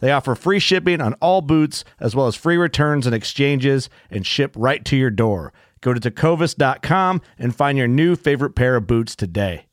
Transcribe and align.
They 0.00 0.12
offer 0.12 0.34
free 0.34 0.58
shipping 0.58 1.00
on 1.00 1.14
all 1.14 1.40
boots, 1.40 1.84
as 2.00 2.14
well 2.14 2.26
as 2.26 2.36
free 2.36 2.56
returns 2.56 3.06
and 3.06 3.14
exchanges, 3.14 3.90
and 4.10 4.26
ship 4.26 4.54
right 4.56 4.84
to 4.84 4.96
your 4.96 5.10
door. 5.10 5.52
Go 5.80 5.94
to 5.94 6.00
tecovas.com 6.00 7.22
and 7.38 7.54
find 7.54 7.78
your 7.78 7.88
new 7.88 8.16
favorite 8.16 8.54
pair 8.54 8.76
of 8.76 8.86
boots 8.86 9.14
today. 9.14 9.66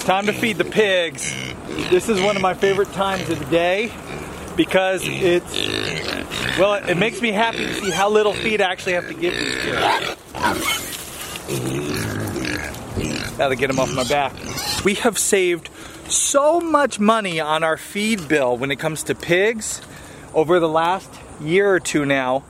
Time 0.00 0.26
to 0.26 0.32
feed 0.32 0.58
the 0.58 0.64
pigs. 0.64 1.34
This 1.90 2.08
is 2.08 2.20
one 2.20 2.36
of 2.36 2.42
my 2.42 2.54
favorite 2.54 2.92
times 2.92 3.28
of 3.30 3.38
the 3.38 3.44
day 3.46 3.92
because 4.56 5.02
it's, 5.04 6.58
well, 6.58 6.74
it 6.74 6.96
makes 6.96 7.20
me 7.20 7.32
happy 7.32 7.66
to 7.66 7.74
see 7.74 7.90
how 7.90 8.08
little 8.10 8.32
feed 8.32 8.60
I 8.60 8.70
actually 8.72 8.94
have 8.94 9.08
to 9.08 9.14
give 9.14 9.34
these 9.34 9.54
pigs. 9.54 10.16
Now 13.38 13.48
to 13.48 13.56
get 13.56 13.68
them 13.68 13.78
off 13.78 13.94
my 13.94 14.04
back. 14.04 14.32
We 14.84 14.94
have 14.94 15.18
saved 15.18 15.68
so 16.10 16.60
much 16.60 16.98
money 16.98 17.38
on 17.38 17.62
our 17.62 17.76
feed 17.76 18.26
bill 18.28 18.56
when 18.56 18.70
it 18.70 18.76
comes 18.76 19.04
to 19.04 19.14
pigs 19.14 19.80
over 20.34 20.58
the 20.58 20.68
last 20.68 21.08
year 21.40 21.72
or 21.72 21.80
two 21.80 22.04
now. 22.04 22.42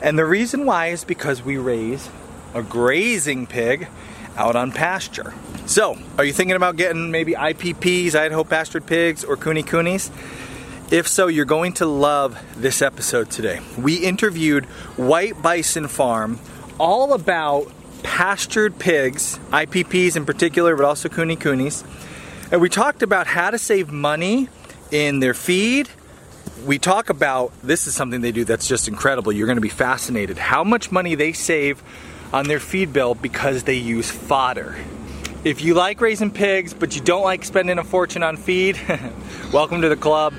And 0.00 0.18
the 0.18 0.24
reason 0.24 0.64
why 0.64 0.88
is 0.88 1.04
because 1.04 1.42
we 1.42 1.56
raise 1.56 2.08
a 2.54 2.62
grazing 2.62 3.46
pig 3.46 3.88
out 4.36 4.54
on 4.54 4.70
pasture. 4.70 5.34
So, 5.66 5.98
are 6.16 6.24
you 6.24 6.32
thinking 6.32 6.54
about 6.54 6.76
getting 6.76 7.10
maybe 7.10 7.32
IPPs, 7.32 8.14
Idaho 8.14 8.44
pastured 8.44 8.86
pigs, 8.86 9.24
or 9.24 9.36
Kune 9.36 9.62
Kunes? 9.64 10.10
If 10.92 11.08
so, 11.08 11.26
you're 11.26 11.44
going 11.44 11.74
to 11.74 11.86
love 11.86 12.38
this 12.56 12.80
episode 12.80 13.30
today. 13.30 13.60
We 13.76 13.96
interviewed 13.96 14.64
White 14.96 15.42
Bison 15.42 15.88
Farm 15.88 16.38
all 16.78 17.12
about 17.12 17.70
pastured 18.04 18.78
pigs, 18.78 19.38
IPPs 19.50 20.16
in 20.16 20.24
particular, 20.24 20.76
but 20.76 20.84
also 20.84 21.08
Kune 21.08 21.36
Kunes 21.36 21.84
and 22.50 22.60
we 22.60 22.68
talked 22.68 23.02
about 23.02 23.26
how 23.26 23.50
to 23.50 23.58
save 23.58 23.90
money 23.90 24.48
in 24.90 25.20
their 25.20 25.34
feed. 25.34 25.88
We 26.64 26.78
talk 26.78 27.10
about 27.10 27.52
this 27.62 27.86
is 27.86 27.94
something 27.94 28.20
they 28.20 28.32
do 28.32 28.44
that's 28.44 28.66
just 28.66 28.88
incredible. 28.88 29.32
You're 29.32 29.46
going 29.46 29.56
to 29.56 29.62
be 29.62 29.68
fascinated 29.68 30.38
how 30.38 30.64
much 30.64 30.90
money 30.90 31.14
they 31.14 31.32
save 31.32 31.82
on 32.32 32.46
their 32.48 32.60
feed 32.60 32.92
bill 32.92 33.14
because 33.14 33.64
they 33.64 33.74
use 33.74 34.10
fodder. 34.10 34.76
If 35.44 35.62
you 35.62 35.74
like 35.74 36.00
raising 36.00 36.30
pigs 36.30 36.72
but 36.72 36.94
you 36.96 37.02
don't 37.02 37.22
like 37.22 37.44
spending 37.44 37.78
a 37.78 37.84
fortune 37.84 38.22
on 38.22 38.36
feed, 38.36 38.80
welcome 39.52 39.82
to 39.82 39.88
the 39.88 39.96
club. 39.96 40.32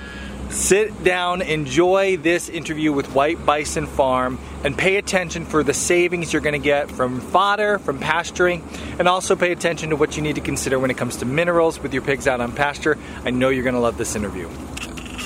Sit 0.49 1.03
down, 1.03 1.43
enjoy 1.43 2.17
this 2.17 2.49
interview 2.49 2.91
with 2.91 3.13
White 3.13 3.45
Bison 3.45 3.85
Farm, 3.85 4.39
and 4.63 4.75
pay 4.75 4.95
attention 4.95 5.45
for 5.45 5.61
the 5.61 5.75
savings 5.75 6.33
you're 6.33 6.41
going 6.41 6.59
to 6.59 6.59
get 6.59 6.89
from 6.89 7.21
fodder, 7.21 7.77
from 7.77 7.99
pasturing, 7.99 8.67
and 8.97 9.07
also 9.07 9.35
pay 9.35 9.51
attention 9.51 9.91
to 9.91 9.95
what 9.95 10.17
you 10.17 10.23
need 10.23 10.35
to 10.35 10.41
consider 10.41 10.79
when 10.79 10.89
it 10.89 10.97
comes 10.97 11.17
to 11.17 11.25
minerals 11.25 11.79
with 11.79 11.93
your 11.93 12.01
pigs 12.01 12.27
out 12.27 12.41
on 12.41 12.51
pasture. 12.51 12.97
I 13.23 13.29
know 13.29 13.49
you're 13.49 13.63
going 13.63 13.75
to 13.75 13.79
love 13.79 13.99
this 13.99 14.15
interview. 14.15 14.49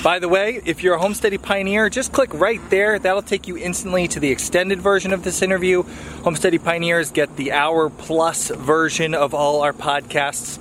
By 0.02 0.18
the 0.18 0.28
way, 0.28 0.60
if 0.66 0.82
you're 0.82 0.96
a 0.96 1.00
Homesteady 1.00 1.40
Pioneer, 1.40 1.88
just 1.88 2.12
click 2.12 2.34
right 2.34 2.60
there. 2.68 2.98
That'll 2.98 3.22
take 3.22 3.48
you 3.48 3.56
instantly 3.56 4.06
to 4.08 4.20
the 4.20 4.30
extended 4.30 4.82
version 4.82 5.14
of 5.14 5.24
this 5.24 5.40
interview. 5.40 5.84
Homesteady 6.22 6.62
Pioneers 6.62 7.10
get 7.10 7.34
the 7.36 7.52
hour 7.52 7.88
plus 7.88 8.50
version 8.50 9.14
of 9.14 9.32
all 9.32 9.62
our 9.62 9.72
podcasts. 9.72 10.58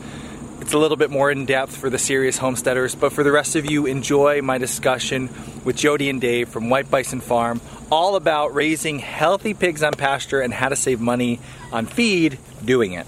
It's 0.63 0.71
a 0.71 0.77
little 0.77 0.95
bit 0.95 1.11
more 1.11 1.29
in 1.29 1.45
depth 1.45 1.75
for 1.75 1.89
the 1.89 1.97
serious 1.97 2.37
homesteaders, 2.37 2.95
but 2.95 3.11
for 3.11 3.21
the 3.21 3.33
rest 3.33 3.57
of 3.57 3.69
you, 3.69 3.85
enjoy 3.85 4.41
my 4.41 4.57
discussion 4.57 5.29
with 5.65 5.75
Jody 5.75 6.09
and 6.09 6.21
Dave 6.21 6.47
from 6.47 6.69
White 6.69 6.89
Bison 6.89 7.19
Farm, 7.19 7.59
all 7.91 8.15
about 8.15 8.55
raising 8.55 8.99
healthy 8.99 9.53
pigs 9.53 9.83
on 9.83 9.91
pasture 9.91 10.39
and 10.39 10.53
how 10.53 10.69
to 10.69 10.77
save 10.77 11.01
money 11.01 11.41
on 11.73 11.85
feed 11.85 12.39
doing 12.63 12.93
it. 12.93 13.05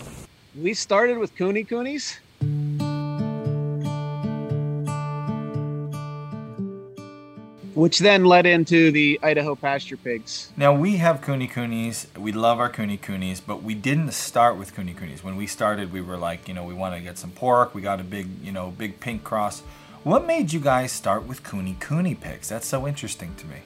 We 0.53 0.73
started 0.73 1.17
with 1.17 1.33
Kune 1.33 1.65
Kunes. 1.65 2.17
Which 7.75 7.99
then 7.99 8.23
led 8.23 8.45
into 8.45 8.89
the 8.89 9.19
Idaho 9.21 9.53
pasture 9.53 9.97
pigs. 9.97 10.49
Now 10.55 10.73
we 10.73 10.95
have 10.95 11.21
Kune 11.21 11.45
Kunes. 11.49 12.07
We 12.17 12.31
love 12.31 12.57
our 12.57 12.69
Kune 12.69 12.97
Kunes, 12.97 13.41
but 13.45 13.63
we 13.63 13.75
didn't 13.75 14.13
start 14.13 14.57
with 14.57 14.73
Kune 14.73 14.95
Kunes. 14.95 15.23
When 15.23 15.35
we 15.35 15.45
started, 15.45 15.91
we 15.91 15.99
were 15.99 16.15
like, 16.15 16.47
you 16.47 16.53
know, 16.53 16.63
we 16.63 16.73
want 16.73 16.95
to 16.95 17.01
get 17.01 17.17
some 17.17 17.31
pork. 17.31 17.75
We 17.75 17.81
got 17.81 17.99
a 17.99 18.03
big, 18.05 18.27
you 18.41 18.53
know, 18.53 18.71
big 18.71 19.01
pink 19.01 19.25
cross. 19.25 19.59
What 20.03 20.25
made 20.25 20.53
you 20.53 20.61
guys 20.61 20.93
start 20.93 21.27
with 21.27 21.43
Kune 21.43 21.75
Kune 21.81 22.15
pigs? 22.15 22.47
That's 22.47 22.65
so 22.65 22.87
interesting 22.87 23.35
to 23.35 23.45
me. 23.45 23.57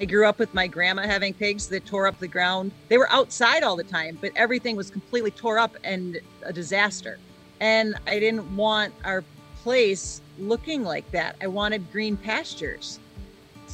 I 0.00 0.06
grew 0.06 0.26
up 0.26 0.38
with 0.38 0.54
my 0.54 0.66
grandma 0.66 1.02
having 1.02 1.34
pigs 1.34 1.68
that 1.68 1.84
tore 1.84 2.06
up 2.06 2.18
the 2.18 2.28
ground. 2.28 2.72
They 2.88 2.96
were 2.96 3.10
outside 3.12 3.62
all 3.62 3.76
the 3.76 3.84
time, 3.84 4.16
but 4.22 4.32
everything 4.36 4.74
was 4.74 4.88
completely 4.88 5.30
tore 5.30 5.58
up 5.58 5.76
and 5.84 6.18
a 6.44 6.52
disaster. 6.52 7.18
And 7.60 7.94
I 8.06 8.18
didn't 8.18 8.56
want 8.56 8.94
our 9.04 9.22
place 9.62 10.22
looking 10.38 10.82
like 10.82 11.10
that. 11.10 11.36
I 11.42 11.46
wanted 11.46 11.92
green 11.92 12.16
pastures. 12.16 13.00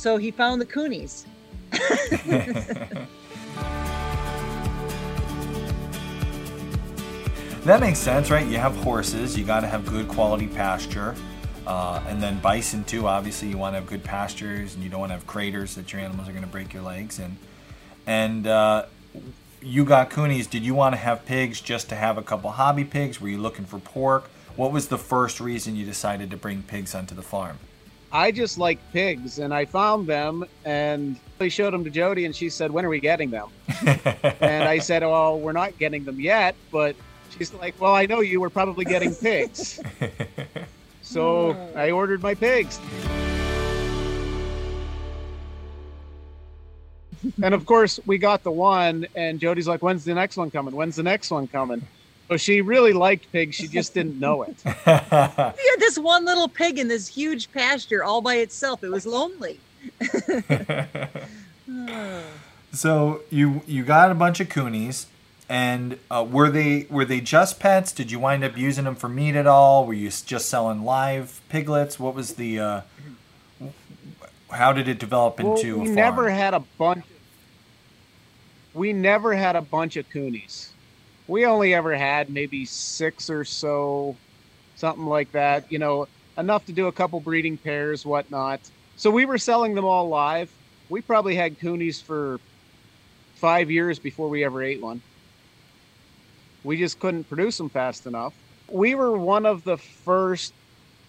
So 0.00 0.16
he 0.16 0.31
found 0.31 0.62
the 0.62 0.65
Kunes. 0.65 1.27
that 7.65 7.81
makes 7.81 7.99
sense, 7.99 8.31
right? 8.31 8.47
You 8.47 8.56
have 8.56 8.75
horses, 8.77 9.37
you 9.37 9.44
got 9.44 9.60
to 9.60 9.66
have 9.66 9.84
good 9.84 10.09
quality 10.09 10.47
pasture. 10.47 11.15
Uh, 11.66 12.03
and 12.09 12.22
then 12.22 12.41
bison 12.41 12.83
too. 12.84 13.06
Obviously, 13.06 13.49
you 13.49 13.59
want 13.59 13.75
to 13.75 13.81
have 13.81 13.87
good 13.87 14.03
pastures, 14.03 14.75
and 14.75 14.83
you 14.83 14.89
don't 14.89 15.00
want 15.00 15.10
to 15.10 15.16
have 15.16 15.27
craters 15.27 15.75
that 15.75 15.93
your 15.93 16.00
animals 16.00 16.31
are 16.31 16.33
going 16.33 16.44
to 16.44 16.50
break 16.50 16.72
your 16.72 16.83
legs 16.83 17.19
in. 17.19 17.37
And 18.07 18.47
uh, 18.47 18.86
you 19.60 19.84
got 19.84 20.09
Kunes. 20.09 20.48
Did 20.48 20.65
you 20.65 20.75
want 20.75 20.95
to 20.95 20.98
have 20.98 21.27
pigs 21.27 21.60
just 21.60 21.91
to 21.91 21.95
have 21.95 22.16
a 22.16 22.22
couple 22.22 22.53
hobby 22.53 22.84
pigs? 22.84 23.21
Were 23.21 23.28
you 23.28 23.36
looking 23.36 23.66
for 23.66 23.78
pork? 23.78 24.30
What 24.57 24.72
was 24.72 24.89
the 24.89 24.97
first 24.97 25.41
reason 25.41 25.77
you 25.77 25.84
decided 25.84 26.30
to 26.30 26.39
bring 26.39 26.63
pigs 26.63 26.95
onto 26.95 27.15
the 27.15 27.21
farm? 27.21 27.59
I 28.12 28.33
just 28.33 28.59
like 28.59 28.78
pigs, 28.92 29.39
and 29.39 29.54
I 29.54 29.65
found 29.65 30.09
them, 30.09 30.45
and 30.65 31.16
I 31.39 31.48
showed 31.48 31.72
them 31.72 31.84
to 31.84 31.91
Jody, 31.91 32.24
and 32.24 32.34
she 32.34 32.48
said, 32.48 32.71
"When 32.72 32.84
are 32.84 32.89
we 32.89 32.98
getting 32.98 33.30
them?" 33.30 33.48
and 34.41 34.65
I 34.65 34.78
said, 34.78 35.03
"Well, 35.03 35.39
we're 35.39 35.53
not 35.53 35.78
getting 35.78 36.04
them 36.04 36.18
yet," 36.18 36.57
but 36.72 36.97
she's 37.36 37.54
like, 37.54 37.80
"Well, 37.80 37.95
I 37.95 38.07
know 38.07 38.21
you 38.21 38.41
were 38.41 38.51
probably 38.51 38.84
getting 38.84 39.15
pigs." 39.15 39.80
so 41.03 41.53
I 41.77 41.92
ordered 41.92 42.21
my 42.21 42.34
pigs. 42.34 42.80
and 47.42 47.54
of 47.54 47.65
course, 47.65 48.01
we 48.06 48.18
got 48.18 48.42
the 48.42 48.51
one, 48.51 49.06
and 49.15 49.39
Jody's 49.39 49.68
like, 49.68 49.83
"When's 49.83 50.04
the 50.04 50.15
next 50.15 50.36
one 50.36 50.51
coming? 50.51 50.74
When's 50.74 50.97
the 50.97 51.04
next 51.04 51.30
one 51.30 51.47
coming?" 51.47 51.86
So 52.30 52.36
she 52.36 52.60
really 52.60 52.92
liked 52.92 53.32
pigs. 53.32 53.56
She 53.56 53.66
just 53.66 53.92
didn't 53.92 54.21
know 54.21 54.44
it. 54.44 54.54
he 54.65 54.71
had 54.71 55.80
this 55.80 55.98
one 55.98 56.24
little 56.24 56.47
pig 56.47 56.78
in 56.78 56.86
this 56.86 57.09
huge 57.09 57.50
pasture 57.50 58.04
all 58.04 58.21
by 58.21 58.36
itself. 58.36 58.84
It 58.84 58.91
was 58.91 59.04
lonely. 59.04 59.59
so 62.72 63.22
you 63.30 63.62
you 63.66 63.82
got 63.82 64.12
a 64.12 64.15
bunch 64.15 64.38
of 64.38 64.48
Kunes, 64.48 65.06
and 65.48 65.98
uh, 66.09 66.24
were 66.28 66.50
they 66.50 66.86
were 66.88 67.04
they 67.04 67.21
just 67.21 67.59
pets? 67.59 67.91
Did 67.91 68.12
you 68.12 68.21
wind 68.21 68.44
up 68.44 68.56
using 68.56 68.84
them 68.84 68.94
for 68.94 69.09
meat 69.09 69.34
at 69.34 69.48
all? 69.48 69.84
Were 69.84 69.94
you 69.94 70.09
just 70.10 70.48
selling 70.48 70.84
live 70.84 71.41
piglets? 71.48 71.98
What 71.98 72.15
was 72.15 72.34
the 72.34 72.60
uh, 72.60 72.80
how 74.53 74.72
did 74.72 74.86
it 74.86 75.00
develop 75.00 75.41
into 75.41 75.74
well, 75.74 75.84
we 75.84 75.91
a 75.91 75.94
farm? 75.94 75.97
never 75.97 76.30
had 76.30 76.54
a 76.54 76.60
bunch. 76.78 77.04
We 78.72 78.92
never 78.92 79.34
had 79.34 79.56
a 79.56 79.62
bunch 79.62 79.97
of 79.97 80.09
Kunes. 80.09 80.70
We 81.30 81.47
only 81.47 81.74
ever 81.74 81.94
had 81.94 82.28
maybe 82.28 82.65
six 82.65 83.30
or 83.30 83.44
so, 83.44 84.16
something 84.74 85.06
like 85.06 85.30
that. 85.30 85.71
You 85.71 85.78
know, 85.78 86.09
enough 86.36 86.66
to 86.66 86.72
do 86.72 86.88
a 86.88 86.92
couple 86.92 87.21
breeding 87.21 87.56
pairs, 87.56 88.04
whatnot. 88.04 88.59
So 88.97 89.12
we 89.12 89.27
were 89.27 89.38
selling 89.38 89.77
them 89.77 89.84
all 89.84 90.09
live. 90.09 90.50
We 90.88 91.03
probably 91.03 91.36
had 91.36 91.60
Kunes 91.60 92.03
for 92.03 92.41
five 93.36 93.71
years 93.71 94.00
before 94.00 94.28
we 94.28 94.42
ever 94.42 94.60
ate 94.60 94.82
one. 94.82 95.03
We 96.65 96.77
just 96.77 96.98
couldn't 96.98 97.28
produce 97.28 97.59
them 97.59 97.68
fast 97.68 98.06
enough. 98.06 98.34
We 98.68 98.97
were 98.97 99.16
one 99.16 99.47
of 99.47 99.62
the 99.62 99.77
first 99.77 100.53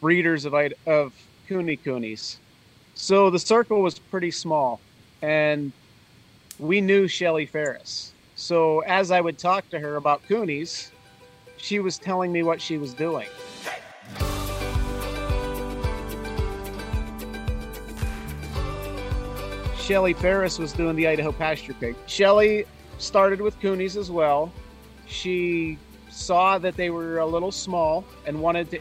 breeders 0.02 0.46
of 0.46 0.54
of 0.86 1.14
Kune 1.48 1.78
Kunes. 1.78 2.38
So 2.94 3.32
the 3.32 3.40
circle 3.40 3.82
was 3.82 3.98
pretty 3.98 4.30
small, 4.30 4.82
and 5.24 5.72
we 6.60 6.80
knew 6.80 7.08
Shelly 7.08 7.48
Ferris. 7.48 8.14
So 8.42 8.80
as 8.80 9.12
I 9.12 9.22
would 9.22 9.38
talk 9.38 9.70
to 9.70 9.80
her 9.80 9.98
about 9.98 10.28
Kunes, 10.28 10.90
she 11.58 11.78
was 11.78 12.00
telling 12.00 12.32
me 12.32 12.42
what 12.42 12.60
she 12.60 12.80
was 12.80 12.92
doing. 12.96 13.28
Shelly 19.78 20.14
Ferris 20.14 20.58
was 20.58 20.74
doing 20.74 20.96
the 20.96 21.08
Idaho 21.08 21.32
pasture 21.32 21.76
pig. 21.76 21.96
Shelly 22.08 22.66
started 22.98 23.42
with 23.42 23.60
Kunes 23.60 23.96
as 23.96 24.10
well. 24.10 24.52
She 25.06 25.78
saw 26.10 26.58
that 26.58 26.76
they 26.76 26.90
were 26.90 27.20
a 27.20 27.26
little 27.26 27.52
small 27.52 28.04
and 28.26 28.42
wanted 28.42 28.72
to 28.72 28.80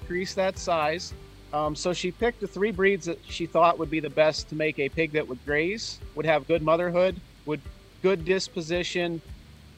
increase 0.00 0.34
that 0.34 0.58
size. 0.58 1.14
Um, 1.52 1.76
so 1.76 1.92
she 1.92 2.10
picked 2.10 2.40
the 2.40 2.48
three 2.48 2.72
breeds 2.72 3.06
that 3.06 3.20
she 3.28 3.46
thought 3.46 3.78
would 3.78 3.90
be 3.90 4.00
the 4.00 4.10
best 4.10 4.48
to 4.48 4.56
make 4.56 4.80
a 4.80 4.88
pig 4.88 5.12
that 5.12 5.28
would 5.28 5.42
graze, 5.46 6.00
would 6.16 6.26
have 6.26 6.48
good 6.48 6.62
motherhood, 6.62 7.20
would 7.44 7.60
good 8.06 8.24
disposition, 8.24 9.20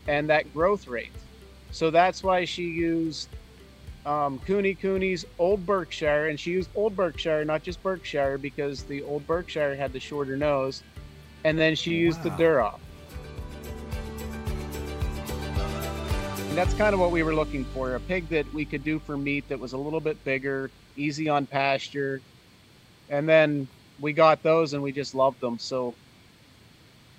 and 0.06 0.28
that 0.28 0.52
growth 0.52 0.86
rate. 0.86 1.12
So 1.70 1.90
that's 1.90 2.22
why 2.22 2.44
she 2.44 2.64
used 2.64 3.30
um, 4.04 4.38
Kune 4.44 4.74
Kune's 4.74 5.24
Old 5.38 5.64
Berkshire, 5.64 6.26
and 6.28 6.38
she 6.38 6.50
used 6.50 6.68
Old 6.74 6.94
Berkshire, 6.94 7.42
not 7.46 7.62
just 7.62 7.82
Berkshire, 7.82 8.36
because 8.36 8.82
the 8.82 9.02
Old 9.04 9.26
Berkshire 9.26 9.74
had 9.74 9.94
the 9.94 10.00
shorter 10.00 10.36
nose, 10.36 10.82
and 11.44 11.58
then 11.58 11.74
she 11.74 11.94
used 11.94 12.22
the 12.22 12.28
Duroc. 12.28 12.78
And 16.48 16.58
that's 16.58 16.74
kind 16.74 16.92
of 16.92 17.00
what 17.00 17.12
we 17.12 17.22
were 17.22 17.34
looking 17.34 17.64
for 17.64 17.94
a 17.94 18.00
pig 18.00 18.28
that 18.28 18.52
we 18.52 18.66
could 18.66 18.84
do 18.84 18.98
for 18.98 19.16
meat 19.16 19.48
that 19.48 19.58
was 19.58 19.72
a 19.72 19.78
little 19.78 20.00
bit 20.00 20.22
bigger, 20.24 20.70
easy 20.98 21.30
on 21.30 21.46
pasture. 21.46 22.20
And 23.08 23.26
then 23.26 23.68
we 24.00 24.12
got 24.12 24.42
those 24.42 24.74
and 24.74 24.82
we 24.82 24.92
just 24.92 25.14
loved 25.14 25.40
them. 25.40 25.58
So 25.58 25.94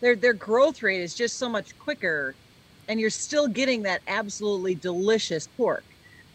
their 0.01 0.15
their 0.15 0.33
growth 0.33 0.81
rate 0.81 1.01
is 1.01 1.15
just 1.15 1.37
so 1.37 1.49
much 1.49 1.77
quicker 1.79 2.35
and 2.87 2.99
you're 2.99 3.09
still 3.09 3.47
getting 3.47 3.83
that 3.83 4.01
absolutely 4.07 4.75
delicious 4.75 5.47
pork. 5.47 5.83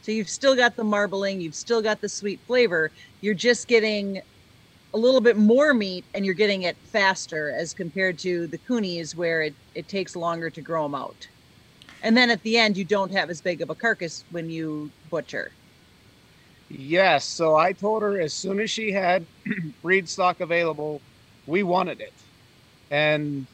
So 0.02 0.12
you've 0.12 0.28
still 0.28 0.54
got 0.54 0.76
the 0.76 0.84
marbling, 0.84 1.40
you've 1.40 1.54
still 1.54 1.82
got 1.82 2.00
the 2.00 2.08
sweet 2.08 2.40
flavor. 2.46 2.92
You're 3.20 3.34
just 3.34 3.66
getting 3.66 4.22
a 4.92 4.98
little 4.98 5.20
bit 5.20 5.36
more 5.36 5.74
meat 5.74 6.04
and 6.14 6.24
you're 6.24 6.34
getting 6.34 6.62
it 6.62 6.76
faster 6.84 7.50
as 7.50 7.74
compared 7.74 8.18
to 8.20 8.46
the 8.46 8.58
Kunes 8.58 9.16
where 9.16 9.42
it, 9.42 9.54
it 9.74 9.88
takes 9.88 10.14
longer 10.14 10.50
to 10.50 10.60
grow 10.62 10.84
them 10.84 10.94
out. 10.94 11.26
And 12.02 12.16
then 12.16 12.30
at 12.30 12.42
the 12.42 12.58
end, 12.58 12.76
you 12.76 12.84
don't 12.84 13.10
have 13.12 13.30
as 13.30 13.40
big 13.40 13.60
of 13.60 13.70
a 13.70 13.74
carcass 13.74 14.24
when 14.30 14.48
you 14.48 14.92
butcher. 15.10 15.50
Yes. 16.68 17.24
So 17.24 17.56
I 17.56 17.72
told 17.72 18.02
her 18.02 18.20
as 18.20 18.32
soon 18.32 18.60
as 18.60 18.70
she 18.70 18.92
had 18.92 19.26
breed 19.82 20.08
stock 20.08 20.40
available, 20.40 21.00
we 21.46 21.62
wanted 21.62 22.00
it. 22.00 22.12
And 22.90 23.46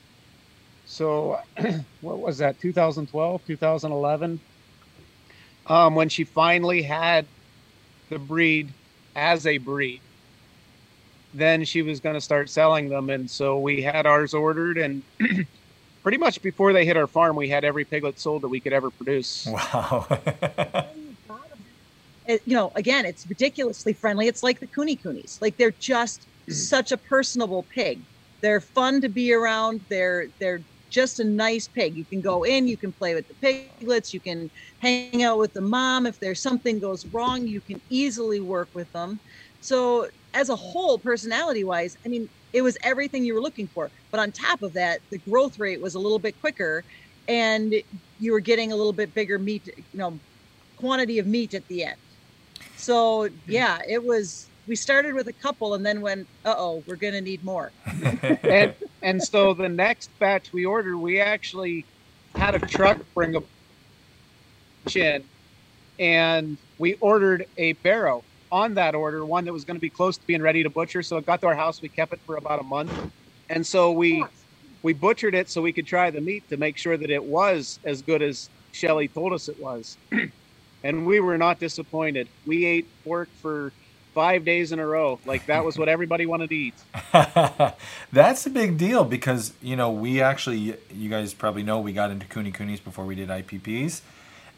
so 0.91 1.39
what 2.01 2.19
was 2.19 2.39
that, 2.39 2.61
2012, 2.61 3.47
2011? 3.47 4.41
Um, 5.69 5.95
when 5.95 6.09
she 6.09 6.25
finally 6.25 6.83
had 6.83 7.27
the 8.09 8.19
breed 8.19 8.69
as 9.15 9.47
a 9.47 9.59
breed, 9.59 10.01
then 11.33 11.65
she 11.65 11.83
was 11.83 12.01
going 12.01 12.15
to 12.15 12.21
start 12.21 12.51
selling 12.51 12.89
them. 12.89 13.09
And 13.09 13.31
so 13.31 13.61
we 13.61 13.81
had 13.83 14.05
ours 14.05 14.35
ordered 14.35 14.79
and 14.79 15.05
pretty 16.03 16.19
much 16.19 16.43
before 16.43 16.73
they 16.73 16.85
hit 16.85 16.97
our 16.97 17.07
farm, 17.07 17.37
we 17.37 17.49
had 17.49 17.65
every 17.65 17.85
piglet 17.85 18.19
sold 18.19 18.43
that 18.43 18.49
we 18.49 18.59
could 18.59 18.73
ever 18.73 18.91
produce. 18.91 19.47
Wow. 19.57 20.07
it, 22.27 22.43
you 22.45 22.55
know, 22.55 22.73
again, 22.75 23.07
it's 23.07 23.25
ridiculously 23.29 23.93
friendly. 23.93 24.27
It's 24.27 24.43
like 24.43 24.59
the 24.59 24.67
Kune 24.67 24.97
Kunes. 24.97 25.41
Like 25.41 25.57
they're 25.57 25.71
just 25.79 26.27
such 26.49 26.91
a 26.91 26.97
personable 26.97 27.65
pig. 27.73 28.01
They're 28.43 28.61
fun 28.61 29.01
to 29.03 29.09
be 29.09 29.33
around. 29.33 29.83
They're 29.89 30.27
they're 30.41 30.63
just 30.91 31.21
a 31.21 31.25
nice 31.25 31.69
pig. 31.69 31.97
You 31.97 32.05
can 32.05 32.21
go 32.21 32.43
in, 32.43 32.69
you 32.69 32.77
can 32.77 32.93
play 32.93 33.15
with 33.15 33.27
the 33.29 33.35
piglets, 33.81 34.13
you 34.13 34.21
can 34.21 34.51
hang 34.81 35.23
out 35.23 35.39
with 35.39 35.53
the 35.53 35.61
mom. 35.61 36.07
If 36.07 36.19
there's 36.21 36.43
something 36.43 36.81
goes 36.81 37.07
wrong, 37.07 37.47
you 37.47 37.61
can 37.61 37.81
easily 37.89 38.41
work 38.41 38.69
with 38.75 38.91
them. 38.93 39.21
So 39.61 40.09
as 40.35 40.49
a 40.49 40.57
whole, 40.57 40.99
personality 40.99 41.65
wise, 41.65 41.97
I 42.05 42.09
mean, 42.09 42.29
it 42.53 42.63
was 42.63 42.77
everything 42.83 43.25
you 43.25 43.35
were 43.35 43.41
looking 43.41 43.69
for. 43.69 43.91
But 44.11 44.21
on 44.21 44.33
top 44.33 44.63
of 44.63 44.73
that, 44.75 45.01
the 45.11 45.19
growth 45.19 45.59
rate 45.59 45.81
was 45.81 45.95
a 45.95 45.99
little 45.99 46.19
bit 46.19 46.39
quicker 46.41 46.85
and 47.29 47.75
you 48.19 48.33
were 48.33 48.41
getting 48.41 48.73
a 48.73 48.77
little 48.77 48.93
bit 48.93 49.15
bigger 49.15 49.39
meat, 49.39 49.67
you 49.77 49.99
know, 49.99 50.19
quantity 50.77 51.19
of 51.19 51.27
meat 51.27 51.55
at 51.55 51.67
the 51.69 51.85
end. 51.85 51.97
So 52.77 53.29
yeah, 53.47 53.79
it 53.89 54.03
was 54.03 54.49
we 54.67 54.77
started 54.77 55.15
with 55.15 55.29
a 55.29 55.33
couple 55.33 55.75
and 55.75 55.85
then 55.85 56.01
went, 56.01 56.27
uh 56.45 56.55
oh, 56.57 56.83
we're 56.87 56.97
gonna 56.97 57.21
need 57.21 57.45
more. 57.45 57.73
and 58.43 58.75
and 59.03 59.23
so 59.23 59.55
the 59.55 59.69
next 59.69 60.13
batch 60.21 60.53
we 60.53 60.65
ordered, 60.67 60.99
we 60.99 61.21
actually 61.21 61.89
had 62.39 62.55
a 62.55 62.61
truck 62.61 62.99
bring 63.15 63.37
a 63.37 63.41
chin 64.89 65.25
and 66.01 66.59
we 66.79 66.97
ordered 66.97 67.47
a 67.59 67.75
barrow 67.75 68.27
on 68.53 68.75
that 68.77 68.97
order, 68.97 69.27
one 69.27 69.47
that 69.47 69.55
was 69.55 69.67
going 69.67 69.77
to 69.77 69.83
be 69.83 69.91
close 69.91 70.19
to 70.19 70.27
being 70.27 70.43
ready 70.43 70.65
to 70.65 70.71
butcher. 70.71 71.03
So 71.03 71.19
it 71.19 71.27
got 71.27 71.43
to 71.43 71.49
our 71.49 71.57
house. 71.57 71.83
We 71.83 71.91
kept 71.91 72.15
it 72.15 72.21
for 72.27 72.37
about 72.39 72.61
a 72.61 72.65
month, 72.65 72.95
and 73.51 73.67
so 73.67 73.93
we 73.93 74.25
we 74.83 74.95
butchered 74.95 75.35
it 75.37 75.51
so 75.51 75.63
we 75.63 75.75
could 75.75 75.87
try 75.89 76.11
the 76.13 76.23
meat 76.23 76.49
to 76.51 76.59
make 76.59 76.79
sure 76.79 76.99
that 76.99 77.11
it 77.11 77.25
was 77.25 77.81
as 77.85 78.03
good 78.03 78.23
as 78.23 78.51
Shelly 78.73 79.09
told 79.09 79.35
us 79.35 79.49
it 79.49 79.59
was. 79.59 79.99
and 80.85 81.07
we 81.07 81.21
were 81.21 81.39
not 81.39 81.61
disappointed. 81.61 82.31
We 82.45 82.67
ate 82.67 82.89
pork 83.05 83.31
for 83.41 83.75
five 84.13 84.45
days 84.45 84.73
in 84.73 84.79
a 84.79 84.87
row. 84.87 85.19
Like 85.25 85.47
that 85.47 85.65
was 85.65 85.79
what 85.79 85.89
everybody 85.89 86.27
wanted 86.27 86.51
to 86.51 86.57
eat. 86.57 86.75
That's 88.13 88.47
a 88.47 88.51
big 88.51 88.79
deal 88.79 89.05
because 89.05 89.53
you 89.63 89.77
know 89.77 89.91
we 89.91 90.21
actually, 90.21 90.77
you 90.93 91.09
guys 91.09 91.35
probably 91.35 91.63
know, 91.63 91.81
we 91.81 91.93
got 91.93 92.11
into 92.11 92.27
Kune 92.27 92.53
Kunes 92.53 92.83
before 92.83 93.05
we 93.05 93.15
did 93.15 93.29
IPPs, 93.29 94.01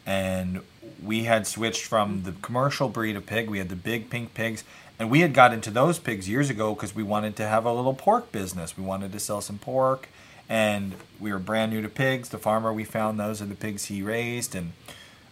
and 0.05 0.61
we 1.03 1.23
had 1.23 1.47
switched 1.47 1.85
from 1.85 2.23
the 2.23 2.31
commercial 2.31 2.89
breed 2.89 3.15
of 3.15 3.25
pig. 3.25 3.49
We 3.49 3.59
had 3.59 3.69
the 3.69 3.75
big 3.75 4.09
pink 4.09 4.33
pigs, 4.33 4.63
and 4.99 5.09
we 5.09 5.21
had 5.21 5.33
got 5.33 5.53
into 5.53 5.71
those 5.71 5.99
pigs 5.99 6.29
years 6.29 6.49
ago 6.49 6.73
because 6.73 6.95
we 6.95 7.03
wanted 7.03 7.35
to 7.37 7.47
have 7.47 7.65
a 7.65 7.73
little 7.73 7.93
pork 7.93 8.31
business. 8.31 8.77
We 8.77 8.83
wanted 8.83 9.11
to 9.11 9.19
sell 9.19 9.41
some 9.41 9.57
pork, 9.57 10.09
and 10.49 10.95
we 11.19 11.31
were 11.31 11.39
brand 11.39 11.71
new 11.71 11.81
to 11.81 11.89
pigs. 11.89 12.29
The 12.29 12.37
farmer 12.37 12.73
we 12.73 12.83
found 12.83 13.19
those 13.19 13.41
are 13.41 13.45
the 13.45 13.55
pigs 13.55 13.85
he 13.85 14.01
raised, 14.01 14.55
and 14.55 14.73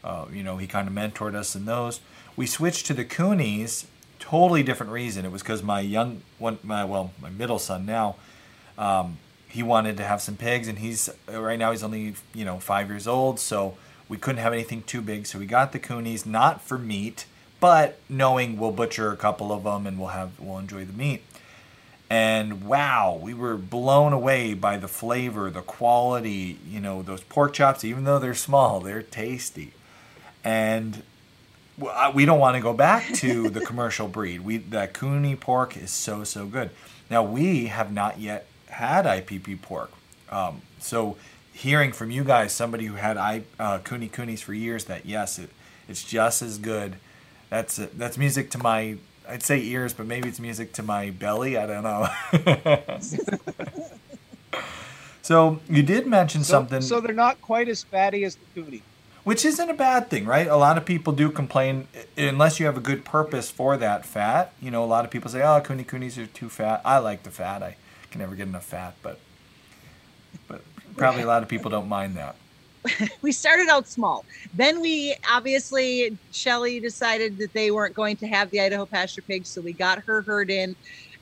uh, 0.04 0.26
you 0.32 0.44
know 0.44 0.58
he 0.58 0.68
kind 0.68 0.88
of 0.88 0.94
mentored 0.94 1.36
us 1.36 1.56
in 1.56 1.66
those. 1.66 2.02
We 2.36 2.48
switched 2.48 2.86
to 2.88 2.94
the 2.94 3.06
Kunes, 3.06 3.86
totally 4.32 4.64
different 4.64 4.94
reason. 4.94 5.26
It 5.26 5.32
was 5.32 5.42
because 5.42 5.62
my 5.62 5.82
young 5.82 6.22
one, 6.40 6.58
my 6.64 6.86
well, 6.86 7.12
my 7.22 7.30
middle 7.30 7.60
son 7.60 7.86
now. 7.86 8.16
Um, 8.78 9.18
he 9.50 9.62
wanted 9.62 9.98
to 9.98 10.04
have 10.04 10.22
some 10.22 10.38
pigs, 10.38 10.70
and 10.70 10.80
he's 10.80 11.10
right 11.28 11.60
now 11.60 11.72
he's 11.72 11.84
only 11.84 12.16
you 12.34 12.46
know 12.46 12.58
five 12.60 12.90
years 12.90 13.08
old, 13.08 13.42
so 13.42 13.76
we 14.08 14.18
couldn't 14.18 14.42
have 14.42 14.54
anything 14.54 14.84
too 14.84 15.02
big, 15.02 15.28
so 15.28 15.38
we 15.38 15.46
got 15.46 15.74
the 15.74 15.80
Kunes, 15.80 16.26
not 16.26 16.62
for 16.62 16.78
meat, 16.78 17.26
but 17.60 18.00
knowing 18.08 18.58
we'll 18.58 18.72
butcher 18.72 19.12
a 19.12 19.18
couple 19.18 19.52
of 19.52 19.64
them 19.64 19.86
and 19.86 20.00
we'll 20.00 20.10
have 20.10 20.40
we'll 20.40 20.60
enjoy 20.60 20.86
the 20.86 20.94
meat. 20.94 21.24
And 22.10 22.64
wow, 22.64 23.20
we 23.22 23.34
were 23.34 23.58
blown 23.58 24.14
away 24.14 24.54
by 24.54 24.78
the 24.78 24.88
flavor, 24.88 25.50
the 25.50 25.62
quality. 25.62 26.58
You 26.66 26.80
know, 26.80 27.02
those 27.02 27.22
pork 27.22 27.52
chops, 27.52 27.84
even 27.84 28.06
though 28.06 28.20
they're 28.20 28.34
small, 28.34 28.80
they're 28.80 29.04
tasty. 29.04 29.74
And 30.42 31.04
we 32.14 32.26
don't 32.26 32.40
want 32.40 32.56
to 32.56 32.62
go 32.62 32.74
back 32.74 33.14
to 33.16 33.50
the 33.50 33.62
commercial 33.62 34.08
breed. 34.08 34.42
We 34.42 34.58
that 34.58 34.94
Kune 34.94 35.36
pork 35.38 35.78
is 35.78 35.92
so 35.92 36.24
so 36.24 36.46
good. 36.46 36.70
Now 37.10 37.24
we 37.24 37.68
have 37.68 37.92
not 37.92 38.20
yet 38.20 38.48
had 38.70 39.06
IPP 39.06 39.62
pork, 39.62 39.92
um, 40.30 40.62
so 40.80 41.18
hearing 41.54 41.92
from 41.92 42.12
you 42.12 42.24
guys, 42.24 42.52
somebody 42.54 42.86
who 42.86 42.96
had 42.96 43.18
I 43.18 43.44
uh, 43.60 43.80
Kune 43.80 44.10
Kunes 44.10 44.42
for 44.42 44.54
years, 44.54 44.86
that 44.86 45.06
yes, 45.06 45.40
it, 45.40 45.50
it's 45.88 46.04
just 46.04 46.42
as 46.42 46.58
good. 46.58 46.96
That's 47.50 47.78
that's 47.78 48.18
music 48.18 48.50
to 48.52 48.58
my 48.58 48.98
I'd 49.28 49.44
say 49.44 49.62
ears, 49.62 49.94
but 49.94 50.06
maybe 50.08 50.30
it's 50.30 50.40
music 50.40 50.74
to 50.74 50.84
my 50.84 51.12
belly. 51.12 51.58
I 51.58 51.66
don't 51.66 51.84
know. 51.84 52.08
so 55.22 55.60
you 55.70 55.84
did 55.84 56.08
mention 56.08 56.44
So, 56.44 56.52
something, 56.52 56.82
so 56.82 57.00
they're 57.00 57.14
not 57.14 57.42
quite 57.42 57.70
as 57.70 57.84
fatty 57.84 58.24
as 58.26 58.36
the 58.36 58.46
cootie. 58.62 58.84
Which 59.24 59.46
isn't 59.46 59.70
a 59.70 59.74
bad 59.74 60.10
thing, 60.10 60.26
right? 60.26 60.48
A 60.48 60.56
lot 60.56 60.78
of 60.78 60.86
people 60.86 61.14
do 61.14 61.30
complain 61.30 61.88
unless 62.18 62.60
you 62.60 62.66
have 62.66 62.78
a 62.78 62.82
good 62.82 63.06
purpose 63.06 63.52
for 63.52 63.78
that 63.78 64.06
fat. 64.06 64.54
You 64.60 64.72
know, 64.72 64.84
a 64.84 64.86
lot 64.86 65.06
of 65.06 65.12
people 65.12 65.30
say, 65.30 65.42
"Oh, 65.44 65.62
Kune 65.62 65.84
Kunes 65.84 66.18
are 66.18 66.26
too 66.26 66.50
fat." 66.50 66.82
I 66.84 66.98
like 66.98 67.24
the 67.24 67.32
fat. 67.32 67.62
I 67.62 67.76
can 68.10 68.20
never 68.20 68.36
get 68.36 68.48
enough 68.48 68.66
fat, 68.66 68.96
but 69.04 69.20
but 70.48 70.64
probably 70.98 71.22
a 71.22 71.28
lot 71.28 71.44
of 71.44 71.50
people 71.50 71.70
don't 71.70 71.88
mind 71.88 72.18
that. 72.18 72.36
we 73.22 73.32
started 73.32 73.70
out 73.70 73.88
small. 73.88 74.26
Then 74.54 74.82
we 74.82 75.16
obviously 75.30 76.18
Shelly 76.32 76.80
decided 76.80 77.38
that 77.38 77.54
they 77.54 77.70
weren't 77.70 77.96
going 77.96 78.18
to 78.18 78.28
have 78.28 78.50
the 78.50 78.60
Idaho 78.60 78.88
pasture 78.88 79.22
pigs, 79.22 79.50
so 79.50 79.62
we 79.62 79.74
got 79.74 80.00
her 80.08 80.24
herd 80.24 80.50
in, 80.50 80.76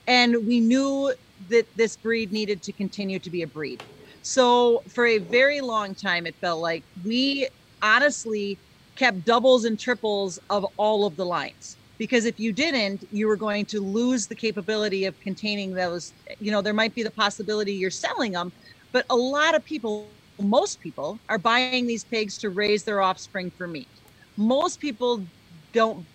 and 0.06 0.46
we 0.46 0.60
knew 0.60 1.12
that 1.48 1.66
this 1.76 1.96
breed 1.96 2.32
needed 2.32 2.62
to 2.62 2.72
continue 2.72 3.18
to 3.18 3.30
be 3.30 3.42
a 3.42 3.46
breed. 3.46 3.82
So 4.22 4.82
for 4.88 5.06
a 5.06 5.18
very 5.18 5.60
long 5.60 5.94
time, 5.94 6.26
it 6.26 6.36
felt 6.40 6.60
like 6.60 6.84
we 7.04 7.48
honestly 7.82 8.58
kept 8.96 9.24
doubles 9.24 9.64
and 9.64 9.78
triples 9.78 10.38
of 10.50 10.64
all 10.76 11.06
of 11.06 11.16
the 11.16 11.24
lines. 11.24 11.78
Because 11.98 12.24
if 12.24 12.38
you 12.38 12.52
didn't, 12.52 13.04
you 13.10 13.26
were 13.28 13.36
going 13.36 13.66
to 13.66 13.80
lose 13.80 14.26
the 14.26 14.34
capability 14.34 15.04
of 15.04 15.18
containing 15.20 15.74
those. 15.74 16.14
You 16.38 16.50
know, 16.50 16.62
there 16.62 16.74
might 16.74 16.94
be 16.94 17.02
the 17.02 17.10
possibility 17.10 17.74
you're 17.74 17.90
selling 17.90 18.32
them, 18.32 18.52
but 18.92 19.04
a 19.10 19.16
lot 19.16 19.54
of 19.54 19.64
people 19.64 20.16
most 20.40 20.80
people 20.80 21.20
are 21.28 21.38
buying 21.38 21.86
these 21.86 22.04
pigs 22.04 22.38
to 22.38 22.50
raise 22.50 22.84
their 22.84 23.02
offspring 23.02 23.52
for 23.56 23.68
meat. 23.68 23.90
Most 24.36 24.80
people 24.80 25.26
don't 25.72 26.06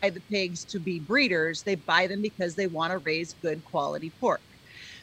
buy 0.00 0.10
the 0.10 0.22
pigs 0.30 0.64
to 0.66 0.78
be 0.78 1.00
breeders, 1.00 1.62
they 1.64 1.74
buy 1.74 2.06
them 2.06 2.22
because 2.22 2.54
they 2.54 2.66
want 2.66 2.92
to 2.92 2.98
raise 2.98 3.34
good 3.42 3.64
quality 3.64 4.12
pork. 4.20 4.40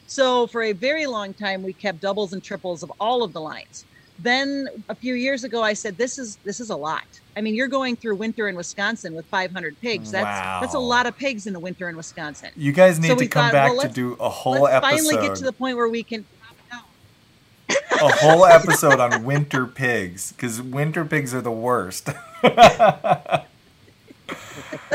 So 0.06 0.46
for 0.46 0.62
a 0.62 0.72
very 0.72 1.06
long 1.06 1.34
time 1.34 1.62
we 1.62 1.72
kept 1.72 2.00
doubles 2.00 2.32
and 2.32 2.42
triples 2.42 2.82
of 2.82 2.90
all 3.00 3.22
of 3.22 3.32
the 3.32 3.40
lines. 3.40 3.86
Then 4.22 4.68
a 4.88 4.94
few 4.94 5.14
years 5.14 5.44
ago 5.44 5.62
I 5.62 5.72
said 5.72 5.96
this 5.96 6.18
is 6.18 6.36
this 6.44 6.60
is 6.60 6.70
a 6.70 6.76
lot. 6.76 7.04
I 7.36 7.40
mean 7.40 7.54
you're 7.54 7.68
going 7.68 7.96
through 7.96 8.16
winter 8.16 8.48
in 8.48 8.56
Wisconsin 8.56 9.14
with 9.14 9.24
500 9.26 9.80
pigs. 9.80 10.10
That's 10.10 10.60
that's 10.60 10.74
a 10.74 10.78
lot 10.78 11.06
of 11.06 11.16
pigs 11.16 11.46
in 11.46 11.52
the 11.52 11.60
winter 11.60 11.88
in 11.88 11.96
Wisconsin. 11.96 12.50
You 12.56 12.72
guys 12.72 12.98
need 12.98 13.08
So 13.08 13.16
to 13.16 13.26
come 13.26 13.44
thought, 13.46 13.52
back 13.52 13.72
well, 13.72 13.82
to 13.82 13.88
do 13.88 14.14
a 14.20 14.28
whole 14.28 14.62
Let's 14.62 14.74
episode. 14.84 14.96
finally 15.08 15.28
get 15.28 15.36
to 15.36 15.44
the 15.44 15.52
point 15.52 15.76
where 15.76 15.88
we 15.88 16.02
can 16.02 16.24
a 18.02 18.08
whole 18.16 18.46
episode 18.46 18.98
on 18.98 19.24
winter 19.24 19.66
pigs 19.66 20.32
because 20.32 20.60
winter 20.60 21.04
pigs 21.04 21.34
are 21.34 21.40
the 21.40 21.50
worst. 21.50 22.08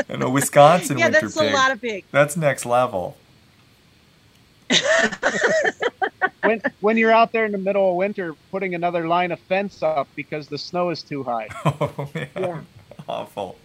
and 0.08 0.22
a 0.22 0.28
Wisconsin 0.28 0.98
Yeah, 0.98 1.06
winter 1.06 1.20
that's 1.22 1.38
pig. 1.38 1.52
a 1.52 1.54
lot 1.54 1.70
of 1.72 1.80
pigs. 1.80 2.06
That's 2.10 2.36
next 2.36 2.66
level. 2.66 3.16
When 6.46 6.62
when 6.80 6.96
you're 6.96 7.12
out 7.12 7.32
there 7.32 7.44
in 7.44 7.52
the 7.52 7.58
middle 7.58 7.90
of 7.90 7.96
winter, 7.96 8.34
putting 8.50 8.74
another 8.74 9.06
line 9.08 9.32
of 9.32 9.40
fence 9.40 9.82
up 9.82 10.08
because 10.16 10.48
the 10.48 10.58
snow 10.58 10.90
is 10.90 11.02
too 11.02 11.22
high. 11.22 11.48
Oh 11.64 12.08
man, 12.14 12.28
Yeah. 12.38 12.60
awful. 13.08 13.56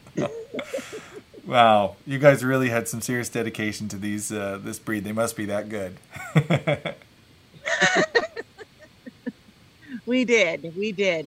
wow, 1.45 1.95
you 2.05 2.19
guys 2.19 2.43
really 2.43 2.69
had 2.69 2.87
some 2.87 3.01
serious 3.01 3.29
dedication 3.29 3.87
to 3.89 3.97
these 3.97 4.31
uh, 4.31 4.59
this 4.61 4.79
breed. 4.79 5.03
They 5.03 5.11
must 5.13 5.35
be 5.35 5.45
that 5.45 5.69
good. 5.69 5.97
We 10.05 10.25
did. 10.25 10.75
We 10.75 10.91
did. 10.91 11.27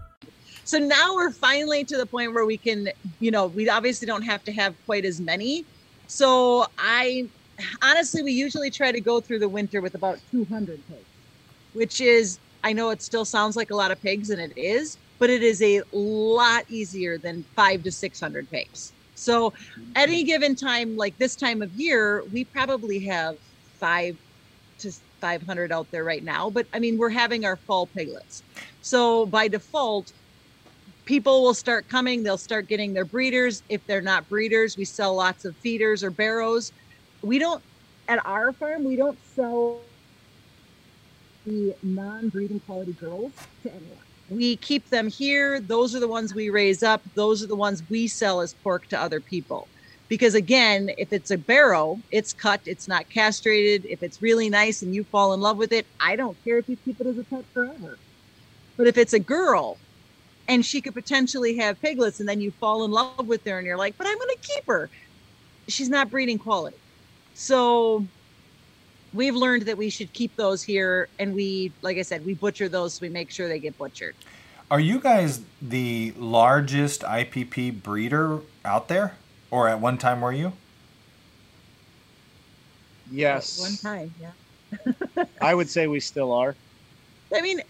So 0.71 0.79
now 0.79 1.15
we're 1.15 1.33
finally 1.33 1.83
to 1.83 1.97
the 1.97 2.05
point 2.05 2.33
where 2.33 2.45
we 2.45 2.57
can, 2.57 2.87
you 3.19 3.29
know, 3.29 3.47
we 3.47 3.67
obviously 3.67 4.05
don't 4.05 4.21
have 4.21 4.41
to 4.45 4.53
have 4.53 4.73
quite 4.85 5.03
as 5.03 5.19
many. 5.19 5.65
So 6.07 6.65
I 6.77 7.25
honestly, 7.83 8.23
we 8.23 8.31
usually 8.31 8.71
try 8.71 8.93
to 8.93 9.01
go 9.01 9.19
through 9.19 9.39
the 9.39 9.49
winter 9.49 9.81
with 9.81 9.95
about 9.95 10.19
200 10.31 10.79
pigs, 10.87 11.01
which 11.73 11.99
is, 11.99 12.39
I 12.63 12.71
know 12.71 12.89
it 12.89 13.01
still 13.01 13.25
sounds 13.25 13.57
like 13.57 13.71
a 13.71 13.75
lot 13.75 13.91
of 13.91 14.01
pigs 14.01 14.29
and 14.29 14.39
it 14.39 14.53
is, 14.55 14.97
but 15.19 15.29
it 15.29 15.43
is 15.43 15.61
a 15.61 15.81
lot 15.91 16.63
easier 16.69 17.17
than 17.17 17.43
five 17.53 17.83
to 17.83 17.91
600 17.91 18.49
pigs. 18.49 18.93
So 19.13 19.53
at 19.97 20.07
any 20.07 20.23
given 20.23 20.55
time, 20.55 20.95
like 20.95 21.17
this 21.17 21.35
time 21.35 21.61
of 21.61 21.69
year, 21.75 22.23
we 22.31 22.45
probably 22.45 23.03
have 23.07 23.35
five 23.77 24.15
to 24.79 24.91
500 25.19 25.73
out 25.73 25.87
there 25.91 26.05
right 26.05 26.23
now. 26.23 26.49
But 26.49 26.67
I 26.71 26.79
mean, 26.79 26.97
we're 26.97 27.09
having 27.09 27.43
our 27.43 27.59
fall 27.67 27.87
piglets. 27.87 28.41
So 28.79 29.25
by 29.25 29.49
default, 29.49 30.13
people 31.11 31.43
will 31.43 31.53
start 31.53 31.89
coming 31.89 32.23
they'll 32.23 32.37
start 32.37 32.69
getting 32.69 32.93
their 32.93 33.03
breeders. 33.03 33.63
If 33.67 33.85
they're 33.85 33.99
not 33.99 34.29
breeders 34.29 34.77
we 34.77 34.85
sell 34.85 35.13
lots 35.13 35.43
of 35.43 35.53
feeders 35.57 36.05
or 36.05 36.09
barrows. 36.09 36.71
We 37.21 37.37
don't 37.37 37.61
at 38.07 38.25
our 38.25 38.53
farm 38.53 38.85
we 38.85 38.95
don't 38.95 39.19
sell 39.35 39.81
the 41.45 41.75
non-breeding 41.83 42.61
quality 42.61 42.93
girls 42.93 43.33
to 43.63 43.73
anyone. 43.73 43.97
We 44.29 44.55
keep 44.55 44.87
them 44.87 45.09
here. 45.09 45.59
Those 45.59 45.93
are 45.93 45.99
the 45.99 46.07
ones 46.07 46.33
we 46.33 46.49
raise 46.49 46.81
up. 46.81 47.01
Those 47.15 47.43
are 47.43 47.47
the 47.47 47.57
ones 47.57 47.83
we 47.89 48.07
sell 48.07 48.39
as 48.39 48.53
pork 48.63 48.87
to 48.87 48.97
other 48.97 49.19
people. 49.19 49.67
Because 50.07 50.33
again 50.33 50.91
if 50.97 51.11
it's 51.11 51.31
a 51.31 51.37
barrow 51.37 51.99
it's 52.09 52.31
cut 52.31 52.61
it's 52.65 52.87
not 52.87 53.09
castrated. 53.09 53.85
If 53.85 54.01
it's 54.01 54.21
really 54.21 54.49
nice 54.49 54.81
and 54.81 54.95
you 54.95 55.03
fall 55.03 55.33
in 55.33 55.41
love 55.41 55.57
with 55.57 55.73
it 55.73 55.85
i 55.99 56.15
don't 56.15 56.41
care 56.45 56.57
if 56.57 56.69
you 56.69 56.77
keep 56.85 57.01
it 57.01 57.07
as 57.07 57.17
a 57.17 57.25
pet 57.25 57.43
forever. 57.53 57.97
But 58.77 58.87
if 58.87 58.97
it's 58.97 59.11
a 59.11 59.19
girl 59.19 59.77
and 60.51 60.65
she 60.65 60.81
could 60.81 60.93
potentially 60.93 61.55
have 61.55 61.81
piglets 61.81 62.19
and 62.19 62.27
then 62.27 62.41
you 62.41 62.51
fall 62.51 62.83
in 62.83 62.91
love 62.91 63.25
with 63.25 63.43
her 63.45 63.57
and 63.57 63.65
you're 63.65 63.77
like 63.77 63.97
but 63.97 64.05
i'm 64.05 64.17
going 64.17 64.35
to 64.35 64.47
keep 64.47 64.65
her. 64.67 64.89
She's 65.67 65.89
not 65.89 66.09
breeding 66.09 66.37
quality. 66.37 66.75
So 67.33 68.05
we've 69.13 69.35
learned 69.35 69.63
that 69.63 69.77
we 69.77 69.89
should 69.89 70.11
keep 70.11 70.35
those 70.35 70.61
here 70.61 71.07
and 71.19 71.33
we 71.33 71.71
like 71.81 71.97
i 71.97 72.01
said 72.01 72.25
we 72.25 72.33
butcher 72.33 72.67
those 72.67 72.95
so 72.95 72.99
we 73.03 73.09
make 73.09 73.31
sure 73.31 73.47
they 73.47 73.59
get 73.59 73.77
butchered. 73.77 74.15
Are 74.69 74.79
you 74.79 74.99
guys 74.99 75.41
the 75.61 76.13
largest 76.17 77.01
IPP 77.01 77.83
breeder 77.83 78.39
out 78.63 78.87
there, 78.87 79.17
or 79.49 79.67
at 79.67 79.81
one 79.81 79.97
time 79.97 80.21
were 80.21 80.31
you? 80.31 80.53
Yes, 83.11 83.59
one 83.59 83.75
time 83.75 84.13
yeah. 84.21 85.25
I 85.41 85.53
would 85.53 85.69
say 85.69 85.87
we 85.87 85.99
still 85.99 86.31
are. 86.31 86.55
I 87.35 87.41
mean, 87.41 87.61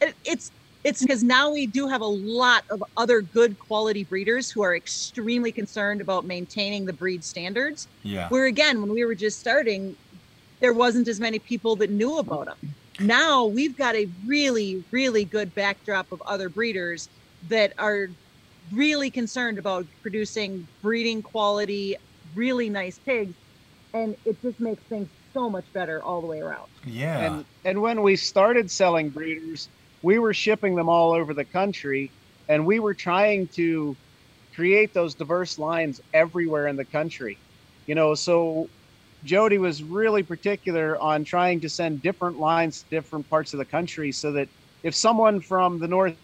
it, 0.00 0.14
it's 0.24 0.50
it's 0.84 1.00
because 1.00 1.22
now 1.22 1.50
we 1.50 1.66
do 1.66 1.88
have 1.88 2.02
a 2.02 2.06
lot 2.06 2.64
of 2.70 2.84
other 2.96 3.22
good 3.22 3.58
quality 3.58 4.04
breeders 4.04 4.50
who 4.50 4.62
are 4.62 4.76
extremely 4.76 5.50
concerned 5.50 6.02
about 6.02 6.26
maintaining 6.26 6.84
the 6.84 6.92
breed 6.92 7.24
standards. 7.24 7.88
Yeah. 8.02 8.28
Where 8.28 8.44
again, 8.44 8.80
when 8.82 8.92
we 8.92 9.04
were 9.04 9.14
just 9.14 9.40
starting, 9.40 9.96
there 10.60 10.74
wasn't 10.74 11.08
as 11.08 11.18
many 11.18 11.38
people 11.38 11.74
that 11.76 11.90
knew 11.90 12.18
about 12.18 12.46
them. 12.46 12.74
Now 13.00 13.46
we've 13.46 13.76
got 13.76 13.96
a 13.96 14.08
really, 14.26 14.84
really 14.90 15.24
good 15.24 15.54
backdrop 15.54 16.12
of 16.12 16.22
other 16.26 16.50
breeders 16.50 17.08
that 17.48 17.72
are 17.78 18.10
really 18.70 19.10
concerned 19.10 19.58
about 19.58 19.86
producing 20.02 20.68
breeding 20.82 21.22
quality, 21.22 21.96
really 22.34 22.68
nice 22.68 22.98
pigs, 22.98 23.34
and 23.94 24.16
it 24.24 24.40
just 24.42 24.60
makes 24.60 24.82
things 24.84 25.08
so 25.32 25.50
much 25.50 25.64
better 25.72 26.02
all 26.02 26.20
the 26.20 26.26
way 26.26 26.40
around. 26.40 26.68
Yeah. 26.86 27.18
And 27.18 27.44
and 27.64 27.82
when 27.82 28.02
we 28.02 28.16
started 28.16 28.70
selling 28.70 29.08
breeders, 29.08 29.68
we 30.04 30.18
were 30.18 30.34
shipping 30.34 30.74
them 30.74 30.90
all 30.90 31.14
over 31.14 31.32
the 31.32 31.46
country, 31.46 32.12
and 32.50 32.66
we 32.66 32.78
were 32.78 32.92
trying 32.92 33.48
to 33.48 33.96
create 34.54 34.92
those 34.92 35.14
diverse 35.14 35.58
lines 35.58 35.98
everywhere 36.12 36.66
in 36.66 36.76
the 36.76 36.84
country. 36.84 37.38
You 37.86 37.94
know, 37.94 38.14
so 38.14 38.68
Jody 39.24 39.56
was 39.56 39.82
really 39.82 40.22
particular 40.22 41.00
on 41.00 41.24
trying 41.24 41.58
to 41.62 41.70
send 41.70 42.02
different 42.02 42.38
lines 42.38 42.82
to 42.82 42.90
different 42.90 43.30
parts 43.30 43.54
of 43.54 43.58
the 43.58 43.64
country, 43.64 44.12
so 44.12 44.30
that 44.32 44.46
if 44.82 44.94
someone 44.94 45.40
from 45.40 45.78
the 45.78 45.88
northeast 45.88 46.18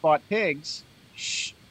bought 0.00 0.26
pigs, 0.30 0.84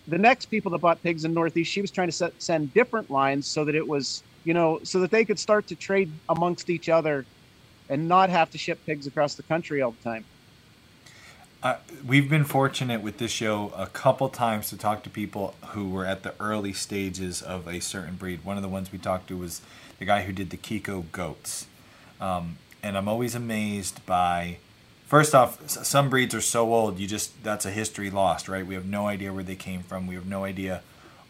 the 0.08 0.20
next 0.20 0.46
people 0.46 0.70
that 0.72 0.82
bought 0.82 1.02
pigs 1.02 1.26
in 1.26 1.34
northeast, 1.34 1.72
she 1.72 1.82
was 1.82 1.90
trying 1.90 2.10
to 2.10 2.16
set, 2.16 2.34
send 2.38 2.72
different 2.76 3.10
lines 3.10 3.48
so 3.48 3.66
that 3.66 3.74
it 3.74 3.88
was 3.88 4.24
you 4.44 4.54
know, 4.54 4.80
so 4.84 5.00
that 5.00 5.12
they 5.12 5.24
could 5.24 5.38
start 5.40 5.68
to 5.68 5.76
trade 5.76 6.12
amongst 6.30 6.70
each 6.70 6.90
other 6.90 7.26
and 7.92 8.08
not 8.08 8.30
have 8.30 8.50
to 8.50 8.58
ship 8.58 8.80
pigs 8.86 9.06
across 9.06 9.36
the 9.36 9.44
country 9.44 9.82
all 9.82 9.92
the 9.92 10.02
time. 10.02 10.24
Uh, 11.62 11.76
we've 12.08 12.30
been 12.30 12.46
fortunate 12.46 13.02
with 13.02 13.20
this 13.20 13.30
show 13.30 13.72
a 13.76 13.86
couple 13.86 14.30
times 14.30 14.70
to 14.70 14.78
talk 14.78 15.04
to 15.04 15.10
people 15.10 15.54
who 15.68 15.90
were 15.90 16.06
at 16.06 16.24
the 16.24 16.34
early 16.40 16.74
stages 16.74 17.42
of 17.42 17.68
a 17.68 17.80
certain 17.80 18.16
breed. 18.16 18.44
One 18.44 18.56
of 18.56 18.64
the 18.64 18.70
ones 18.70 18.92
we 18.92 18.98
talked 18.98 19.28
to 19.28 19.38
was 19.38 19.62
the 20.00 20.06
guy 20.06 20.24
who 20.24 20.32
did 20.32 20.50
the 20.50 20.58
Kiko 20.58 21.04
goats. 21.12 21.68
Um, 22.20 22.58
and 22.82 22.98
I'm 22.98 23.08
always 23.08 23.36
amazed 23.36 24.04
by, 24.08 24.58
first 25.06 25.36
off, 25.36 25.70
some 25.70 26.10
breeds 26.10 26.34
are 26.34 26.42
so 26.42 26.74
old, 26.74 26.98
you 26.98 27.08
just, 27.08 27.44
that's 27.44 27.66
a 27.66 27.72
history 27.72 28.10
lost, 28.10 28.48
right? 28.48 28.66
We 28.66 28.74
have 28.74 28.86
no 28.86 29.06
idea 29.06 29.32
where 29.34 29.44
they 29.44 29.56
came 29.56 29.84
from. 29.84 30.08
We 30.08 30.16
have 30.16 30.26
no 30.26 30.46
idea 30.46 30.82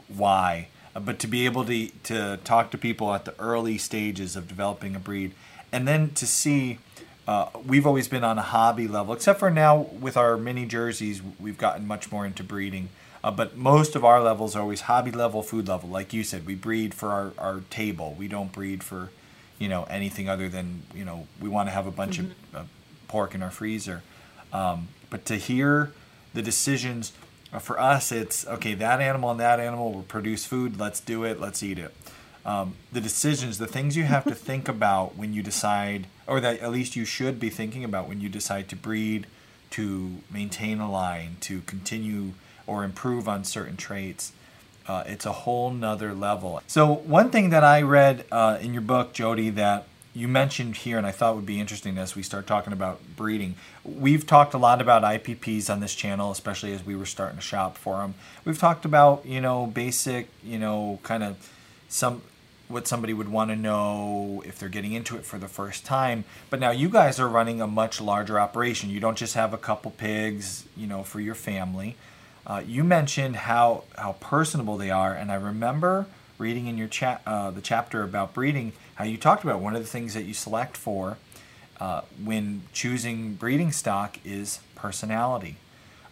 why. 0.07 0.67
Uh, 0.95 1.01
but 1.01 1.19
to 1.19 1.27
be 1.27 1.43
able 1.45 1.65
to, 1.65 1.89
to 2.03 2.39
talk 2.45 2.71
to 2.71 2.77
people 2.77 3.13
at 3.13 3.25
the 3.25 3.37
early 3.37 3.77
stages 3.77 4.37
of 4.37 4.47
developing 4.47 4.95
a 4.95 4.99
breed 4.99 5.33
and 5.71 5.87
then 5.87 6.11
to 6.11 6.27
see 6.27 6.79
uh, 7.27 7.49
we've 7.65 7.85
always 7.85 8.07
been 8.07 8.23
on 8.23 8.37
a 8.37 8.41
hobby 8.41 8.87
level, 8.87 9.13
except 9.13 9.39
for 9.39 9.49
now 9.49 9.77
with 9.77 10.17
our 10.17 10.37
mini 10.37 10.65
jerseys, 10.65 11.21
we've 11.39 11.57
gotten 11.57 11.87
much 11.87 12.11
more 12.11 12.25
into 12.25 12.43
breeding. 12.43 12.89
Uh, 13.23 13.29
but 13.29 13.55
most 13.55 13.95
of 13.95 14.03
our 14.03 14.21
levels 14.21 14.55
are 14.55 14.61
always 14.61 14.81
hobby 14.81 15.11
level, 15.11 15.43
food 15.43 15.67
level. 15.67 15.87
Like 15.87 16.11
you 16.11 16.23
said, 16.23 16.45
we 16.45 16.55
breed 16.55 16.93
for 16.93 17.09
our, 17.09 17.33
our 17.37 17.61
table. 17.69 18.15
We 18.17 18.27
don't 18.27 18.51
breed 18.51 18.83
for, 18.83 19.11
you 19.59 19.69
know, 19.69 19.83
anything 19.83 20.27
other 20.27 20.49
than, 20.49 20.81
you 20.95 21.05
know, 21.05 21.27
we 21.39 21.47
want 21.47 21.67
to 21.67 21.71
have 21.71 21.85
a 21.85 21.91
bunch 21.91 22.17
of 22.17 22.33
uh, 22.53 22.63
pork 23.07 23.35
in 23.35 23.43
our 23.43 23.51
freezer. 23.51 24.01
Um, 24.51 24.87
but 25.11 25.23
to 25.25 25.35
hear 25.35 25.93
the 26.33 26.41
decisions, 26.41 27.13
uh, 27.53 27.59
for 27.59 27.79
us, 27.79 28.11
it's 28.11 28.47
okay, 28.47 28.73
that 28.73 28.99
animal 28.99 29.29
and 29.29 29.39
that 29.39 29.59
animal 29.59 29.93
will 29.93 30.03
produce 30.03 30.45
food. 30.45 30.79
Let's 30.79 30.99
do 30.99 31.23
it. 31.23 31.39
Let's 31.39 31.61
eat 31.61 31.77
it 31.77 31.93
um, 32.45 32.73
the 32.91 33.01
decisions, 33.01 33.57
the 33.57 33.67
things 33.67 33.95
you 33.95 34.03
have 34.03 34.23
to 34.25 34.35
think 34.35 34.67
about 34.67 35.15
when 35.15 35.33
you 35.33 35.43
decide, 35.43 36.07
or 36.27 36.39
that 36.39 36.59
at 36.59 36.71
least 36.71 36.95
you 36.95 37.05
should 37.05 37.39
be 37.39 37.49
thinking 37.49 37.83
about 37.83 38.07
when 38.07 38.19
you 38.19 38.29
decide 38.29 38.67
to 38.69 38.75
breed, 38.75 39.27
to 39.71 40.17
maintain 40.31 40.79
a 40.79 40.91
line, 40.91 41.37
to 41.41 41.61
continue 41.61 42.31
or 42.65 42.83
improve 42.83 43.27
on 43.27 43.43
certain 43.43 43.77
traits. 43.77 44.33
Uh, 44.87 45.03
it's 45.05 45.25
a 45.25 45.31
whole 45.31 45.71
nother 45.71 46.13
level. 46.13 46.61
So, 46.67 46.91
one 46.91 47.29
thing 47.29 47.51
that 47.51 47.63
I 47.63 47.81
read 47.83 48.25
uh, 48.31 48.57
in 48.59 48.73
your 48.73 48.81
book, 48.81 49.13
Jody, 49.13 49.51
that 49.51 49.85
you 50.13 50.27
mentioned 50.27 50.77
here, 50.77 50.97
and 50.97 51.07
I 51.07 51.11
thought 51.11 51.35
would 51.35 51.45
be 51.45 51.59
interesting 51.59 51.97
as 51.97 52.15
we 52.15 52.23
start 52.23 52.47
talking 52.47 52.73
about 52.73 52.99
breeding. 53.15 53.55
We've 53.83 54.25
talked 54.25 54.53
a 54.53 54.57
lot 54.57 54.81
about 54.81 55.03
IPPs 55.03 55.69
on 55.69 55.79
this 55.79 55.95
channel, 55.95 56.31
especially 56.31 56.73
as 56.73 56.85
we 56.85 56.95
were 56.95 57.05
starting 57.05 57.37
to 57.37 57.41
shop 57.43 57.77
for 57.77 57.97
them. 57.97 58.15
We've 58.43 58.57
talked 58.57 58.83
about, 58.83 59.25
you 59.25 59.39
know, 59.39 59.67
basic, 59.67 60.27
you 60.43 60.59
know, 60.59 60.99
kind 61.03 61.23
of 61.23 61.49
some 61.87 62.21
what 62.71 62.87
somebody 62.87 63.13
would 63.13 63.29
want 63.29 63.51
to 63.51 63.55
know 63.55 64.41
if 64.45 64.57
they're 64.59 64.69
getting 64.69 64.93
into 64.93 65.15
it 65.17 65.25
for 65.25 65.37
the 65.37 65.47
first 65.47 65.85
time. 65.85 66.23
But 66.49 66.59
now 66.59 66.71
you 66.71 66.89
guys 66.89 67.19
are 67.19 67.27
running 67.27 67.61
a 67.61 67.67
much 67.67 68.01
larger 68.01 68.39
operation. 68.39 68.89
You 68.89 68.99
don't 68.99 69.17
just 69.17 69.35
have 69.35 69.53
a 69.53 69.57
couple 69.57 69.91
pigs, 69.91 70.65
you 70.75 70.87
know, 70.87 71.03
for 71.03 71.19
your 71.19 71.35
family. 71.35 71.95
Uh, 72.45 72.63
you 72.65 72.83
mentioned 72.83 73.35
how 73.35 73.83
how 73.97 74.13
personable 74.13 74.77
they 74.77 74.89
are, 74.89 75.13
and 75.13 75.31
I 75.31 75.35
remember 75.35 76.07
reading 76.37 76.65
in 76.65 76.77
your 76.77 76.87
chat 76.87 77.21
uh, 77.27 77.51
the 77.51 77.61
chapter 77.61 78.01
about 78.03 78.33
breeding 78.33 78.73
how 78.95 79.05
you 79.05 79.17
talked 79.17 79.43
about 79.43 79.59
one 79.59 79.75
of 79.75 79.81
the 79.81 79.87
things 79.87 80.15
that 80.15 80.23
you 80.23 80.33
select 80.33 80.75
for 80.75 81.17
uh, 81.79 82.01
when 82.23 82.63
choosing 82.73 83.35
breeding 83.35 83.71
stock 83.71 84.17
is 84.25 84.59
personality. 84.75 85.57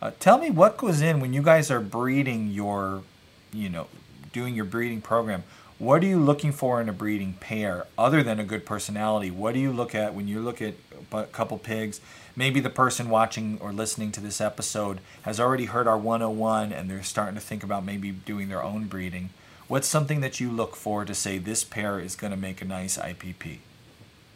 Uh, 0.01 0.11
tell 0.19 0.37
me 0.37 0.49
what 0.49 0.77
goes 0.77 1.01
in 1.01 1.19
when 1.19 1.33
you 1.33 1.41
guys 1.41 1.69
are 1.69 1.81
breeding 1.81 2.49
your, 2.49 3.03
you 3.51 3.69
know, 3.69 3.87
doing 4.31 4.55
your 4.55 4.65
breeding 4.65 5.01
program. 5.01 5.43
What 5.79 6.03
are 6.03 6.07
you 6.07 6.19
looking 6.19 6.51
for 6.51 6.81
in 6.81 6.89
a 6.89 6.93
breeding 6.93 7.35
pair 7.39 7.87
other 7.97 8.21
than 8.21 8.37
a 8.37 8.43
good 8.43 8.65
personality? 8.65 9.31
What 9.31 9.53
do 9.53 9.61
you 9.61 9.71
look 9.71 9.95
at 9.95 10.13
when 10.13 10.27
you 10.27 10.41
look 10.41 10.61
at 10.61 10.73
a 11.13 11.23
couple 11.23 11.57
pigs? 11.57 12.01
Maybe 12.35 12.59
the 12.59 12.69
person 12.69 13.09
watching 13.09 13.57
or 13.61 13.71
listening 13.71 14.11
to 14.11 14.19
this 14.19 14.41
episode 14.41 14.99
has 15.21 15.39
already 15.39 15.65
heard 15.65 15.87
our 15.87 15.97
101 15.97 16.73
and 16.73 16.89
they're 16.89 17.01
starting 17.01 17.35
to 17.35 17.41
think 17.41 17.63
about 17.63 17.85
maybe 17.85 18.11
doing 18.11 18.49
their 18.49 18.61
own 18.61 18.87
breeding. 18.87 19.29
What's 19.69 19.87
something 19.87 20.19
that 20.19 20.41
you 20.41 20.51
look 20.51 20.75
for 20.75 21.05
to 21.05 21.15
say 21.15 21.37
this 21.37 21.63
pair 21.63 21.97
is 21.97 22.17
going 22.17 22.31
to 22.31 22.37
make 22.37 22.61
a 22.61 22.65
nice 22.65 22.97
IPP? 22.97 23.59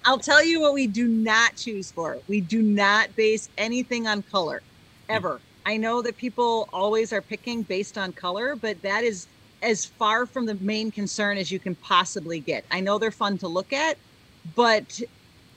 I'll 0.05 0.19
tell 0.19 0.41
you 0.41 0.61
what 0.61 0.73
we 0.73 0.87
do 0.87 1.09
not 1.09 1.57
choose 1.57 1.91
for. 1.91 2.19
We 2.29 2.39
do 2.39 2.61
not 2.61 3.13
base 3.17 3.49
anything 3.57 4.07
on 4.07 4.21
color 4.23 4.61
ever. 5.09 5.41
I 5.65 5.75
know 5.75 6.01
that 6.03 6.15
people 6.15 6.69
always 6.71 7.11
are 7.11 7.21
picking 7.21 7.63
based 7.63 7.97
on 7.97 8.13
color, 8.13 8.55
but 8.55 8.81
that 8.81 9.03
is 9.03 9.27
as 9.63 9.85
far 9.85 10.25
from 10.27 10.45
the 10.45 10.55
main 10.55 10.91
concern 10.91 11.37
as 11.37 11.49
you 11.51 11.59
can 11.59 11.75
possibly 11.75 12.39
get. 12.39 12.65
I 12.69 12.81
know 12.81 12.99
they're 12.99 13.11
fun 13.11 13.37
to 13.39 13.47
look 13.47 13.73
at, 13.73 13.97
but 14.55 14.99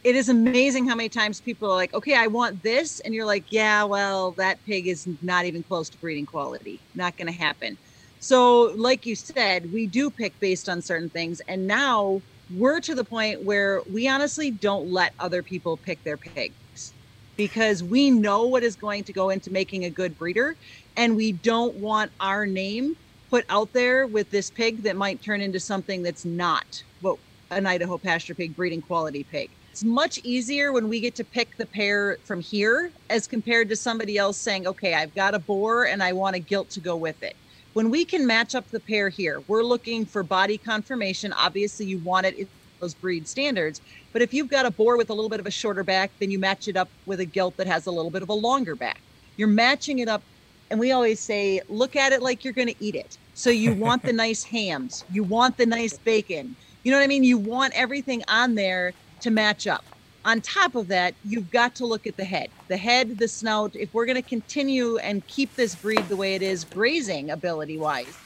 it 0.04 0.14
is 0.14 0.28
amazing 0.28 0.88
how 0.88 0.94
many 0.94 1.08
times 1.08 1.40
people 1.40 1.68
are 1.68 1.74
like, 1.74 1.92
okay, 1.92 2.14
I 2.14 2.28
want 2.28 2.62
this. 2.62 3.00
And 3.00 3.12
you're 3.12 3.26
like, 3.26 3.46
yeah, 3.50 3.82
well, 3.82 4.32
that 4.38 4.64
pig 4.64 4.86
is 4.86 5.08
not 5.20 5.46
even 5.46 5.64
close 5.64 5.90
to 5.90 5.98
breeding 5.98 6.26
quality. 6.26 6.84
Not 6.94 7.16
going 7.16 7.26
to 7.26 7.36
happen. 7.36 7.76
So, 8.20 8.72
like 8.76 9.04
you 9.04 9.16
said, 9.16 9.72
we 9.72 9.88
do 9.88 10.10
pick 10.10 10.38
based 10.40 10.68
on 10.68 10.80
certain 10.80 11.10
things. 11.10 11.40
And 11.48 11.66
now 11.66 12.22
we're 12.48 12.80
to 12.80 12.94
the 12.94 13.04
point 13.04 13.42
where 13.42 13.82
we 13.90 14.08
honestly 14.08 14.52
don't 14.52 14.86
let 14.86 15.12
other 15.18 15.42
people 15.42 15.76
pick 15.76 16.04
their 16.04 16.16
pigs 16.16 16.94
because 17.36 17.82
we 17.82 18.10
know 18.10 18.46
what 18.46 18.62
is 18.62 18.76
going 18.76 19.04
to 19.04 19.12
go 19.12 19.30
into 19.30 19.50
making 19.50 19.84
a 19.84 19.90
good 19.90 20.16
breeder. 20.16 20.56
And 20.96 21.16
we 21.16 21.32
don't 21.32 21.74
want 21.76 22.12
our 22.20 22.46
name 22.46 22.94
put 23.36 23.44
out 23.50 23.70
there 23.74 24.06
with 24.06 24.30
this 24.30 24.48
pig 24.48 24.82
that 24.82 24.96
might 24.96 25.20
turn 25.20 25.42
into 25.42 25.60
something 25.60 26.02
that's 26.02 26.24
not 26.24 26.82
what 27.02 27.18
an 27.50 27.66
Idaho 27.66 27.98
pasture 27.98 28.34
pig 28.34 28.56
breeding 28.56 28.80
quality 28.80 29.24
pig. 29.24 29.50
It's 29.70 29.84
much 29.84 30.16
easier 30.24 30.72
when 30.72 30.88
we 30.88 31.00
get 31.00 31.14
to 31.16 31.24
pick 31.24 31.54
the 31.58 31.66
pair 31.66 32.16
from 32.24 32.40
here 32.40 32.90
as 33.10 33.26
compared 33.26 33.68
to 33.68 33.76
somebody 33.76 34.16
else 34.16 34.38
saying, 34.38 34.66
okay, 34.66 34.94
I've 34.94 35.14
got 35.14 35.34
a 35.34 35.38
boar 35.38 35.84
and 35.84 36.02
I 36.02 36.14
want 36.14 36.34
a 36.34 36.38
gilt 36.38 36.70
to 36.70 36.80
go 36.80 36.96
with 36.96 37.22
it. 37.22 37.36
When 37.74 37.90
we 37.90 38.06
can 38.06 38.26
match 38.26 38.54
up 38.54 38.70
the 38.70 38.80
pair 38.80 39.10
here, 39.10 39.42
we're 39.48 39.62
looking 39.62 40.06
for 40.06 40.22
body 40.22 40.56
conformation. 40.56 41.34
Obviously, 41.34 41.84
you 41.84 41.98
want 41.98 42.24
it 42.24 42.38
in 42.38 42.48
those 42.80 42.94
breed 42.94 43.28
standards. 43.28 43.82
But 44.14 44.22
if 44.22 44.32
you've 44.32 44.48
got 44.48 44.64
a 44.64 44.70
boar 44.70 44.96
with 44.96 45.10
a 45.10 45.14
little 45.14 45.28
bit 45.28 45.40
of 45.40 45.46
a 45.46 45.50
shorter 45.50 45.84
back, 45.84 46.10
then 46.20 46.30
you 46.30 46.38
match 46.38 46.68
it 46.68 46.76
up 46.78 46.88
with 47.04 47.20
a 47.20 47.26
gilt 47.26 47.58
that 47.58 47.66
has 47.66 47.84
a 47.84 47.90
little 47.90 48.10
bit 48.10 48.22
of 48.22 48.30
a 48.30 48.34
longer 48.34 48.74
back. 48.74 49.02
You're 49.36 49.48
matching 49.48 49.98
it 49.98 50.08
up 50.08 50.22
and 50.70 50.80
we 50.80 50.92
always 50.92 51.20
say 51.20 51.60
look 51.68 51.96
at 51.96 52.12
it 52.12 52.22
like 52.22 52.44
you're 52.44 52.54
going 52.54 52.68
to 52.68 52.84
eat 52.84 52.94
it 52.94 53.18
so 53.36 53.50
you 53.50 53.74
want 53.76 54.04
the 54.04 54.14
nice 54.14 54.44
hams. 54.44 55.04
You 55.08 55.24
want 55.24 55.58
the 55.58 55.66
nice 55.66 55.98
bacon. 55.98 56.56
You 56.84 56.92
know 56.92 56.98
what 56.98 57.04
i 57.04 57.08
mean? 57.08 57.24
You 57.24 57.38
want 57.38 57.74
everything 57.76 58.22
on 58.28 58.56
there 58.56 58.96
to 59.20 59.30
match 59.30 59.68
up. 59.68 59.84
On 60.24 60.40
top 60.40 60.74
of 60.76 60.88
that 60.88 61.16
you've 61.22 61.50
got 61.50 61.76
to 61.76 61.86
look 61.86 62.06
at 62.08 62.16
the 62.16 62.24
head. 62.24 62.50
The 62.68 62.78
head 62.78 63.18
the 63.18 63.28
snout 63.28 63.72
if 63.74 63.90
we're 63.94 64.06
going 64.06 64.16
to 64.16 64.22
continue 64.22 64.98
and 64.98 65.26
keep 65.28 65.56
this 65.56 65.76
breed 65.76 66.08
the 66.08 66.16
way 66.16 66.34
it 66.36 66.42
is 66.42 66.64
grazing 66.64 67.30
ability 67.30 67.78
wise 67.78 68.24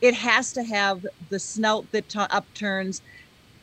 it 0.00 0.14
has 0.14 0.52
to 0.54 0.64
have 0.64 1.00
the 1.30 1.40
snout 1.40 1.92
that 1.92 2.08
t- 2.08 2.20
upturns. 2.30 3.02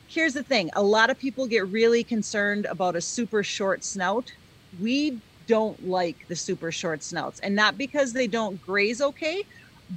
Here's 0.08 0.34
the 0.34 0.44
thing. 0.44 0.70
A 0.76 0.84
lot 0.84 1.10
of 1.10 1.20
people 1.20 1.48
get 1.48 1.68
really 1.68 2.04
concerned 2.04 2.66
about 2.68 2.96
a 2.96 3.02
super 3.02 3.44
short 3.44 3.84
snout. 3.84 4.30
We 4.78 5.22
don't 5.46 5.82
like 5.84 6.20
the 6.30 6.36
super 6.36 6.72
short 6.72 7.04
snouts 7.04 7.40
and 7.42 7.56
not 7.56 7.78
because 7.78 8.14
they 8.14 8.28
don't 8.28 8.60
graze 8.62 9.02
okay 9.02 9.44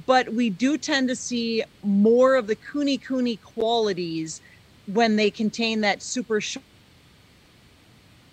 but 0.05 0.29
we 0.29 0.49
do 0.49 0.77
tend 0.77 1.09
to 1.09 1.15
see 1.15 1.63
more 1.83 2.35
of 2.35 2.47
the 2.47 2.55
Kune 2.55 2.97
Kune 2.97 3.37
qualities 3.37 4.41
when 4.87 5.15
they 5.15 5.29
contain 5.29 5.81
that 5.81 6.01
super 6.01 6.41
short 6.41 6.65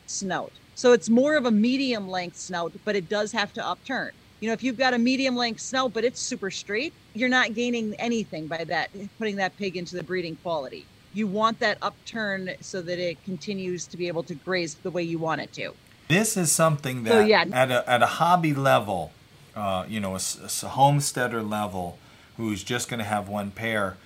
snout. 0.06 0.52
So 0.74 0.92
it's 0.92 1.10
more 1.10 1.36
of 1.36 1.44
a 1.44 1.50
medium 1.50 2.08
length 2.08 2.36
snout 2.36 2.72
but 2.84 2.96
it 2.96 3.08
does 3.08 3.32
have 3.32 3.52
to 3.54 3.66
upturn. 3.66 4.12
You 4.40 4.48
know 4.48 4.52
if 4.52 4.62
you've 4.62 4.78
got 4.78 4.94
a 4.94 4.98
medium 4.98 5.36
length 5.36 5.60
snout 5.60 5.92
but 5.92 6.04
it's 6.04 6.20
super 6.20 6.50
straight 6.50 6.92
you're 7.14 7.28
not 7.28 7.54
gaining 7.54 7.94
anything 7.98 8.46
by 8.46 8.64
that 8.64 8.90
putting 9.18 9.36
that 9.36 9.56
pig 9.56 9.76
into 9.76 9.96
the 9.96 10.02
breeding 10.02 10.36
quality. 10.36 10.86
You 11.12 11.26
want 11.26 11.58
that 11.60 11.78
upturn 11.82 12.50
so 12.60 12.80
that 12.82 12.98
it 12.98 13.22
continues 13.24 13.86
to 13.88 13.96
be 13.96 14.06
able 14.08 14.22
to 14.24 14.34
graze 14.34 14.74
the 14.74 14.90
way 14.90 15.02
you 15.02 15.18
want 15.18 15.40
it 15.40 15.52
to. 15.54 15.72
This 16.08 16.36
is 16.36 16.52
something 16.52 17.04
that 17.04 17.10
So, 17.10 17.20
yeah. 17.20 17.44
at 17.52 17.70
a 17.70 17.90
at 17.90 18.02
a 18.02 18.06
hobby 18.06 18.54
level, 18.54 19.12
uh, 19.58 19.84
you 19.88 19.98
know, 19.98 20.14
a 20.16 20.68
homesteader 20.68 21.42
level, 21.42 21.98
who's 22.36 22.62
just 22.62 22.88
going 22.88 22.98
to 22.98 23.04
have 23.04 23.28
one 23.28 23.50
pair. 23.50 23.96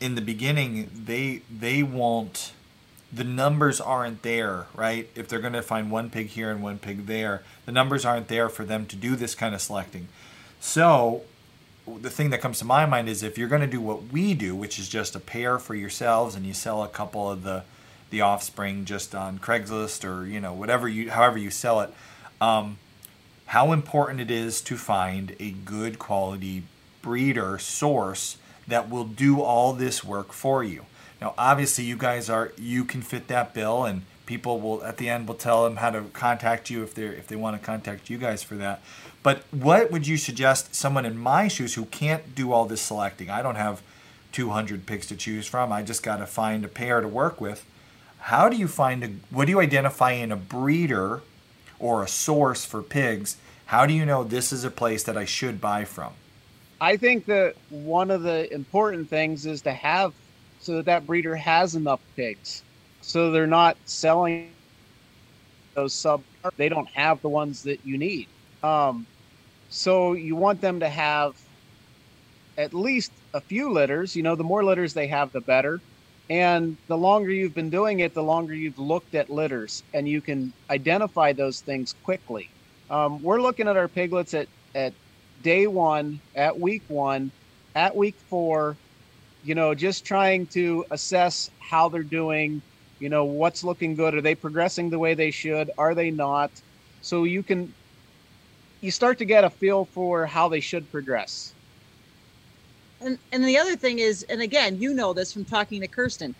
In 0.00 0.14
the 0.14 0.22
beginning, 0.22 0.90
they 0.94 1.42
they 1.50 1.82
won't. 1.82 2.52
The 3.12 3.24
numbers 3.24 3.80
aren't 3.80 4.22
there, 4.22 4.66
right? 4.74 5.10
If 5.14 5.28
they're 5.28 5.40
going 5.40 5.52
to 5.52 5.62
find 5.62 5.90
one 5.90 6.10
pig 6.10 6.28
here 6.28 6.50
and 6.50 6.62
one 6.62 6.78
pig 6.78 7.06
there, 7.06 7.42
the 7.66 7.72
numbers 7.72 8.04
aren't 8.04 8.28
there 8.28 8.48
for 8.48 8.64
them 8.64 8.86
to 8.86 8.96
do 8.96 9.16
this 9.16 9.34
kind 9.34 9.54
of 9.54 9.60
selecting. 9.60 10.06
So, 10.60 11.22
the 11.86 12.08
thing 12.08 12.30
that 12.30 12.40
comes 12.40 12.60
to 12.60 12.64
my 12.64 12.86
mind 12.86 13.08
is 13.08 13.22
if 13.22 13.36
you're 13.36 13.48
going 13.48 13.62
to 13.62 13.66
do 13.66 13.80
what 13.80 14.04
we 14.12 14.32
do, 14.32 14.54
which 14.54 14.78
is 14.78 14.88
just 14.88 15.16
a 15.16 15.20
pair 15.20 15.58
for 15.58 15.74
yourselves, 15.74 16.34
and 16.34 16.46
you 16.46 16.54
sell 16.54 16.82
a 16.82 16.88
couple 16.88 17.30
of 17.30 17.42
the 17.42 17.64
the 18.08 18.22
offspring 18.22 18.84
just 18.86 19.14
on 19.14 19.38
Craigslist 19.38 20.08
or 20.08 20.24
you 20.24 20.40
know 20.40 20.54
whatever 20.54 20.88
you 20.88 21.10
however 21.10 21.36
you 21.36 21.50
sell 21.50 21.80
it, 21.80 21.92
um, 22.40 22.78
how 23.50 23.72
important 23.72 24.20
it 24.20 24.30
is 24.30 24.60
to 24.60 24.76
find 24.76 25.34
a 25.40 25.50
good 25.50 25.98
quality 25.98 26.62
breeder 27.02 27.58
source 27.58 28.36
that 28.68 28.88
will 28.88 29.04
do 29.04 29.40
all 29.40 29.72
this 29.72 30.04
work 30.04 30.32
for 30.32 30.62
you. 30.62 30.84
Now, 31.20 31.34
obviously, 31.36 31.82
you 31.82 31.96
guys 31.96 32.30
are 32.30 32.52
you 32.56 32.84
can 32.84 33.02
fit 33.02 33.26
that 33.26 33.52
bill, 33.52 33.84
and 33.84 34.02
people 34.24 34.60
will 34.60 34.84
at 34.84 34.98
the 34.98 35.08
end 35.08 35.26
will 35.26 35.34
tell 35.34 35.64
them 35.64 35.78
how 35.78 35.90
to 35.90 36.02
contact 36.12 36.70
you 36.70 36.84
if 36.84 36.94
they 36.94 37.06
if 37.06 37.26
they 37.26 37.34
want 37.34 37.60
to 37.60 37.66
contact 37.66 38.08
you 38.08 38.18
guys 38.18 38.44
for 38.44 38.54
that. 38.54 38.82
But 39.24 39.42
what 39.50 39.90
would 39.90 40.06
you 40.06 40.16
suggest 40.16 40.72
someone 40.72 41.04
in 41.04 41.18
my 41.18 41.48
shoes 41.48 41.74
who 41.74 41.86
can't 41.86 42.36
do 42.36 42.52
all 42.52 42.66
this 42.66 42.80
selecting? 42.80 43.30
I 43.30 43.42
don't 43.42 43.56
have 43.56 43.82
200 44.30 44.86
pigs 44.86 45.08
to 45.08 45.16
choose 45.16 45.48
from. 45.48 45.72
I 45.72 45.82
just 45.82 46.04
got 46.04 46.18
to 46.18 46.26
find 46.26 46.64
a 46.64 46.68
pair 46.68 47.00
to 47.00 47.08
work 47.08 47.40
with. 47.40 47.66
How 48.20 48.48
do 48.48 48.56
you 48.56 48.68
find 48.68 49.02
a 49.02 49.10
what 49.30 49.46
do 49.46 49.50
you 49.50 49.60
identify 49.60 50.12
in 50.12 50.30
a 50.30 50.36
breeder 50.36 51.22
or 51.80 52.02
a 52.02 52.08
source 52.08 52.64
for 52.64 52.82
pigs? 52.82 53.36
How 53.66 53.86
do 53.86 53.94
you 53.94 54.04
know 54.04 54.22
this 54.22 54.52
is 54.52 54.64
a 54.64 54.70
place 54.70 55.02
that 55.04 55.16
I 55.16 55.24
should 55.24 55.60
buy 55.60 55.84
from? 55.84 56.12
I 56.80 56.96
think 56.96 57.26
that 57.26 57.56
one 57.70 58.10
of 58.10 58.22
the 58.22 58.52
important 58.52 59.08
things 59.08 59.46
is 59.46 59.62
to 59.62 59.72
have 59.72 60.12
so 60.60 60.76
that 60.76 60.84
that 60.86 61.06
breeder 61.06 61.34
has 61.36 61.74
enough 61.74 62.00
pigs, 62.16 62.62
so 63.00 63.30
they're 63.30 63.46
not 63.46 63.76
selling 63.86 64.50
those 65.74 65.92
sub. 65.92 66.22
They 66.56 66.68
don't 66.68 66.88
have 66.88 67.20
the 67.22 67.28
ones 67.28 67.62
that 67.62 67.84
you 67.84 67.96
need. 67.96 68.28
Um, 68.62 69.06
so 69.68 70.12
you 70.12 70.36
want 70.36 70.60
them 70.60 70.80
to 70.80 70.88
have 70.88 71.34
at 72.58 72.74
least 72.74 73.12
a 73.32 73.40
few 73.40 73.70
litters. 73.72 74.14
You 74.14 74.22
know, 74.22 74.34
the 74.34 74.44
more 74.44 74.64
litters 74.64 74.92
they 74.92 75.06
have, 75.06 75.32
the 75.32 75.40
better. 75.40 75.80
And 76.30 76.78
the 76.86 76.96
longer 76.96 77.30
you've 77.30 77.54
been 77.54 77.70
doing 77.70 78.00
it, 78.00 78.14
the 78.14 78.22
longer 78.22 78.54
you've 78.54 78.78
looked 78.78 79.16
at 79.16 79.30
litters, 79.30 79.82
and 79.92 80.08
you 80.08 80.22
can 80.22 80.54
identify 80.70 81.32
those 81.32 81.60
things 81.60 81.92
quickly. 82.04 82.48
Um, 82.88 83.20
we're 83.20 83.42
looking 83.42 83.68
at 83.68 83.76
our 83.76 83.88
piglets 83.88 84.32
at 84.32 84.48
at 84.74 84.94
day 85.42 85.66
one, 85.66 86.20
at 86.36 86.58
week 86.58 86.84
one, 86.86 87.32
at 87.74 87.96
week 87.96 88.14
four, 88.28 88.76
you 89.42 89.54
know, 89.56 89.74
just 89.74 90.04
trying 90.04 90.46
to 90.48 90.84
assess 90.90 91.50
how 91.58 91.88
they're 91.88 92.04
doing, 92.04 92.62
you 93.00 93.08
know, 93.08 93.24
what's 93.24 93.64
looking 93.64 93.96
good. 93.96 94.14
Are 94.14 94.20
they 94.20 94.36
progressing 94.36 94.90
the 94.90 94.98
way 94.98 95.14
they 95.14 95.32
should? 95.32 95.70
Are 95.78 95.94
they 95.94 96.10
not? 96.10 96.62
So 97.00 97.24
you 97.24 97.42
can, 97.42 97.74
you 98.80 98.90
start 98.90 99.18
to 99.18 99.24
get 99.24 99.44
a 99.44 99.50
feel 99.50 99.86
for 99.86 100.26
how 100.26 100.48
they 100.48 100.60
should 100.60 100.90
progress. 100.90 101.56
And, 103.00 103.18
and 103.32 103.44
the 103.44 103.58
other 103.58 103.76
thing 103.76 103.98
is, 103.98 104.24
and 104.24 104.42
again, 104.42 104.80
you 104.80 104.92
know 104.94 105.12
this 105.14 105.32
from 105.32 105.44
talking 105.44 105.80
to 105.80 105.88
Kirsten, 105.88 106.34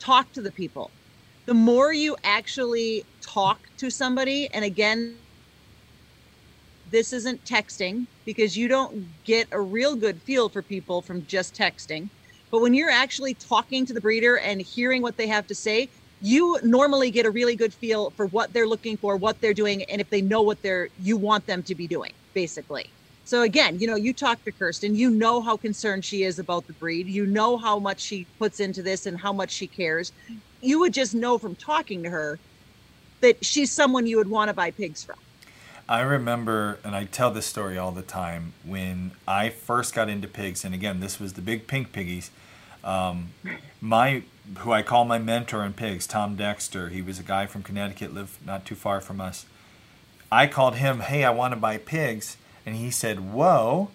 talk 0.00 0.32
to 0.32 0.42
the 0.42 0.50
people. 0.52 0.90
The 1.46 1.54
more 1.54 1.92
you 1.92 2.16
actually 2.24 3.04
talk 3.20 3.68
to 3.78 3.90
somebody, 3.90 4.48
and 4.52 4.64
again, 4.64 5.18
this 6.90 7.12
isn't 7.12 7.44
texting 7.44 8.06
because 8.24 8.56
you 8.56 8.68
don't 8.68 9.22
get 9.24 9.48
a 9.52 9.60
real 9.60 9.94
good 9.94 10.20
feel 10.22 10.48
for 10.48 10.62
people 10.62 11.02
from 11.02 11.24
just 11.26 11.54
texting. 11.54 12.10
But 12.50 12.60
when 12.60 12.74
you're 12.74 12.90
actually 12.90 13.34
talking 13.34 13.86
to 13.86 13.94
the 13.94 14.00
breeder 14.00 14.38
and 14.38 14.60
hearing 14.60 15.02
what 15.02 15.16
they 15.16 15.28
have 15.28 15.46
to 15.46 15.54
say, 15.54 15.90
you 16.20 16.58
normally 16.64 17.10
get 17.12 17.26
a 17.26 17.30
really 17.30 17.54
good 17.56 17.72
feel 17.72 18.10
for 18.16 18.26
what 18.26 18.52
they're 18.52 18.66
looking 18.66 18.96
for, 18.96 19.16
what 19.16 19.40
they're 19.40 19.54
doing, 19.54 19.84
and 19.84 20.00
if 20.00 20.10
they 20.10 20.20
know 20.20 20.42
what 20.42 20.60
they're 20.62 20.90
you 20.98 21.16
want 21.16 21.46
them 21.46 21.62
to 21.62 21.74
be 21.76 21.86
doing, 21.86 22.12
basically. 22.34 22.94
So 23.30 23.42
again, 23.42 23.78
you 23.78 23.86
know, 23.86 23.94
you 23.94 24.12
talk 24.12 24.42
to 24.44 24.50
Kirsten, 24.50 24.96
you 24.96 25.08
know 25.08 25.40
how 25.40 25.56
concerned 25.56 26.04
she 26.04 26.24
is 26.24 26.40
about 26.40 26.66
the 26.66 26.72
breed, 26.72 27.06
you 27.06 27.26
know 27.26 27.56
how 27.56 27.78
much 27.78 28.00
she 28.00 28.26
puts 28.40 28.58
into 28.58 28.82
this 28.82 29.06
and 29.06 29.16
how 29.16 29.32
much 29.32 29.52
she 29.52 29.68
cares. 29.68 30.10
You 30.60 30.80
would 30.80 30.92
just 30.92 31.14
know 31.14 31.38
from 31.38 31.54
talking 31.54 32.02
to 32.02 32.10
her 32.10 32.40
that 33.20 33.44
she's 33.44 33.70
someone 33.70 34.08
you 34.08 34.16
would 34.16 34.28
want 34.28 34.48
to 34.48 34.52
buy 34.52 34.72
pigs 34.72 35.04
from. 35.04 35.16
I 35.88 36.00
remember, 36.00 36.80
and 36.82 36.96
I 36.96 37.04
tell 37.04 37.30
this 37.30 37.46
story 37.46 37.78
all 37.78 37.92
the 37.92 38.02
time, 38.02 38.52
when 38.64 39.12
I 39.28 39.50
first 39.50 39.94
got 39.94 40.08
into 40.08 40.26
pigs, 40.26 40.64
and 40.64 40.74
again, 40.74 40.98
this 40.98 41.20
was 41.20 41.34
the 41.34 41.40
big 41.40 41.68
pink 41.68 41.92
piggies. 41.92 42.32
Um, 42.82 43.28
my, 43.80 44.24
who 44.58 44.72
I 44.72 44.82
call 44.82 45.04
my 45.04 45.20
mentor 45.20 45.64
in 45.64 45.74
pigs, 45.74 46.08
Tom 46.08 46.34
Dexter, 46.34 46.88
he 46.88 47.00
was 47.00 47.20
a 47.20 47.22
guy 47.22 47.46
from 47.46 47.62
Connecticut, 47.62 48.12
lived 48.12 48.44
not 48.44 48.64
too 48.64 48.74
far 48.74 49.00
from 49.00 49.20
us. 49.20 49.46
I 50.32 50.48
called 50.48 50.74
him, 50.74 50.98
hey, 50.98 51.22
I 51.22 51.30
want 51.30 51.54
to 51.54 51.60
buy 51.60 51.78
pigs. 51.78 52.36
And 52.66 52.76
he 52.76 52.90
said, 52.90 53.32
whoa, 53.32 53.90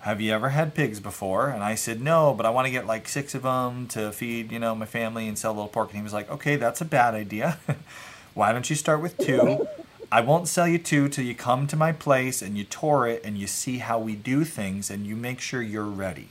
have 0.00 0.20
you 0.20 0.32
ever 0.32 0.50
had 0.50 0.74
pigs 0.74 1.00
before? 1.00 1.48
And 1.48 1.62
I 1.62 1.74
said, 1.74 2.00
no, 2.00 2.32
but 2.34 2.46
I 2.46 2.50
want 2.50 2.66
to 2.66 2.70
get 2.70 2.86
like 2.86 3.08
six 3.08 3.34
of 3.34 3.42
them 3.42 3.86
to 3.88 4.12
feed, 4.12 4.52
you 4.52 4.58
know, 4.58 4.74
my 4.74 4.86
family 4.86 5.26
and 5.28 5.38
sell 5.38 5.52
a 5.52 5.54
little 5.54 5.68
pork. 5.68 5.90
And 5.90 5.96
he 5.96 6.02
was 6.02 6.12
like, 6.12 6.30
okay, 6.30 6.56
that's 6.56 6.80
a 6.80 6.84
bad 6.84 7.14
idea. 7.14 7.58
Why 8.34 8.52
don't 8.52 8.68
you 8.68 8.76
start 8.76 9.00
with 9.00 9.18
two? 9.18 9.66
I 10.10 10.20
won't 10.20 10.46
sell 10.46 10.68
you 10.68 10.78
two 10.78 11.08
till 11.08 11.24
you 11.24 11.34
come 11.34 11.66
to 11.66 11.76
my 11.76 11.90
place 11.90 12.40
and 12.40 12.56
you 12.56 12.64
tour 12.64 13.08
it 13.08 13.22
and 13.24 13.36
you 13.36 13.46
see 13.46 13.78
how 13.78 13.98
we 13.98 14.14
do 14.14 14.44
things 14.44 14.90
and 14.90 15.06
you 15.06 15.16
make 15.16 15.40
sure 15.40 15.60
you're 15.60 15.84
ready. 15.84 16.28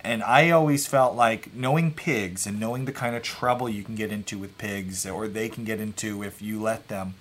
And 0.00 0.22
I 0.22 0.50
always 0.50 0.86
felt 0.86 1.16
like 1.16 1.52
knowing 1.52 1.92
pigs 1.92 2.46
and 2.46 2.60
knowing 2.60 2.84
the 2.84 2.92
kind 2.92 3.16
of 3.16 3.24
trouble 3.24 3.68
you 3.68 3.82
can 3.82 3.96
get 3.96 4.12
into 4.12 4.38
with 4.38 4.56
pigs 4.56 5.04
or 5.04 5.26
they 5.26 5.48
can 5.48 5.64
get 5.64 5.80
into 5.80 6.22
if 6.22 6.40
you 6.40 6.62
let 6.62 6.86
them. 6.86 7.14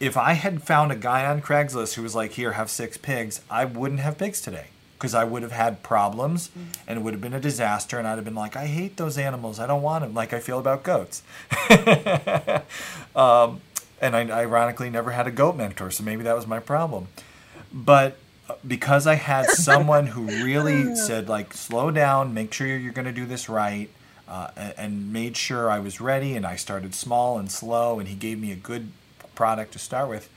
If 0.00 0.16
I 0.16 0.32
had 0.32 0.62
found 0.62 0.92
a 0.92 0.96
guy 0.96 1.24
on 1.24 1.40
Craigslist 1.40 1.94
who 1.94 2.02
was 2.02 2.14
like, 2.14 2.32
here, 2.32 2.52
have 2.52 2.68
six 2.68 2.96
pigs, 2.96 3.40
I 3.48 3.64
wouldn't 3.64 4.00
have 4.00 4.18
pigs 4.18 4.40
today 4.40 4.66
because 5.04 5.14
I 5.14 5.24
would 5.24 5.42
have 5.42 5.52
had 5.52 5.82
problems 5.82 6.50
and 6.86 6.98
it 6.98 7.02
would 7.02 7.14
have 7.14 7.20
been 7.20 7.34
a 7.34 7.40
disaster. 7.40 7.98
And 7.98 8.08
I'd 8.08 8.16
have 8.16 8.24
been 8.24 8.34
like, 8.34 8.56
I 8.56 8.66
hate 8.66 8.96
those 8.96 9.18
animals. 9.18 9.60
I 9.60 9.66
don't 9.66 9.82
want 9.82 10.02
them 10.02 10.14
like 10.14 10.32
I 10.32 10.40
feel 10.40 10.58
about 10.58 10.82
goats. 10.82 11.22
um, 13.14 13.60
and 14.00 14.16
I 14.16 14.40
ironically 14.40 14.90
never 14.90 15.12
had 15.12 15.26
a 15.26 15.30
goat 15.30 15.56
mentor, 15.56 15.90
so 15.90 16.02
maybe 16.04 16.22
that 16.24 16.34
was 16.34 16.46
my 16.46 16.60
problem. 16.60 17.08
But 17.72 18.18
uh, 18.48 18.54
because 18.66 19.06
I 19.06 19.14
had 19.14 19.46
someone 19.50 20.08
who 20.08 20.26
really 20.44 20.94
said 20.96 21.28
like, 21.28 21.54
slow 21.54 21.90
down, 21.90 22.34
make 22.34 22.52
sure 22.52 22.66
you're 22.66 22.92
going 22.92 23.06
to 23.06 23.12
do 23.12 23.26
this 23.26 23.48
right, 23.48 23.88
uh, 24.28 24.48
and 24.76 25.12
made 25.12 25.36
sure 25.36 25.70
I 25.70 25.78
was 25.80 26.00
ready, 26.00 26.34
and 26.34 26.46
I 26.46 26.56
started 26.56 26.94
small 26.94 27.38
and 27.38 27.50
slow, 27.50 27.98
and 27.98 28.08
he 28.08 28.14
gave 28.14 28.40
me 28.40 28.52
a 28.52 28.56
good 28.56 28.88
product 29.34 29.72
to 29.72 29.78
start 29.78 30.08
with. 30.08 30.28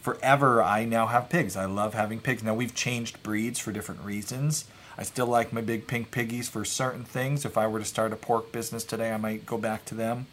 Forever, 0.00 0.62
I 0.62 0.84
now 0.84 1.06
have 1.06 1.30
pigs. 1.30 1.56
I 1.56 1.64
love 1.64 1.94
having 1.94 2.20
pigs. 2.20 2.42
Now 2.42 2.54
we've 2.54 2.74
changed 2.74 3.22
breeds 3.22 3.58
for 3.58 3.72
different 3.72 4.02
reasons. 4.02 4.66
I 4.98 5.02
still 5.02 5.26
like 5.26 5.52
my 5.52 5.60
big 5.60 5.86
pink 5.86 6.10
piggies 6.10 6.48
for 6.48 6.64
certain 6.64 7.04
things. 7.04 7.44
If 7.44 7.56
I 7.58 7.66
were 7.66 7.78
to 7.78 7.84
start 7.84 8.12
a 8.12 8.16
pork 8.16 8.52
business 8.52 8.84
today, 8.84 9.12
I 9.12 9.16
might 9.16 9.46
go 9.46 9.58
back 9.58 9.84
to 9.86 9.94
them 9.94 10.26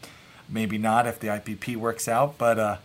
maybe 0.52 0.78
not 0.78 1.06
if 1.06 1.18
the 1.18 1.28
IPP 1.28 1.76
works 1.76 2.06
out. 2.06 2.38
But 2.38 2.58
uh, 2.58 2.76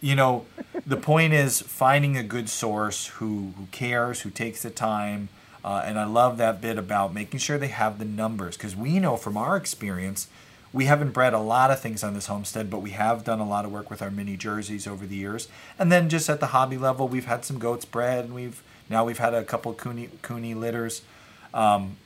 you 0.00 0.14
know, 0.14 0.46
the 0.86 0.96
point 0.96 1.32
is 1.32 1.60
finding 1.60 2.16
a 2.16 2.22
good 2.22 2.48
source 2.48 3.08
who 3.08 3.52
who 3.56 3.66
cares, 3.72 4.20
who 4.22 4.30
takes 4.30 4.62
the 4.62 4.70
time. 4.70 5.28
Uh, 5.64 5.82
and 5.84 5.96
I 5.96 6.04
love 6.04 6.38
that 6.38 6.60
bit 6.60 6.76
about 6.76 7.14
making 7.14 7.38
sure 7.38 7.56
they 7.56 7.68
have 7.68 8.00
the 8.00 8.04
numbers 8.04 8.56
because 8.56 8.74
we 8.74 8.98
know 8.98 9.16
from 9.16 9.36
our 9.36 9.56
experience, 9.56 10.26
we 10.72 10.86
haven't 10.86 11.10
bred 11.10 11.34
a 11.34 11.38
lot 11.38 11.70
of 11.70 11.80
things 11.80 12.02
on 12.02 12.14
this 12.14 12.26
homestead, 12.26 12.70
but 12.70 12.78
we 12.78 12.90
have 12.90 13.24
done 13.24 13.40
a 13.40 13.48
lot 13.48 13.64
of 13.64 13.72
work 13.72 13.90
with 13.90 14.00
our 14.00 14.10
mini 14.10 14.36
jerseys 14.36 14.86
over 14.86 15.06
the 15.06 15.16
years. 15.16 15.48
And 15.78 15.92
then 15.92 16.08
just 16.08 16.30
at 16.30 16.40
the 16.40 16.48
hobby 16.48 16.78
level, 16.78 17.08
we've 17.08 17.26
had 17.26 17.44
some 17.44 17.58
goats 17.58 17.84
bred, 17.84 18.24
and 18.24 18.34
we've 18.34 18.62
now 18.88 19.04
we've 19.04 19.18
had 19.18 19.34
a 19.34 19.44
couple 19.44 19.72
Kune, 19.74 20.10
Kune 20.22 20.60
litters. 20.60 21.02
Um, 21.52 21.96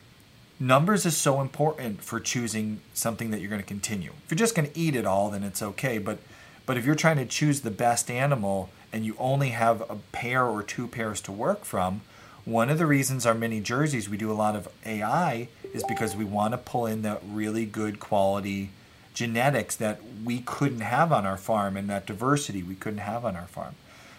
numbers 0.58 1.06
is 1.06 1.16
so 1.16 1.40
important 1.40 2.02
for 2.02 2.18
choosing 2.18 2.80
something 2.92 3.30
that 3.30 3.40
you're 3.40 3.50
going 3.50 3.62
to 3.62 3.66
continue. 3.66 4.12
If 4.24 4.30
you're 4.30 4.38
just 4.38 4.54
going 4.54 4.70
to 4.70 4.78
eat 4.78 4.96
it 4.96 5.06
all, 5.06 5.30
then 5.30 5.44
it's 5.44 5.62
okay. 5.62 5.98
But 5.98 6.18
but 6.64 6.76
if 6.76 6.84
you're 6.84 6.96
trying 6.96 7.18
to 7.18 7.26
choose 7.26 7.60
the 7.60 7.70
best 7.70 8.10
animal 8.10 8.70
and 8.92 9.04
you 9.04 9.14
only 9.18 9.50
have 9.50 9.82
a 9.82 9.96
pair 10.10 10.44
or 10.44 10.64
two 10.64 10.88
pairs 10.88 11.20
to 11.22 11.32
work 11.32 11.64
from, 11.64 12.00
one 12.44 12.70
of 12.70 12.78
the 12.78 12.86
reasons 12.86 13.26
our 13.26 13.34
mini 13.34 13.60
jerseys 13.60 14.08
we 14.08 14.16
do 14.16 14.30
a 14.30 14.34
lot 14.34 14.56
of 14.56 14.68
AI 14.84 15.48
is 15.74 15.84
because 15.84 16.16
we 16.16 16.24
want 16.24 16.52
to 16.52 16.58
pull 16.58 16.86
in 16.86 17.02
that 17.02 17.22
really 17.26 17.66
good 17.66 18.00
quality 18.00 18.70
genetics 19.14 19.74
that 19.76 20.00
we 20.24 20.40
couldn't 20.40 20.80
have 20.80 21.10
on 21.10 21.24
our 21.24 21.38
farm 21.38 21.76
and 21.76 21.88
that 21.88 22.06
diversity 22.06 22.62
we 22.62 22.74
couldn't 22.74 22.98
have 22.98 23.24
on 23.24 23.34
our 23.34 23.46
farm. 23.46 23.74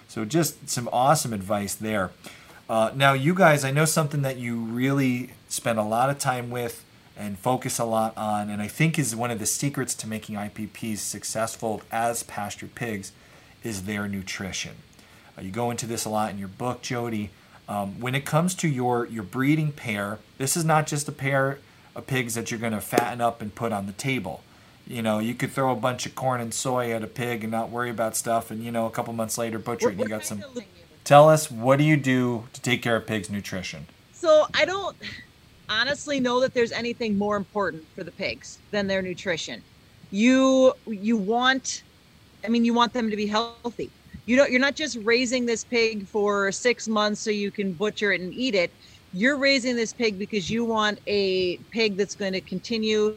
So 0.07 0.25
just 0.25 0.69
some 0.69 0.89
awesome 0.91 1.33
advice 1.33 1.75
there. 1.75 2.11
Uh, 2.69 2.91
now, 2.95 3.13
you 3.13 3.33
guys, 3.33 3.63
I 3.63 3.71
know 3.71 3.85
something 3.85 4.23
that 4.23 4.37
you 4.37 4.59
really 4.59 5.31
spend 5.47 5.79
a 5.79 5.83
lot 5.83 6.09
of 6.09 6.19
time 6.19 6.49
with 6.49 6.83
and 7.15 7.37
focus 7.37 7.79
a 7.79 7.85
lot 7.85 8.15
on, 8.17 8.49
and 8.49 8.61
I 8.61 8.67
think 8.67 8.99
is 8.99 9.15
one 9.15 9.31
of 9.31 9.39
the 9.39 9.45
secrets 9.45 9.95
to 9.95 10.07
making 10.07 10.35
IPPs 10.35 10.99
successful 10.99 11.81
as 11.91 12.23
pastured 12.23 12.75
pigs, 12.75 13.11
is 13.63 13.83
their 13.83 14.07
nutrition. 14.07 14.75
Uh, 15.37 15.41
you 15.41 15.51
go 15.51 15.71
into 15.71 15.85
this 15.85 16.05
a 16.05 16.09
lot 16.09 16.31
in 16.31 16.37
your 16.37 16.47
book, 16.47 16.81
Jody. 16.81 17.31
Um, 17.69 17.99
when 17.99 18.15
it 18.15 18.25
comes 18.25 18.55
to 18.55 18.67
your 18.67 19.05
your 19.05 19.23
breeding 19.23 19.71
pair, 19.71 20.19
this 20.37 20.55
is 20.55 20.63
not 20.63 20.87
just 20.87 21.07
a 21.07 21.11
pair 21.11 21.59
of 21.95 22.07
pigs 22.07 22.35
that 22.35 22.51
you're 22.51 22.59
going 22.59 22.73
to 22.73 22.81
fatten 22.81 23.19
up 23.19 23.41
and 23.41 23.53
put 23.53 23.71
on 23.71 23.87
the 23.87 23.93
table. 23.93 24.43
You 24.85 25.01
know, 25.01 25.19
you 25.19 25.33
could 25.33 25.51
throw 25.51 25.71
a 25.71 25.75
bunch 25.75 26.05
of 26.05 26.15
corn 26.15 26.39
and 26.39 26.53
soy 26.53 26.93
at 26.93 27.03
a 27.03 27.07
pig 27.07 27.43
and 27.43 27.51
not 27.51 27.69
worry 27.69 27.89
about 27.89 28.15
stuff, 28.15 28.51
and 28.51 28.63
you 28.63 28.71
know, 28.71 28.85
a 28.85 28.89
couple 28.89 29.11
months 29.13 29.37
later, 29.37 29.59
butcher 29.59 29.89
it, 29.89 29.93
and 29.93 30.01
you 30.01 30.07
got 30.07 30.25
some. 30.25 30.43
Tell 31.03 31.29
us 31.29 31.51
what 31.51 31.77
do 31.77 31.83
you 31.83 31.97
do 31.97 32.45
to 32.53 32.61
take 32.61 32.81
care 32.81 32.95
of 32.95 33.05
pigs' 33.05 33.29
nutrition? 33.29 33.87
So 34.13 34.47
I 34.53 34.65
don't 34.65 34.95
honestly 35.69 36.19
know 36.19 36.39
that 36.39 36.53
there's 36.53 36.71
anything 36.71 37.17
more 37.17 37.35
important 37.35 37.85
for 37.95 38.03
the 38.03 38.11
pigs 38.11 38.59
than 38.71 38.87
their 38.87 39.01
nutrition. 39.01 39.61
You 40.11 40.73
you 40.85 41.17
want 41.17 41.83
I 42.43 42.47
mean 42.47 42.63
you 42.63 42.73
want 42.73 42.93
them 42.93 43.09
to 43.09 43.15
be 43.15 43.27
healthy. 43.27 43.89
You 44.27 44.35
don't 44.35 44.51
you're 44.51 44.59
not 44.59 44.75
just 44.75 44.97
raising 45.03 45.45
this 45.45 45.63
pig 45.63 46.05
for 46.05 46.51
6 46.51 46.87
months 46.89 47.21
so 47.21 47.31
you 47.31 47.49
can 47.49 47.73
butcher 47.73 48.11
it 48.11 48.21
and 48.21 48.33
eat 48.33 48.55
it. 48.55 48.71
You're 49.13 49.37
raising 49.37 49.75
this 49.75 49.93
pig 49.93 50.19
because 50.19 50.51
you 50.51 50.65
want 50.65 50.99
a 51.07 51.57
pig 51.71 51.95
that's 51.95 52.13
going 52.13 52.33
to 52.33 52.41
continue 52.41 53.15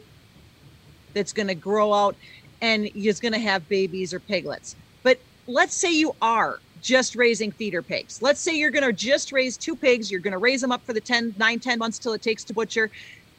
that's 1.13 1.33
going 1.33 1.49
to 1.49 1.55
grow 1.55 1.93
out 1.93 2.15
and 2.61 2.89
you're 2.95 3.13
going 3.21 3.33
to 3.33 3.39
have 3.39 3.67
babies 3.67 4.13
or 4.13 4.21
piglets. 4.21 4.77
But 5.03 5.19
let's 5.47 5.75
say 5.75 5.91
you 5.93 6.15
are 6.21 6.59
just 6.81 7.17
raising 7.17 7.51
feeder 7.51 7.81
pigs. 7.81 8.21
Let's 8.21 8.39
say 8.39 8.57
you're 8.57 8.71
going 8.71 8.85
to 8.85 8.93
just 8.93 9.33
raise 9.33 9.57
two 9.57 9.75
pigs. 9.75 10.09
You're 10.09 10.21
going 10.21 10.31
to 10.31 10.37
raise 10.37 10.61
them 10.61 10.71
up 10.71 10.81
for 10.85 10.93
the 10.93 11.01
10, 11.01 11.35
9, 11.37 11.59
10 11.59 11.77
months 11.77 11.99
till 11.99 12.13
it 12.13 12.21
takes 12.21 12.45
to 12.45 12.53
butcher. 12.53 12.89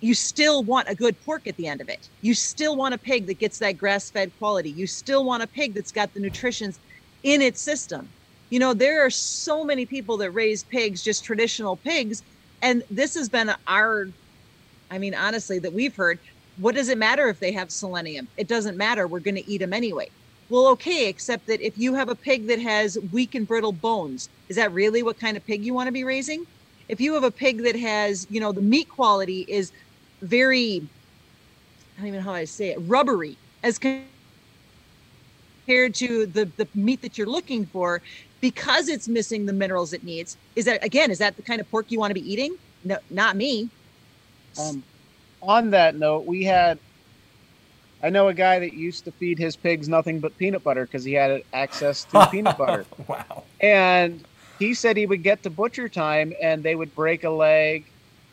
You 0.01 0.13
still 0.15 0.63
want 0.63 0.91
a 0.91 0.95
good 0.95 1.17
pork 1.25 1.47
at 1.47 1.57
the 1.57 1.69
end 1.69 1.81
of 1.81 1.89
it. 1.89 2.11
You 2.21 2.35
still 2.35 2.77
want 2.77 2.93
a 2.93 2.99
pig 2.99 3.27
that 3.29 3.39
gets 3.39 3.59
that 3.61 3.79
grass 3.79 4.11
fed 4.11 4.31
quality. 4.39 4.71
You 4.71 4.87
still 4.87 5.25
want 5.25 5.43
a 5.43 5.47
pig 5.47 5.73
that's 5.73 5.93
got 5.93 6.13
the 6.13 6.21
nutrition 6.21 6.75
in 7.23 7.43
its 7.43 7.61
system. 7.61 8.09
You 8.51 8.59
know, 8.59 8.75
there 8.75 9.05
are 9.05 9.11
so 9.11 9.65
many 9.65 9.87
people 9.87 10.17
that 10.19 10.31
raise 10.33 10.63
pigs, 10.65 11.03
just 11.03 11.25
traditional 11.25 11.77
pigs. 11.77 12.23
And 12.61 12.83
this 12.91 13.15
has 13.15 13.29
been 13.29 13.53
our, 13.67 14.09
I 14.91 14.99
mean, 14.99 15.15
honestly, 15.15 15.59
that 15.61 15.73
we've 15.73 15.97
heard. 15.97 16.19
What 16.59 16.75
does 16.75 16.91
it 16.91 16.99
matter 16.99 17.29
if 17.29 17.41
they 17.41 17.53
have 17.53 17.71
selenium? 17.71 18.29
It 18.37 18.47
doesn't 18.47 18.77
matter. 18.77 19.07
We're 19.07 19.21
going 19.21 19.37
to 19.37 19.51
eat 19.51 19.59
them 19.59 19.73
anyway. 19.73 20.11
Well, 20.51 20.67
okay, 20.69 21.09
except 21.09 21.47
that 21.47 21.63
if 21.63 21.79
you 21.79 21.95
have 21.95 22.11
a 22.11 22.15
pig 22.15 22.47
that 22.49 22.59
has 22.59 22.99
weak 23.11 23.35
and 23.35 23.49
brittle 23.49 23.73
bones, 23.73 24.29
is 24.51 24.57
that 24.57 24.71
really 24.73 25.03
what 25.03 25.19
kind 25.19 25.35
of 25.37 25.47
pig 25.47 25.65
you 25.65 25.73
want 25.73 25.89
to 25.89 25.93
be 25.93 26.05
raising? 26.05 26.45
If 26.91 27.01
you 27.01 27.15
have 27.15 27.25
a 27.25 27.31
pig 27.31 27.63
that 27.63 27.75
has, 27.77 28.27
you 28.29 28.39
know, 28.39 28.53
the 28.53 28.61
meat 28.61 28.91
quality 28.91 29.47
is 29.49 29.73
very, 30.21 30.83
I 31.97 32.01
don't 32.01 32.09
even 32.09 32.21
know 32.21 32.25
how 32.25 32.35
I 32.35 32.45
say 32.45 32.69
it, 32.69 32.79
rubbery 32.83 33.39
as 33.63 33.79
compared 33.79 34.12
to 35.67 36.27
the, 36.27 36.45
the 36.57 36.69
meat 36.75 37.03
that 37.03 37.17
you're 37.17 37.27
looking 37.27 37.67
for, 37.67 38.03
because 38.41 38.89
it's 38.89 39.09
missing 39.09 39.47
the 39.47 39.53
minerals 39.53 39.93
it 39.93 40.05
needs, 40.05 40.37
is 40.57 40.65
that, 40.65 40.85
again, 40.85 41.11
is 41.11 41.19
that 41.19 41.37
the 41.37 41.43
kind 41.43 41.61
of 41.61 41.71
pork 41.71 41.91
you 41.91 41.99
want 41.99 42.11
to 42.11 42.15
be 42.15 42.33
eating? 42.33 42.57
No, 42.85 42.99
not 43.11 43.37
me. 43.37 43.69
Um, 44.61 44.83
on 45.41 45.71
that 45.71 45.95
note, 45.95 46.27
we 46.27 46.45
had 46.45 46.79
I 48.03 48.11
know 48.11 48.29
a 48.29 48.35
guy 48.35 48.59
that 48.59 48.73
used 48.73 49.05
to 49.05 49.13
feed 49.13 49.39
his 49.39 49.55
pigs 49.55 49.89
nothing 49.89 50.19
but 50.19 50.37
peanut 50.37 50.65
butter 50.65 50.87
because 50.87 51.05
he 51.05 51.13
had 51.13 51.43
access 51.53 52.05
to 52.07 52.27
peanut 52.33 52.59
butter. 52.59 52.85
wow. 53.07 53.45
And 53.61 54.25
he 54.59 54.75
said 54.75 54.97
he 54.97 55.07
would 55.07 55.23
get 55.23 55.45
to 55.45 55.51
butcher 55.51 55.89
time 55.89 56.33
and 56.43 56.63
they 56.65 56.75
would 56.75 56.95
break 56.97 57.23
a 57.23 57.31
leg 57.31 57.85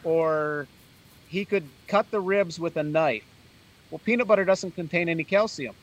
or 0.04 0.68
he 1.28 1.46
could 1.46 1.68
cut 1.88 2.10
the 2.10 2.20
ribs 2.20 2.60
with 2.60 2.78
a 2.78 2.84
knife. 2.84 3.24
Well, 3.92 4.02
peanut 4.04 4.28
butter 4.28 4.44
doesn't 4.44 4.76
contain 4.76 5.08
any 5.08 5.24
calcium. 5.24 5.76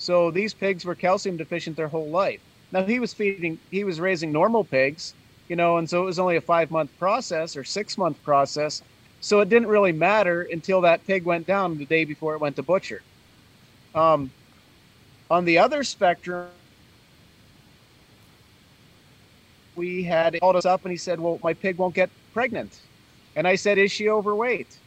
So 0.00 0.30
these 0.30 0.54
pigs 0.54 0.86
were 0.86 0.94
calcium 0.94 1.36
deficient 1.36 1.76
their 1.76 1.88
whole 1.88 2.08
life. 2.08 2.40
Now 2.72 2.84
he 2.84 2.98
was 2.98 3.12
feeding, 3.12 3.58
he 3.70 3.84
was 3.84 4.00
raising 4.00 4.32
normal 4.32 4.64
pigs, 4.64 5.12
you 5.46 5.56
know, 5.56 5.76
and 5.76 5.88
so 5.88 6.00
it 6.00 6.06
was 6.06 6.18
only 6.18 6.36
a 6.36 6.40
five 6.40 6.70
month 6.70 6.90
process 6.98 7.54
or 7.54 7.64
six 7.64 7.98
month 7.98 8.22
process. 8.24 8.80
So 9.20 9.40
it 9.40 9.50
didn't 9.50 9.68
really 9.68 9.92
matter 9.92 10.48
until 10.50 10.80
that 10.80 11.06
pig 11.06 11.24
went 11.24 11.46
down 11.46 11.76
the 11.76 11.84
day 11.84 12.06
before 12.06 12.34
it 12.34 12.40
went 12.40 12.56
to 12.56 12.62
butcher. 12.62 13.02
Um, 13.94 14.30
on 15.30 15.44
the 15.44 15.58
other 15.58 15.84
spectrum, 15.84 16.48
we 19.76 20.02
had 20.02 20.40
called 20.40 20.56
us 20.56 20.64
up 20.64 20.82
and 20.82 20.92
he 20.92 20.96
said, 20.96 21.20
"Well, 21.20 21.38
my 21.42 21.52
pig 21.52 21.76
won't 21.76 21.94
get 21.94 22.08
pregnant," 22.32 22.80
and 23.36 23.46
I 23.46 23.56
said, 23.56 23.76
"Is 23.76 23.92
she 23.92 24.08
overweight?" 24.08 24.78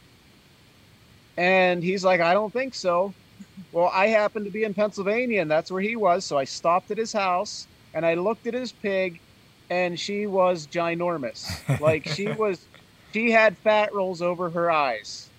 And 1.36 1.84
he's 1.84 2.04
like, 2.04 2.20
"I 2.20 2.34
don't 2.34 2.52
think 2.52 2.74
so." 2.74 3.14
Well, 3.72 3.90
I 3.92 4.08
happened 4.08 4.46
to 4.46 4.50
be 4.52 4.64
in 4.64 4.74
Pennsylvania 4.74 5.40
and 5.42 5.50
that's 5.50 5.70
where 5.70 5.82
he 5.82 5.96
was, 5.96 6.26
so 6.26 6.38
I 6.38 6.44
stopped 6.44 6.90
at 6.90 6.98
his 6.98 7.12
house 7.12 7.68
and 7.94 8.04
I 8.04 8.14
looked 8.14 8.46
at 8.46 8.54
his 8.54 8.72
pig, 8.72 9.20
and 9.70 9.98
she 9.98 10.26
was 10.26 10.66
ginormous. 10.66 11.44
Like 11.80 12.06
she 12.08 12.28
was 12.28 12.68
she 13.12 13.30
had 13.30 13.56
fat 13.58 13.94
rolls 13.94 14.20
over 14.22 14.50
her 14.50 14.70
eyes. 14.70 15.30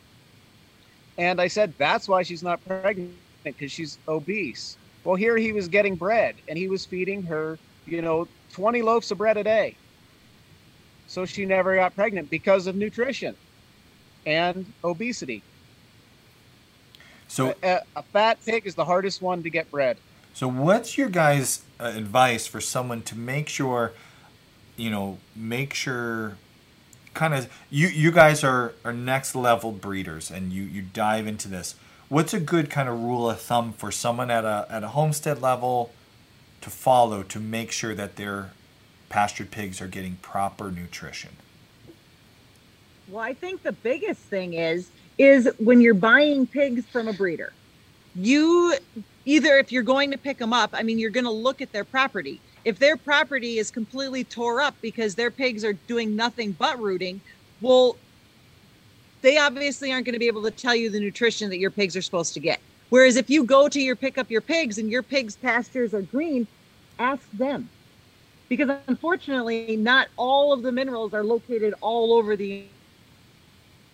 And 1.18 1.42
I 1.42 1.48
said, 1.48 1.76
that's 1.78 2.08
why 2.10 2.24
she's 2.24 2.44
not 2.44 2.64
pregnant, 2.66 3.20
because 3.44 3.72
she's 3.72 4.00
obese. 4.08 4.78
Well, 5.04 5.16
here 5.16 5.38
he 5.38 5.54
was 5.54 5.68
getting 5.70 5.96
bread 5.96 6.36
and 6.48 6.58
he 6.58 6.68
was 6.68 6.86
feeding 6.86 7.24
her, 7.24 7.60
you 7.86 8.02
know, 8.02 8.28
20 8.54 8.82
loaves 8.82 9.12
of 9.12 9.18
bread 9.18 9.38
a 9.38 9.44
day. 9.44 9.80
So 11.08 11.26
she 11.26 11.46
never 11.46 11.76
got 11.76 11.96
pregnant 11.96 12.30
because 12.30 12.68
of 12.68 12.76
nutrition 12.76 13.36
and 14.26 14.74
obesity. 14.84 15.46
So 17.36 17.54
a, 17.62 17.82
a 17.98 18.02
fat 18.02 18.38
pig 18.46 18.66
is 18.66 18.76
the 18.76 18.86
hardest 18.86 19.22
one 19.22 19.44
to 19.44 19.50
get 19.50 19.70
bred. 19.70 19.98
So 20.34 20.48
what's 20.48 20.98
your 20.98 21.10
guys' 21.10 21.64
uh, 21.82 21.92
advice 21.94 22.48
for 22.48 22.62
someone 22.62 23.02
to 23.02 23.18
make 23.18 23.50
sure, 23.50 23.92
you 24.78 24.90
know, 24.90 25.18
make 25.36 25.74
sure 25.74 26.38
kind 27.14 27.34
of 27.34 27.52
you 27.70 27.90
you 27.90 28.10
guys 28.12 28.42
are 28.42 28.74
are 28.86 28.94
next 28.94 29.36
level 29.36 29.74
breeders 29.74 30.32
and 30.32 30.54
you 30.54 30.64
you 30.64 30.82
dive 30.82 31.28
into 31.28 31.48
this 31.48 31.76
what's 32.10 32.34
a 32.34 32.40
good 32.40 32.70
kind 32.70 32.90
of 32.90 33.02
rule 33.02 33.30
of 33.30 33.40
thumb 33.40 33.72
for 33.72 33.90
someone 33.90 34.30
at 34.30 34.44
a 34.44 34.68
at 34.70 34.84
a 34.84 34.90
homestead 34.90 35.42
level 35.42 35.92
to 36.60 36.70
follow 36.70 37.24
to 37.24 37.40
make 37.40 37.72
sure 37.72 37.96
that 37.96 38.18
their 38.18 38.52
pastured 39.08 39.50
pigs 39.50 39.80
are 39.80 39.88
getting 39.88 40.18
proper 40.18 40.70
nutrition 40.70 41.30
well 43.08 43.24
i 43.24 43.34
think 43.34 43.64
the 43.64 43.72
biggest 43.72 44.20
thing 44.20 44.54
is 44.54 44.90
is 45.18 45.50
when 45.60 45.82
you're 45.82 45.94
buying 45.94 46.46
pigs 46.46 46.86
from 46.86 47.08
a 47.08 47.14
breeder 47.14 47.54
you 48.16 48.76
either 49.26 49.58
if 49.58 49.72
you're 49.72 49.84
going 49.84 50.12
to 50.12 50.18
pick 50.18 50.38
them 50.38 50.54
up 50.54 50.70
i 50.74 50.84
mean 50.84 51.00
you're 51.00 51.10
going 51.10 51.26
to 51.26 51.32
look 51.32 51.62
at 51.62 51.72
their 51.72 51.86
property 51.86 52.40
if 52.66 52.80
their 52.80 52.98
property 52.98 53.60
is 53.60 53.70
completely 53.70 54.24
tore 54.24 54.60
up 54.60 54.76
because 54.82 55.14
their 55.14 55.30
pigs 55.30 55.64
are 55.64 55.74
doing 55.74 56.16
nothing 56.16 56.52
but 56.54 56.82
rooting, 56.82 57.22
well, 57.62 57.96
they 59.22 59.38
obviously 59.38 59.94
aren't 59.94 60.06
going 60.06 60.14
to 60.14 60.20
be 60.20 60.28
able 60.28 60.44
to 60.44 60.52
tell 60.52 60.76
you 60.76 60.90
the 60.90 61.00
nutrition 61.00 61.50
that 61.52 61.60
your 61.60 61.70
pigs 61.70 61.96
are 61.96 62.02
supposed 62.02 62.34
to 62.34 62.40
get. 62.40 62.60
Whereas 62.90 63.18
if 63.18 63.30
you 63.30 63.44
go 63.44 63.70
to 63.70 63.80
your 63.80 63.96
pick 63.96 64.18
up 64.18 64.32
your 64.32 64.42
pigs 64.42 64.80
and 64.80 64.90
your 64.90 65.04
pigs' 65.04 65.36
pastures 65.36 65.94
are 65.94 66.02
green, 66.02 66.48
ask 66.98 67.30
them. 67.32 67.70
Because 68.50 68.70
unfortunately, 68.88 69.76
not 69.78 70.08
all 70.18 70.52
of 70.52 70.64
the 70.64 70.72
minerals 70.72 71.14
are 71.14 71.24
located 71.24 71.76
all 71.82 72.14
over 72.14 72.36
the 72.36 72.64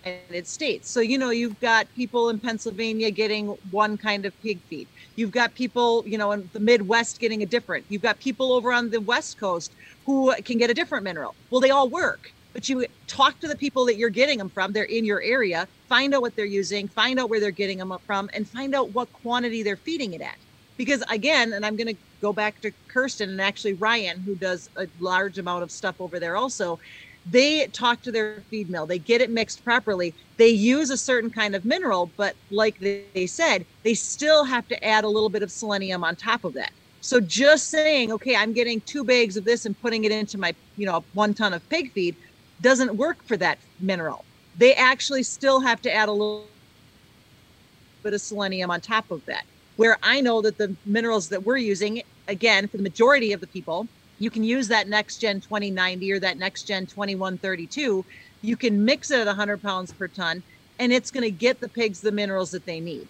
United 0.05 0.47
States. 0.47 0.89
So, 0.89 0.99
you 0.99 1.17
know, 1.17 1.29
you've 1.29 1.59
got 1.59 1.87
people 1.95 2.29
in 2.29 2.39
Pennsylvania 2.39 3.11
getting 3.11 3.47
one 3.71 3.97
kind 3.97 4.25
of 4.25 4.39
pig 4.41 4.59
feed. 4.61 4.87
You've 5.15 5.31
got 5.31 5.53
people, 5.53 6.03
you 6.07 6.17
know, 6.17 6.31
in 6.31 6.49
the 6.53 6.59
Midwest 6.59 7.19
getting 7.19 7.43
a 7.43 7.45
different. 7.45 7.85
You've 7.89 8.01
got 8.01 8.19
people 8.19 8.53
over 8.53 8.73
on 8.73 8.89
the 8.89 9.01
West 9.01 9.39
Coast 9.39 9.71
who 10.05 10.33
can 10.43 10.57
get 10.57 10.69
a 10.69 10.73
different 10.73 11.03
mineral. 11.03 11.35
Well, 11.49 11.61
they 11.61 11.69
all 11.69 11.89
work, 11.89 12.31
but 12.53 12.67
you 12.67 12.85
talk 13.07 13.39
to 13.41 13.47
the 13.47 13.55
people 13.55 13.85
that 13.85 13.95
you're 13.95 14.09
getting 14.09 14.37
them 14.37 14.49
from. 14.49 14.71
They're 14.71 14.83
in 14.85 15.05
your 15.05 15.21
area. 15.21 15.67
Find 15.87 16.13
out 16.13 16.21
what 16.21 16.35
they're 16.35 16.45
using. 16.45 16.87
Find 16.87 17.19
out 17.19 17.29
where 17.29 17.39
they're 17.39 17.51
getting 17.51 17.77
them 17.77 17.95
from, 18.05 18.29
and 18.33 18.47
find 18.47 18.73
out 18.73 18.91
what 18.91 19.11
quantity 19.13 19.63
they're 19.63 19.75
feeding 19.75 20.13
it 20.13 20.21
at. 20.21 20.37
Because 20.77 21.03
again, 21.09 21.53
and 21.53 21.65
I'm 21.65 21.75
going 21.75 21.93
to 21.93 22.01
go 22.21 22.33
back 22.33 22.59
to 22.61 22.71
Kirsten 22.87 23.29
and 23.29 23.41
actually 23.41 23.73
Ryan, 23.73 24.19
who 24.21 24.35
does 24.35 24.69
a 24.77 24.87
large 24.99 25.37
amount 25.37 25.63
of 25.63 25.69
stuff 25.69 25.99
over 25.99 26.19
there 26.19 26.37
also 26.37 26.79
they 27.29 27.67
talk 27.67 28.01
to 28.01 28.11
their 28.11 28.41
feed 28.49 28.69
mill. 28.69 28.85
They 28.85 28.97
get 28.97 29.21
it 29.21 29.29
mixed 29.29 29.63
properly. 29.63 30.13
They 30.37 30.49
use 30.49 30.89
a 30.89 30.97
certain 30.97 31.29
kind 31.29 31.55
of 31.55 31.65
mineral 31.65 32.09
but 32.17 32.35
like 32.49 32.79
they 32.79 33.27
said 33.27 33.65
they 33.83 33.93
still 33.93 34.43
have 34.43 34.67
to 34.69 34.83
add 34.83 35.03
a 35.03 35.07
little 35.07 35.29
bit 35.29 35.43
of 35.43 35.51
selenium 35.51 36.03
on 36.03 36.15
top 36.15 36.43
of 36.43 36.53
that. 36.53 36.71
So 37.01 37.19
just 37.19 37.69
saying 37.69 38.11
okay 38.13 38.35
i'm 38.35 38.53
getting 38.53 38.81
two 38.81 39.03
bags 39.03 39.37
of 39.37 39.45
this 39.45 39.65
and 39.65 39.79
putting 39.81 40.03
it 40.03 40.11
into 40.11 40.37
my 40.37 40.53
you 40.77 40.85
know 40.85 41.03
one 41.13 41.33
ton 41.33 41.53
of 41.53 41.67
pig 41.69 41.91
feed 41.91 42.15
doesn't 42.61 42.95
work 42.95 43.23
for 43.23 43.37
that 43.37 43.57
mineral. 43.79 44.25
They 44.57 44.73
actually 44.73 45.23
still 45.23 45.59
have 45.59 45.81
to 45.83 45.93
add 45.93 46.09
a 46.09 46.11
little 46.11 46.45
bit 48.03 48.13
of 48.13 48.21
selenium 48.21 48.69
on 48.71 48.81
top 48.81 49.09
of 49.11 49.23
that. 49.25 49.43
Where 49.77 49.97
i 50.01 50.21
know 50.21 50.41
that 50.41 50.57
the 50.57 50.75
minerals 50.85 51.29
that 51.29 51.43
we're 51.43 51.57
using 51.57 52.01
again 52.27 52.67
for 52.67 52.77
the 52.77 52.83
majority 52.83 53.33
of 53.33 53.41
the 53.41 53.47
people 53.47 53.87
you 54.21 54.29
can 54.29 54.43
use 54.43 54.67
that 54.67 54.87
next 54.87 55.17
gen 55.17 55.41
2090 55.41 56.13
or 56.13 56.19
that 56.19 56.37
next 56.37 56.63
gen 56.63 56.85
2132 56.85 58.05
you 58.43 58.55
can 58.55 58.85
mix 58.85 59.09
it 59.09 59.19
at 59.19 59.25
100 59.25 59.61
pounds 59.61 59.91
per 59.91 60.07
ton 60.07 60.43
and 60.79 60.93
it's 60.93 61.09
going 61.09 61.23
to 61.23 61.31
get 61.31 61.59
the 61.59 61.67
pigs 61.67 62.01
the 62.01 62.11
minerals 62.11 62.51
that 62.51 62.65
they 62.65 62.79
need. 62.79 63.07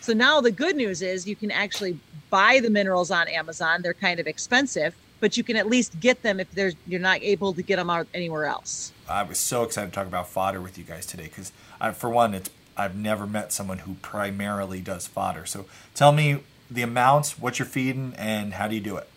So 0.00 0.12
now 0.12 0.40
the 0.40 0.50
good 0.50 0.76
news 0.76 1.02
is 1.02 1.26
you 1.26 1.36
can 1.36 1.50
actually 1.50 1.98
buy 2.30 2.60
the 2.60 2.70
minerals 2.70 3.10
on 3.10 3.26
amazon. 3.28 3.82
They're 3.82 3.92
kind 3.92 4.20
of 4.20 4.28
expensive 4.28 4.94
but 5.18 5.36
you 5.36 5.44
can 5.44 5.56
at 5.56 5.66
least 5.66 5.98
get 6.00 6.22
them 6.22 6.38
if 6.38 6.50
there's 6.52 6.76
you're 6.86 7.00
not 7.00 7.22
able 7.22 7.52
to 7.52 7.62
get 7.62 7.76
them 7.76 7.90
out 7.90 8.06
anywhere 8.14 8.46
else. 8.46 8.92
I 9.08 9.24
was 9.24 9.38
so 9.38 9.64
excited 9.64 9.88
to 9.88 9.92
talk 9.92 10.06
about 10.06 10.28
fodder 10.28 10.60
with 10.60 10.78
you 10.78 10.84
guys 10.84 11.06
today 11.06 11.24
because 11.24 11.52
for 11.98 12.08
one 12.08 12.34
it's 12.34 12.50
i've 12.76 12.94
never 12.94 13.26
met 13.26 13.52
someone 13.52 13.78
who 13.78 13.94
primarily 13.94 14.80
does 14.80 15.08
fodder. 15.08 15.44
So 15.44 15.66
tell 15.92 16.12
me 16.12 16.44
the 16.70 16.82
amounts 16.82 17.36
what 17.36 17.58
you're 17.58 17.66
feeding 17.66 18.14
and 18.16 18.54
how 18.54 18.68
do 18.68 18.76
you 18.76 18.80
do 18.80 18.96
it 18.96 19.09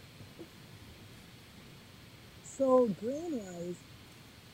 so 2.58 2.96
wise, 3.02 3.76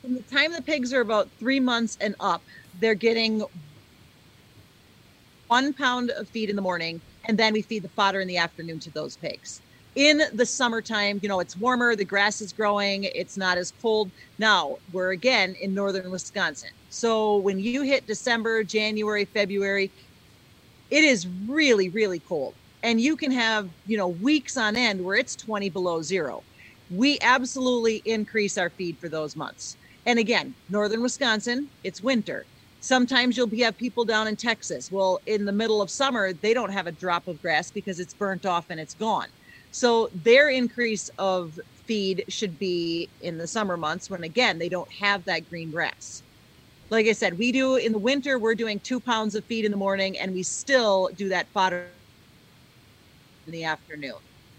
from 0.02 0.14
the 0.16 0.24
time 0.24 0.54
the 0.54 0.62
pigs 0.62 0.94
are 0.94 1.02
about 1.02 1.30
three 1.40 1.60
months 1.60 1.98
and 2.00 2.16
up, 2.20 2.42
they're 2.80 2.96
getting 2.96 3.44
one 5.48 5.74
pound 5.74 6.12
of 6.12 6.30
feed 6.30 6.50
in 6.50 6.56
the 6.56 6.62
morning, 6.62 7.02
and 7.28 7.38
then 7.38 7.54
we 7.54 7.62
feed 7.62 7.84
the 7.84 7.90
fodder 7.90 8.22
in 8.22 8.28
the 8.28 8.38
afternoon 8.38 8.80
to 8.80 8.92
those 8.92 9.18
pigs. 9.18 9.62
In 9.96 10.22
the 10.34 10.46
summertime, 10.46 11.20
you 11.22 11.28
know, 11.28 11.40
it's 11.40 11.58
warmer, 11.58 11.96
the 11.96 12.06
grass 12.06 12.40
is 12.40 12.54
growing, 12.54 13.04
it's 13.04 13.36
not 13.36 13.58
as 13.58 13.74
cold. 13.82 14.12
Now 14.38 14.78
we're 14.94 15.12
again 15.12 15.56
in 15.60 15.74
northern 15.74 16.10
Wisconsin. 16.12 16.70
So 16.90 17.38
when 17.38 17.60
you 17.60 17.82
hit 17.82 18.08
December, 18.08 18.64
January, 18.64 19.26
February, 19.26 19.92
it 20.90 21.04
is 21.04 21.28
really, 21.48 21.90
really 21.90 22.20
cold. 22.20 22.56
And 22.84 23.02
you 23.02 23.18
can 23.18 23.32
have, 23.32 23.70
you 23.86 23.98
know, 23.98 24.08
weeks 24.08 24.56
on 24.56 24.78
end 24.78 25.04
where 25.04 25.16
it's 25.16 25.36
20 25.36 25.70
below 25.70 26.02
zero. 26.02 26.46
We 26.90 27.20
absolutely 27.22 27.98
increase 28.06 28.58
our 28.58 28.72
feed 28.72 29.00
for 29.00 29.10
those 29.10 29.36
months. 29.36 29.78
And 30.06 30.20
again, 30.20 30.56
northern 30.70 31.02
Wisconsin, 31.04 31.70
it's 31.84 32.02
winter. 32.02 32.48
Sometimes 32.80 33.38
you'll 33.38 33.50
have 33.62 33.78
people 33.78 34.06
down 34.06 34.28
in 34.28 34.36
Texas. 34.38 34.90
Well, 34.92 35.20
in 35.26 35.46
the 35.46 35.52
middle 35.54 35.82
of 35.82 35.92
summer, 35.92 36.34
they 36.34 36.54
don't 36.54 36.72
have 36.72 36.88
a 36.88 36.92
drop 36.92 37.28
of 37.28 37.42
grass 37.42 37.72
because 37.72 38.00
it's 38.00 38.14
burnt 38.14 38.46
off 38.46 38.66
and 38.70 38.80
it's 38.80 38.96
gone. 38.96 39.28
So 39.72 40.10
their 40.14 40.50
increase 40.50 41.10
of 41.20 41.60
feed 41.88 42.24
should 42.30 42.58
be 42.58 43.12
in 43.22 43.38
the 43.38 43.48
summer 43.48 43.78
months 43.78 44.10
when 44.10 44.24
again 44.24 44.58
they 44.60 44.70
don't 44.70 44.92
have 45.02 45.26
that 45.26 45.50
green 45.50 45.72
grass 45.72 46.24
like 46.90 47.08
I 47.08 47.14
said, 47.14 47.38
we 47.38 47.52
do 47.52 47.76
in 47.76 47.92
the 47.92 48.00
winter, 48.00 48.40
we're 48.40 48.56
doing 48.56 48.80
two 48.80 49.00
pounds 49.00 49.36
of 49.36 49.46
feed 49.46 49.66
in 49.66 49.72
the 49.72 49.78
morning 49.78 50.18
and 50.20 50.34
we 50.34 50.44
still 50.44 51.10
do 51.16 51.30
that 51.30 51.50
fodder 51.54 51.94
in 53.48 53.54
the 53.54 53.64
afternoon. 53.66 54.16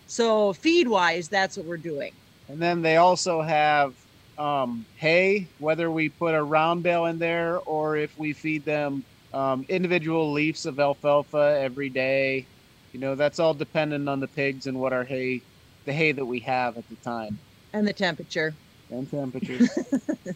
So, 0.06 0.52
feed 0.52 0.88
wise, 0.88 1.28
that's 1.28 1.56
what 1.56 1.66
we're 1.66 1.78
doing. 1.78 2.19
And 2.50 2.60
then 2.60 2.82
they 2.82 2.96
also 2.96 3.42
have 3.42 3.94
um, 4.36 4.84
hay, 4.96 5.46
whether 5.58 5.88
we 5.88 6.08
put 6.08 6.34
a 6.34 6.42
round 6.42 6.82
bale 6.82 7.06
in 7.06 7.18
there 7.20 7.58
or 7.58 7.96
if 7.96 8.18
we 8.18 8.32
feed 8.32 8.64
them 8.64 9.04
um, 9.32 9.64
individual 9.68 10.32
leaves 10.32 10.66
of 10.66 10.80
alfalfa 10.80 11.60
every 11.62 11.88
day. 11.90 12.44
You 12.92 12.98
know, 12.98 13.14
that's 13.14 13.38
all 13.38 13.54
dependent 13.54 14.08
on 14.08 14.18
the 14.18 14.26
pigs 14.26 14.66
and 14.66 14.80
what 14.80 14.92
our 14.92 15.04
hay, 15.04 15.42
the 15.84 15.92
hay 15.92 16.10
that 16.10 16.24
we 16.24 16.40
have 16.40 16.76
at 16.76 16.88
the 16.88 16.96
time. 16.96 17.38
And 17.72 17.86
the 17.86 17.92
temperature. 17.92 18.52
And 18.90 19.08
temperature. 19.08 19.58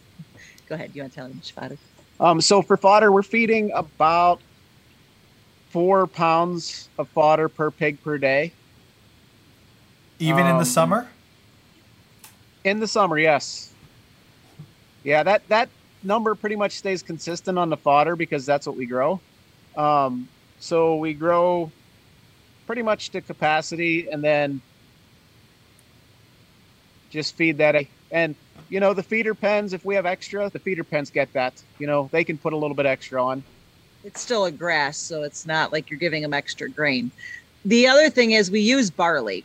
Go 0.68 0.76
ahead. 0.76 0.92
You 0.94 1.02
want 1.02 1.12
to 1.14 1.16
tell 1.18 1.26
them 1.28 1.40
fodder? 1.40 1.78
Um, 2.20 2.40
so 2.40 2.62
for 2.62 2.76
fodder, 2.76 3.10
we're 3.10 3.24
feeding 3.24 3.72
about 3.74 4.40
four 5.70 6.06
pounds 6.06 6.88
of 6.96 7.08
fodder 7.08 7.48
per 7.48 7.72
pig 7.72 8.00
per 8.04 8.18
day. 8.18 8.52
Even 10.20 10.46
in 10.46 10.52
the 10.54 10.60
Um, 10.60 10.64
summer? 10.64 11.08
In 12.64 12.80
the 12.80 12.88
summer, 12.88 13.18
yes. 13.18 13.72
Yeah, 15.04 15.22
that 15.22 15.46
that 15.48 15.68
number 16.02 16.34
pretty 16.34 16.56
much 16.56 16.72
stays 16.72 17.02
consistent 17.02 17.58
on 17.58 17.68
the 17.68 17.76
fodder 17.76 18.16
because 18.16 18.46
that's 18.46 18.66
what 18.66 18.76
we 18.76 18.86
grow. 18.86 19.20
Um, 19.76 20.28
so 20.58 20.96
we 20.96 21.12
grow 21.12 21.70
pretty 22.66 22.82
much 22.82 23.10
to 23.10 23.20
capacity, 23.20 24.08
and 24.08 24.24
then 24.24 24.62
just 27.10 27.36
feed 27.36 27.58
that. 27.58 27.86
And 28.10 28.34
you 28.70 28.80
know, 28.80 28.94
the 28.94 29.02
feeder 29.02 29.34
pens, 29.34 29.74
if 29.74 29.84
we 29.84 29.94
have 29.94 30.06
extra, 30.06 30.48
the 30.48 30.58
feeder 30.58 30.84
pens 30.84 31.10
get 31.10 31.32
that. 31.34 31.62
You 31.78 31.86
know, 31.86 32.08
they 32.12 32.24
can 32.24 32.38
put 32.38 32.54
a 32.54 32.56
little 32.56 32.74
bit 32.74 32.86
extra 32.86 33.22
on. 33.22 33.44
It's 34.04 34.20
still 34.20 34.46
a 34.46 34.50
grass, 34.50 34.96
so 34.96 35.22
it's 35.22 35.46
not 35.46 35.72
like 35.72 35.90
you're 35.90 35.98
giving 35.98 36.22
them 36.22 36.34
extra 36.34 36.68
grain. 36.68 37.10
The 37.64 37.86
other 37.86 38.10
thing 38.10 38.32
is 38.32 38.50
we 38.50 38.60
use 38.60 38.90
barley, 38.90 39.44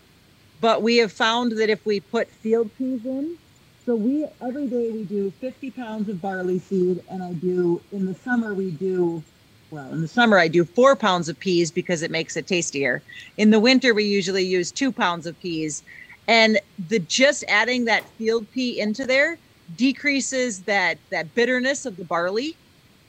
but 0.62 0.82
we 0.82 0.98
have 0.98 1.12
found 1.12 1.54
that 1.54 1.70
if 1.70 1.86
we 1.86 2.00
put 2.00 2.28
field 2.30 2.70
peas 2.78 3.06
in, 3.06 3.38
so 3.86 3.96
we 3.96 4.26
every 4.42 4.68
day 4.68 4.92
we 4.92 5.04
do 5.04 5.32
50 5.32 5.72
pounds 5.72 6.10
of 6.10 6.22
barley 6.22 6.60
seed, 6.60 7.04
and 7.10 7.24
I 7.24 7.34
do 7.34 7.82
in 7.92 8.06
the 8.06 8.14
summer 8.14 8.54
we 8.54 8.72
do 8.72 9.24
well 9.72 9.92
in 9.92 10.02
the 10.02 10.08
summer 10.08 10.38
I 10.38 10.48
do 10.48 10.66
four 10.66 10.96
pounds 10.96 11.30
of 11.30 11.40
peas 11.40 11.72
because 11.72 12.02
it 12.02 12.12
makes 12.12 12.38
it 12.38 12.48
tastier. 12.48 13.02
In 13.38 13.50
the 13.52 13.60
winter 13.60 13.94
we 13.94 14.04
usually 14.04 14.44
use 14.44 14.72
two 14.72 14.92
pounds 14.92 15.26
of 15.26 15.40
peas, 15.42 15.82
and 16.28 16.60
the 16.90 17.00
just 17.00 17.44
adding 17.48 17.86
that 17.86 18.04
field 18.18 18.50
pea 18.52 18.80
into 18.80 19.06
there 19.06 19.38
decreases 19.78 20.62
that 20.64 20.98
that 21.10 21.34
bitterness 21.36 21.86
of 21.86 21.98
the 21.98 22.04
barley 22.04 22.56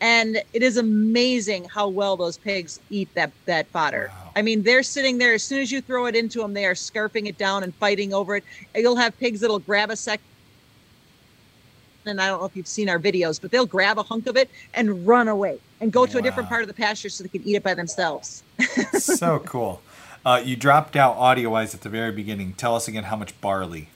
and 0.01 0.43
it 0.53 0.63
is 0.63 0.77
amazing 0.77 1.65
how 1.65 1.89
well 1.89 2.17
those 2.17 2.39
pigs 2.39 2.81
eat 2.91 3.13
that 3.15 3.31
that 3.45 3.67
fodder. 3.69 4.11
Wow. 4.11 4.33
I 4.37 4.43
mean, 4.43 4.63
they're 4.63 4.83
sitting 4.83 5.19
there 5.19 5.35
as 5.35 5.43
soon 5.43 5.61
as 5.61 5.71
you 5.71 5.81
throw 5.81 6.07
it 6.07 6.17
into 6.17 6.41
them, 6.41 6.55
they 6.55 6.65
are 6.65 6.75
scarfing 6.75 7.27
it 7.27 7.37
down 7.37 7.63
and 7.63 7.75
fighting 7.75 8.15
over 8.15 8.37
it. 8.37 8.45
You'll 8.75 8.97
have 8.97 9.19
pigs 9.19 9.41
that'll 9.41 9.59
grab 9.59 9.91
a 9.91 9.97
sec. 9.97 10.21
And 12.07 12.21
I 12.21 12.29
don't 12.29 12.41
know 12.41 12.47
if 12.47 12.57
you've 12.57 12.67
seen 12.67 12.89
our 12.89 12.99
videos, 12.99 13.41
but 13.41 13.51
they'll 13.51 13.67
grab 13.67 13.99
a 13.99 14.03
hunk 14.03 14.27
of 14.27 14.37
it 14.37 14.49
and 14.73 15.07
run 15.07 15.29
away 15.29 15.59
and 15.81 15.93
go 15.93 16.07
to 16.07 16.19
a 16.19 16.23
different 16.23 16.49
part 16.49 16.63
of 16.63 16.69
the 16.69 16.75
pasture 16.75 17.11
so 17.11 17.23
they 17.23 17.29
can 17.29 17.43
eat 17.47 17.57
it 17.57 17.63
by 17.63 17.75
themselves. 17.75 18.43
so 18.93 19.41
cool. 19.41 19.83
Uh, 20.25 20.41
you 20.43 20.57
dropped 20.57 20.97
out 20.97 21.17
audio 21.17 21.51
wise 21.51 21.75
at 21.75 21.83
the 21.83 21.89
very 21.89 22.13
beginning. 22.13 22.55
Tell 22.55 22.75
us 22.75 22.89
again 22.89 23.05
how 23.05 23.17
much 23.17 23.39
barley. 23.41 23.89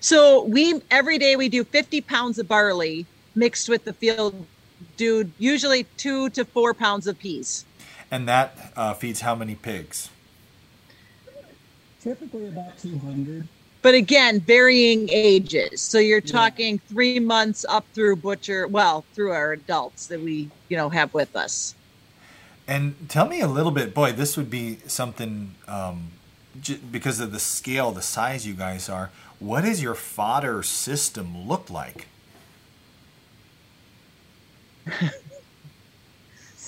So 0.00 0.44
we 0.44 0.82
every 0.90 1.16
day 1.18 1.36
we 1.36 1.48
do 1.48 1.64
50 1.64 2.00
pounds 2.02 2.38
of 2.38 2.48
barley 2.48 3.06
mixed 3.34 3.68
with 3.68 3.84
the 3.84 3.92
field, 3.94 4.46
do 4.96 5.32
usually 5.38 5.84
two 5.96 6.30
to 6.30 6.44
four 6.44 6.74
pounds 6.74 7.06
of 7.06 7.18
peas. 7.18 7.66
And 8.10 8.28
that 8.28 8.72
uh, 8.76 8.94
feeds 8.94 9.20
how 9.22 9.34
many 9.34 9.54
pigs? 9.54 10.10
Typically 12.00 12.48
about 12.48 12.76
200. 12.78 13.48
but 13.82 13.94
again 13.94 14.40
varying 14.40 15.08
ages 15.10 15.80
so 15.82 15.98
you're 15.98 16.20
talking 16.20 16.78
three 16.88 17.18
months 17.20 17.64
up 17.68 17.86
through 17.94 18.16
butcher 18.16 18.66
well 18.68 19.04
through 19.14 19.32
our 19.32 19.52
adults 19.52 20.06
that 20.08 20.20
we 20.20 20.50
you 20.68 20.76
know 20.76 20.88
have 20.90 21.12
with 21.14 21.34
us 21.36 21.74
And 22.66 23.08
tell 23.08 23.26
me 23.28 23.40
a 23.40 23.46
little 23.48 23.72
bit, 23.72 23.92
boy, 23.94 24.12
this 24.12 24.36
would 24.36 24.50
be 24.50 24.78
something 24.86 25.56
um, 25.66 26.12
j- 26.60 26.78
because 26.78 27.20
of 27.20 27.32
the 27.32 27.40
scale, 27.40 27.90
the 27.92 28.02
size 28.02 28.46
you 28.46 28.54
guys 28.54 28.88
are. 28.88 29.10
What 29.38 29.62
does 29.64 29.82
your 29.82 29.94
fodder 29.94 30.62
system 30.62 31.46
look 31.48 31.68
like? 31.70 32.06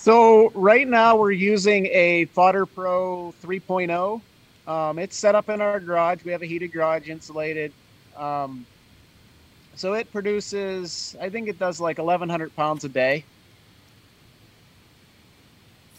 So 0.05 0.51
right 0.51 0.87
now 0.87 1.17
we're 1.17 1.31
using 1.31 1.87
a 1.87 2.27
Fodder 2.27 2.67
Pro 2.67 3.33
3.0. 3.43 4.21
Um, 4.71 4.99
it's 4.99 5.17
set 5.17 5.35
up 5.35 5.49
in 5.49 5.63
our 5.63 5.81
garage. 5.81 6.23
We 6.25 6.33
have 6.33 6.43
a 6.43 6.47
heated 6.47 6.73
garage, 6.73 7.09
insulated. 7.09 7.73
Um, 8.15 8.67
so 9.77 9.95
it 9.95 10.13
produces, 10.13 11.17
I 11.19 11.31
think 11.31 11.49
it 11.49 11.59
does 11.59 11.81
like 11.81 11.97
1,100 11.97 12.55
pounds 12.55 12.85
a 12.85 12.91
day. 12.91 13.25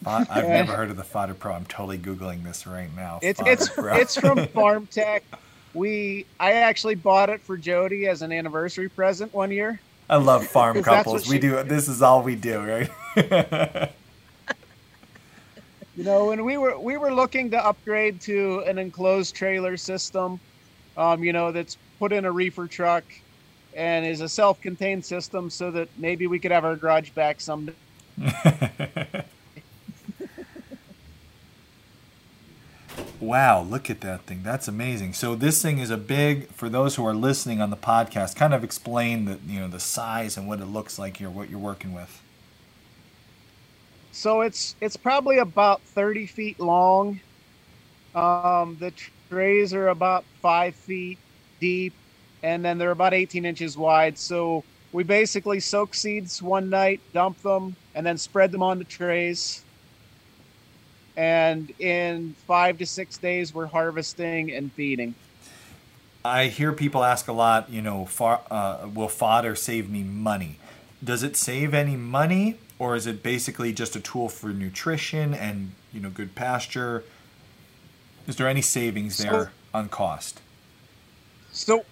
I've 0.06 0.28
never 0.48 0.76
heard 0.76 0.90
of 0.90 0.96
the 0.96 1.02
Fodder 1.02 1.34
Pro. 1.34 1.54
I'm 1.54 1.66
totally 1.66 1.98
googling 1.98 2.44
this 2.44 2.64
right 2.64 2.94
now. 2.94 3.18
It's 3.22 3.40
Fodder 3.40 3.50
it's 3.50 3.68
Pro. 3.68 3.96
it's 3.96 4.16
from 4.16 4.38
FarmTek. 4.54 5.22
We 5.74 6.26
I 6.38 6.52
actually 6.52 6.94
bought 6.94 7.28
it 7.28 7.40
for 7.40 7.56
Jody 7.56 8.06
as 8.06 8.22
an 8.22 8.30
anniversary 8.30 8.88
present 8.88 9.34
one 9.34 9.50
year. 9.50 9.80
I 10.08 10.16
love 10.16 10.46
farm 10.46 10.82
couples. 10.84 11.28
We 11.28 11.38
do. 11.38 11.62
This 11.62 11.88
is 11.88 12.02
all 12.02 12.22
we 12.22 12.36
do, 12.36 12.60
right? 12.60 13.90
You 15.96 16.04
know, 16.04 16.30
and 16.30 16.44
we 16.44 16.58
were 16.58 16.78
we 16.78 16.98
were 16.98 17.12
looking 17.12 17.50
to 17.52 17.66
upgrade 17.66 18.20
to 18.22 18.62
an 18.66 18.78
enclosed 18.78 19.34
trailer 19.34 19.78
system, 19.78 20.38
um, 20.96 21.24
you 21.24 21.32
know, 21.32 21.52
that's 21.52 21.78
put 21.98 22.12
in 22.12 22.26
a 22.26 22.30
reefer 22.30 22.66
truck 22.66 23.04
and 23.74 24.04
is 24.04 24.20
a 24.20 24.28
self-contained 24.28 25.04
system, 25.04 25.48
so 25.48 25.70
that 25.70 25.88
maybe 25.96 26.26
we 26.26 26.38
could 26.38 26.50
have 26.50 26.66
our 26.66 26.76
garage 26.76 27.10
back 27.10 27.40
someday. 27.40 27.72
Wow, 33.20 33.62
look 33.62 33.88
at 33.88 34.02
that 34.02 34.22
thing. 34.22 34.42
That's 34.42 34.68
amazing. 34.68 35.14
So 35.14 35.34
this 35.34 35.62
thing 35.62 35.78
is 35.78 35.90
a 35.90 35.96
big 35.96 36.48
for 36.48 36.68
those 36.68 36.96
who 36.96 37.06
are 37.06 37.14
listening 37.14 37.62
on 37.62 37.70
the 37.70 37.76
podcast, 37.76 38.36
kind 38.36 38.52
of 38.52 38.62
explain 38.62 39.24
the 39.24 39.38
you 39.46 39.58
know 39.58 39.68
the 39.68 39.80
size 39.80 40.36
and 40.36 40.46
what 40.46 40.60
it 40.60 40.66
looks 40.66 40.98
like 40.98 41.16
here, 41.16 41.30
what 41.30 41.48
you're 41.48 41.58
working 41.58 41.94
with. 41.94 42.22
So 44.12 44.42
it's 44.42 44.76
it's 44.80 44.96
probably 44.96 45.38
about 45.38 45.80
30 45.82 46.26
feet 46.26 46.60
long. 46.60 47.20
Um, 48.14 48.76
the 48.80 48.92
trays 49.28 49.74
are 49.74 49.88
about 49.88 50.24
five 50.40 50.74
feet 50.74 51.18
deep, 51.60 51.94
and 52.42 52.64
then 52.64 52.78
they're 52.78 52.90
about 52.90 53.14
18 53.14 53.44
inches 53.44 53.76
wide. 53.76 54.18
So 54.18 54.64
we 54.92 55.04
basically 55.04 55.60
soak 55.60 55.94
seeds 55.94 56.42
one 56.42 56.70
night, 56.70 57.00
dump 57.12 57.42
them, 57.42 57.76
and 57.94 58.06
then 58.06 58.16
spread 58.16 58.52
them 58.52 58.62
on 58.62 58.78
the 58.78 58.84
trays. 58.84 59.62
And 61.16 61.72
in 61.80 62.34
five 62.46 62.78
to 62.78 62.86
six 62.86 63.16
days, 63.16 63.54
we're 63.54 63.66
harvesting 63.66 64.52
and 64.52 64.70
feeding. 64.72 65.14
I 66.24 66.46
hear 66.48 66.72
people 66.72 67.04
ask 67.04 67.28
a 67.28 67.32
lot, 67.32 67.70
you 67.70 67.80
know, 67.80 68.04
far, 68.04 68.42
uh, 68.50 68.88
will 68.92 69.08
fodder 69.08 69.54
save 69.54 69.88
me 69.88 70.02
money? 70.02 70.58
Does 71.02 71.22
it 71.22 71.36
save 71.36 71.72
any 71.72 71.96
money, 71.96 72.56
or 72.78 72.96
is 72.96 73.06
it 73.06 73.22
basically 73.22 73.72
just 73.72 73.94
a 73.96 74.00
tool 74.00 74.28
for 74.28 74.48
nutrition 74.48 75.32
and 75.34 75.72
you 75.92 76.00
know 76.00 76.10
good 76.10 76.34
pasture? 76.34 77.04
Is 78.26 78.36
there 78.36 78.48
any 78.48 78.62
savings 78.62 79.18
there 79.18 79.30
So- 79.44 79.48
on 79.72 79.88
cost? 79.88 80.40
So, 81.52 81.84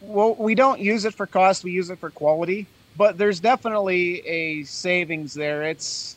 well, 0.00 0.34
we 0.36 0.54
don't 0.54 0.80
use 0.80 1.04
it 1.04 1.14
for 1.14 1.26
cost; 1.26 1.64
we 1.64 1.72
use 1.72 1.90
it 1.90 1.98
for 1.98 2.10
quality. 2.10 2.66
But 2.96 3.18
there's 3.18 3.40
definitely 3.40 4.26
a 4.26 4.64
savings 4.64 5.34
there. 5.34 5.64
It's 5.64 6.16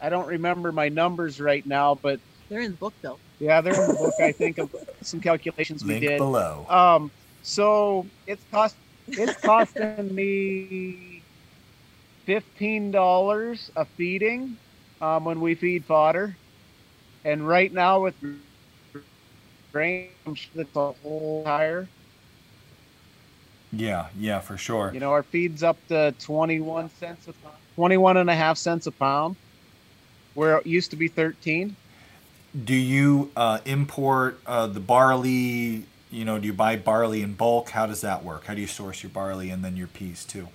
I 0.00 0.08
don't 0.08 0.26
remember 0.26 0.72
my 0.72 0.88
numbers 0.88 1.40
right 1.40 1.64
now, 1.66 1.94
but 1.94 2.20
they're 2.48 2.60
in 2.60 2.72
the 2.72 2.76
book 2.76 2.94
though 3.02 3.18
yeah, 3.40 3.60
they're 3.60 3.80
in 3.80 3.88
the 3.88 3.94
book. 3.94 4.14
I 4.20 4.32
think 4.32 4.58
of 4.58 4.74
some 5.02 5.20
calculations 5.20 5.84
we 5.84 5.94
Link 5.94 6.02
did. 6.02 6.18
below. 6.18 6.66
Um, 6.68 7.10
so 7.42 8.06
it's 8.26 8.44
cost 8.50 8.76
it's 9.06 9.36
costing 9.40 10.14
me 10.14 11.22
fifteen 12.26 12.90
dollars 12.90 13.70
a 13.76 13.84
feeding 13.84 14.56
um, 15.00 15.24
when 15.24 15.40
we 15.40 15.54
feed 15.54 15.84
fodder, 15.84 16.36
and 17.24 17.46
right 17.46 17.72
now 17.72 18.00
with 18.00 18.14
grain, 19.72 20.10
I'm 20.26 20.34
it's 20.54 20.76
a 20.76 20.92
whole 20.92 21.44
higher. 21.46 21.88
Yeah, 23.70 24.08
yeah, 24.18 24.40
for 24.40 24.56
sure. 24.56 24.90
You 24.94 25.00
know, 25.00 25.10
our 25.10 25.22
feed's 25.22 25.62
up 25.62 25.76
to 25.88 26.14
21 26.20 26.88
cents 26.88 27.28
a 27.28 27.34
pound, 27.34 27.54
21 27.76 28.16
and 28.16 28.30
a 28.30 28.34
half 28.34 28.56
cents 28.56 28.86
a 28.86 28.92
pound, 28.92 29.36
where 30.38 30.56
it 30.58 30.66
used 30.66 30.92
to 30.92 30.96
be 30.96 31.08
13. 31.08 31.74
Do 32.64 32.74
you 32.74 33.32
uh, 33.36 33.58
import 33.64 34.40
uh, 34.46 34.68
the 34.68 34.78
barley? 34.78 35.84
You 36.12 36.24
know, 36.24 36.38
do 36.38 36.46
you 36.46 36.52
buy 36.52 36.76
barley 36.76 37.22
in 37.22 37.34
bulk? 37.34 37.70
How 37.70 37.86
does 37.86 38.02
that 38.02 38.24
work? 38.24 38.44
How 38.44 38.54
do 38.54 38.60
you 38.60 38.68
source 38.68 39.02
your 39.02 39.10
barley 39.10 39.50
and 39.50 39.64
then 39.64 39.76
your 39.76 39.88
peas 39.88 40.24
too? 40.24 40.46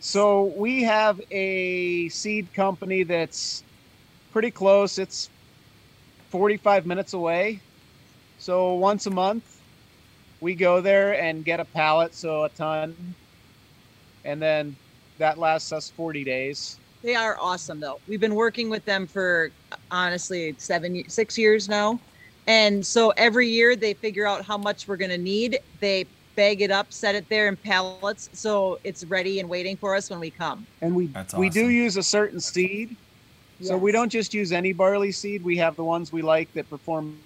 So 0.00 0.52
we 0.56 0.82
have 0.82 1.20
a 1.30 2.08
seed 2.08 2.52
company 2.52 3.04
that's 3.04 3.62
pretty 4.32 4.50
close. 4.50 4.98
It's 4.98 5.30
45 6.30 6.86
minutes 6.86 7.12
away. 7.12 7.60
So 8.38 8.74
once 8.74 9.06
a 9.06 9.10
month, 9.10 9.60
we 10.40 10.56
go 10.56 10.80
there 10.80 11.22
and 11.22 11.44
get 11.44 11.60
a 11.60 11.64
pallet, 11.64 12.14
so 12.14 12.42
a 12.42 12.48
ton. 12.48 13.14
And 14.24 14.42
then 14.42 14.74
that 15.18 15.38
lasts 15.38 15.72
us 15.72 15.88
40 15.90 16.24
days. 16.24 16.78
They 17.04 17.14
are 17.14 17.36
awesome 17.38 17.80
though. 17.80 18.00
We've 18.06 18.20
been 18.20 18.34
working 18.34 18.70
with 18.70 18.84
them 18.86 19.06
for 19.06 19.52
honestly 19.90 20.54
seven, 20.58 21.04
six 21.08 21.36
years 21.36 21.68
now, 21.68 22.00
and 22.46 22.84
so 22.84 23.12
every 23.18 23.46
year 23.46 23.76
they 23.76 23.92
figure 23.92 24.26
out 24.26 24.42
how 24.44 24.56
much 24.56 24.88
we're 24.88 24.96
gonna 24.96 25.18
need. 25.18 25.58
They 25.80 26.06
bag 26.34 26.62
it 26.62 26.70
up, 26.70 26.94
set 26.94 27.14
it 27.14 27.28
there 27.28 27.46
in 27.46 27.58
pallets, 27.58 28.30
so 28.32 28.78
it's 28.84 29.04
ready 29.04 29.38
and 29.38 29.50
waiting 29.50 29.76
for 29.76 29.94
us 29.94 30.08
when 30.08 30.18
we 30.18 30.30
come. 30.30 30.66
And 30.80 30.96
we 30.96 31.08
That's 31.08 31.34
we 31.34 31.50
do 31.50 31.68
use 31.68 31.98
a 31.98 32.02
certain 32.02 32.40
seed. 32.40 32.96
So 33.60 33.76
we 33.78 33.92
don't 33.92 34.10
just 34.10 34.34
use 34.34 34.50
any 34.52 34.72
barley 34.72 35.12
seed. 35.12 35.42
We 35.42 35.58
have 35.58 35.76
the 35.76 35.84
ones 35.84 36.12
we 36.12 36.22
like 36.22 36.52
that 36.54 36.68
perform 36.68 37.20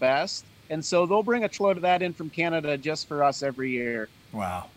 best. 0.00 0.46
And 0.70 0.84
so 0.84 1.06
they'll 1.06 1.22
bring 1.22 1.44
a 1.44 1.50
load 1.60 1.76
of 1.76 1.82
that 1.82 2.02
in 2.02 2.14
from 2.14 2.30
Canada 2.30 2.78
just 2.78 3.06
for 3.06 3.22
us 3.22 3.42
every 3.42 3.70
year. 3.70 4.10
Wow. 4.32 4.70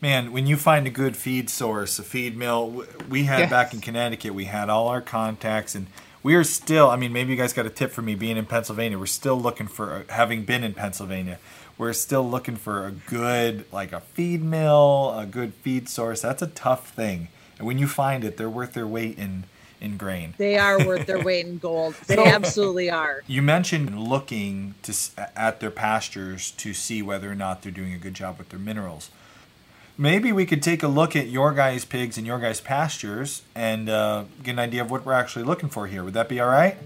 Man, 0.00 0.32
when 0.32 0.46
you 0.46 0.56
find 0.56 0.86
a 0.86 0.90
good 0.90 1.16
feed 1.16 1.50
source, 1.50 1.98
a 1.98 2.02
feed 2.02 2.36
mill, 2.36 2.84
we 3.08 3.24
had 3.24 3.40
Yes. 3.40 3.50
back 3.50 3.74
in 3.74 3.80
Connecticut, 3.80 4.32
we 4.34 4.46
had 4.46 4.70
all 4.70 4.88
our 4.88 5.02
contacts, 5.02 5.74
and 5.74 5.88
we 6.22 6.34
are 6.34 6.44
still. 6.44 6.88
I 6.90 6.96
mean, 6.96 7.12
maybe 7.12 7.32
you 7.32 7.36
guys 7.36 7.52
got 7.52 7.66
a 7.66 7.70
tip 7.70 7.92
for 7.92 8.00
me 8.00 8.14
being 8.14 8.38
in 8.38 8.46
Pennsylvania. 8.46 8.98
We're 8.98 9.06
still 9.06 9.38
looking 9.38 9.66
for, 9.68 10.06
having 10.08 10.44
been 10.44 10.64
in 10.64 10.72
Pennsylvania, 10.72 11.38
we're 11.76 11.92
still 11.92 12.28
looking 12.28 12.56
for 12.56 12.86
a 12.86 12.90
good, 12.92 13.64
like 13.72 13.92
a 13.92 14.00
feed 14.00 14.42
mill, 14.42 15.14
a 15.18 15.26
good 15.26 15.52
feed 15.54 15.88
source. 15.88 16.22
That's 16.22 16.42
a 16.42 16.46
tough 16.46 16.90
thing, 16.90 17.28
and 17.58 17.66
when 17.66 17.78
you 17.78 17.86
find 17.86 18.24
it, 18.24 18.36
they're 18.38 18.48
worth 18.50 18.72
their 18.72 18.86
weight 18.86 19.18
in 19.18 19.44
in 19.82 19.96
grain. 19.96 20.34
They 20.38 20.58
are 20.58 20.78
worth 20.86 21.06
their 21.06 21.22
weight 21.22 21.44
in 21.46 21.56
gold. 21.58 21.94
They 22.06 22.18
absolutely 22.22 22.90
are. 22.90 23.22
You 23.26 23.40
mentioned 23.42 23.98
looking 23.98 24.74
to 24.82 24.94
at 25.36 25.60
their 25.60 25.70
pastures 25.70 26.50
to 26.52 26.72
see 26.74 27.00
whether 27.02 27.30
or 27.30 27.34
not 27.34 27.62
they're 27.62 27.72
doing 27.72 27.92
a 27.94 27.98
good 27.98 28.12
job 28.14 28.38
with 28.38 28.48
their 28.50 28.58
minerals. 28.58 29.10
Maybe 30.00 30.32
we 30.32 30.46
could 30.46 30.62
take 30.62 30.82
a 30.82 30.88
look 30.88 31.14
at 31.14 31.28
your 31.28 31.52
guys' 31.52 31.84
pigs 31.84 32.16
and 32.16 32.26
your 32.26 32.38
guys' 32.38 32.58
pastures 32.58 33.42
and 33.54 33.90
uh, 33.90 34.24
get 34.42 34.52
an 34.52 34.58
idea 34.58 34.80
of 34.80 34.90
what 34.90 35.04
we're 35.04 35.12
actually 35.12 35.44
looking 35.44 35.68
for 35.68 35.86
here. 35.86 36.02
Would 36.02 36.14
that 36.14 36.26
be 36.26 36.40
all 36.40 36.48
right? 36.48 36.78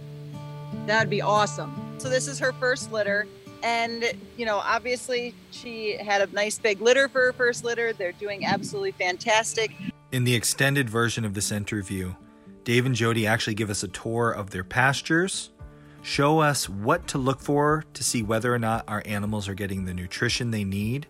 That'd 0.86 1.10
be 1.10 1.22
awesome. 1.22 1.94
So 1.98 2.08
this 2.08 2.26
is 2.26 2.40
her 2.40 2.52
first 2.54 2.90
litter. 2.90 3.28
And, 3.62 4.04
you 4.36 4.44
know, 4.44 4.56
obviously 4.56 5.32
she 5.52 5.96
had 5.96 6.28
a 6.28 6.32
nice 6.34 6.58
big 6.58 6.80
litter 6.80 7.08
for 7.08 7.26
her 7.26 7.32
first 7.32 7.62
litter. 7.62 7.92
They're 7.92 8.10
doing 8.10 8.44
absolutely 8.46 8.90
fantastic. 8.90 9.70
In 10.10 10.24
the 10.24 10.34
extended 10.34 10.90
version 10.90 11.24
of 11.24 11.34
this 11.34 11.52
interview, 11.52 12.16
Dave 12.64 12.84
and 12.84 12.96
Jody 12.96 13.28
actually 13.28 13.54
give 13.54 13.70
us 13.70 13.84
a 13.84 13.88
tour 13.88 14.32
of 14.32 14.50
their 14.50 14.64
pastures, 14.64 15.50
show 16.02 16.40
us 16.40 16.68
what 16.68 17.06
to 17.06 17.18
look 17.18 17.40
for 17.40 17.84
to 17.94 18.02
see 18.02 18.24
whether 18.24 18.52
or 18.52 18.58
not 18.58 18.84
our 18.88 19.04
animals 19.06 19.48
are 19.48 19.54
getting 19.54 19.84
the 19.84 19.94
nutrition 19.94 20.50
they 20.50 20.64
need. 20.64 21.06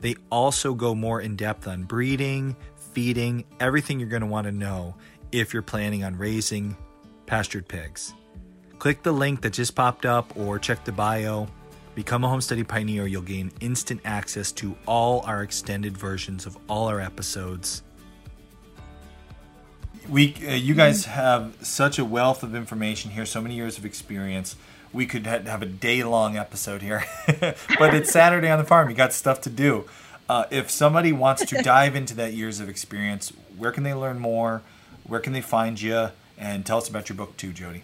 They 0.00 0.16
also 0.30 0.74
go 0.74 0.94
more 0.94 1.20
in 1.20 1.36
depth 1.36 1.66
on 1.66 1.84
breeding, 1.84 2.56
feeding, 2.92 3.44
everything 3.60 3.98
you're 3.98 4.08
going 4.08 4.22
to 4.22 4.26
want 4.26 4.46
to 4.46 4.52
know 4.52 4.94
if 5.32 5.52
you're 5.52 5.62
planning 5.62 6.04
on 6.04 6.16
raising 6.16 6.76
pastured 7.26 7.68
pigs. 7.68 8.14
Click 8.78 9.02
the 9.02 9.12
link 9.12 9.40
that 9.42 9.52
just 9.52 9.74
popped 9.74 10.06
up 10.06 10.36
or 10.36 10.58
check 10.58 10.84
the 10.84 10.92
bio. 10.92 11.48
Become 11.94 12.24
a 12.24 12.28
homesteading 12.28 12.64
pioneer. 12.64 13.06
You'll 13.06 13.22
gain 13.22 13.50
instant 13.60 14.00
access 14.04 14.52
to 14.52 14.76
all 14.86 15.22
our 15.26 15.42
extended 15.42 15.96
versions 15.96 16.46
of 16.46 16.56
all 16.68 16.86
our 16.86 17.00
episodes 17.00 17.82
we 20.08 20.34
uh, 20.46 20.52
you 20.52 20.74
guys 20.74 21.04
have 21.04 21.54
such 21.60 21.98
a 21.98 22.04
wealth 22.04 22.42
of 22.42 22.54
information 22.54 23.10
here 23.10 23.26
so 23.26 23.40
many 23.40 23.54
years 23.54 23.78
of 23.78 23.84
experience 23.84 24.56
we 24.92 25.06
could 25.06 25.26
ha- 25.26 25.40
have 25.40 25.62
a 25.62 25.66
day 25.66 26.02
long 26.02 26.36
episode 26.36 26.82
here 26.82 27.04
but 27.78 27.94
it's 27.94 28.10
saturday 28.10 28.48
on 28.48 28.58
the 28.58 28.64
farm 28.64 28.88
you 28.88 28.94
got 28.96 29.12
stuff 29.12 29.40
to 29.40 29.50
do 29.50 29.84
uh, 30.28 30.44
if 30.50 30.70
somebody 30.70 31.12
wants 31.12 31.44
to 31.46 31.62
dive 31.62 31.94
into 31.96 32.14
that 32.14 32.32
years 32.34 32.60
of 32.60 32.68
experience 32.68 33.32
where 33.56 33.72
can 33.72 33.82
they 33.82 33.94
learn 33.94 34.18
more 34.18 34.62
where 35.04 35.20
can 35.20 35.32
they 35.32 35.40
find 35.40 35.80
you 35.80 36.08
and 36.36 36.64
tell 36.66 36.78
us 36.78 36.88
about 36.88 37.08
your 37.08 37.16
book 37.16 37.36
too 37.36 37.52
jody 37.52 37.82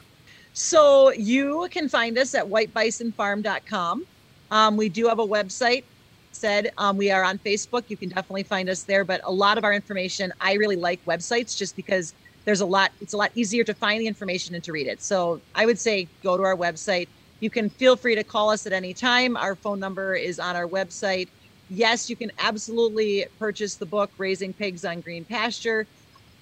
So 0.53 1.11
you 1.13 1.67
can 1.71 1.89
find 1.89 2.17
us 2.17 2.35
at 2.35 2.45
whitebisonfarm.com. 2.47 4.07
Um, 4.51 4.77
we 4.77 4.89
do 4.89 5.09
have 5.09 5.19
a 5.19 5.27
website. 5.27 5.85
Said 6.33 6.73
um, 6.79 6.97
we 6.97 7.11
are 7.11 7.23
on 7.25 7.39
Facebook. 7.39 7.85
You 7.89 7.97
can 7.97 8.09
definitely 8.09 8.43
find 8.45 8.69
us 8.69 8.83
there. 8.85 9.05
But 9.05 9.21
a 9.25 9.33
lot 9.33 9.57
of 9.59 9.65
our 9.65 9.73
information, 9.73 10.33
I 10.41 10.55
really 10.55 10.77
like 10.77 11.05
websites 11.07 11.57
just 11.57 11.77
because 11.77 12.13
there's 12.45 12.61
a 12.61 12.67
lot. 12.67 12.93
It's 13.01 13.15
a 13.15 13.17
lot 13.17 13.31
easier 13.35 13.65
to 13.65 13.75
find 13.75 14.01
the 14.01 14.07
information 14.07 14.55
and 14.55 14.63
to 14.65 14.73
read 14.73 14.87
it. 14.87 15.03
So 15.03 15.41
I 15.55 15.67
would 15.67 15.79
say 15.79 16.09
go 16.23 16.37
to 16.37 16.43
our 16.43 16.57
website. 16.57 17.09
You 17.41 17.51
can 17.51 17.71
feel 17.71 17.97
free 17.97 18.15
to 18.15 18.25
call 18.25 18.51
us 18.51 18.67
at 18.67 18.73
any 18.73 18.95
time. 18.95 19.37
Our 19.37 19.57
phone 19.57 19.81
number 19.81 20.15
is 20.15 20.39
on 20.39 20.57
our 20.57 20.69
website. 20.69 21.29
Yes, 21.69 22.09
you 22.11 22.17
can 22.17 22.31
absolutely 22.39 23.27
purchase 23.39 23.77
the 23.77 23.87
book 23.87 24.13
Raising 24.19 24.53
Pigs 24.53 24.85
on 24.85 25.01
Green 25.01 25.25
Pasture 25.25 25.87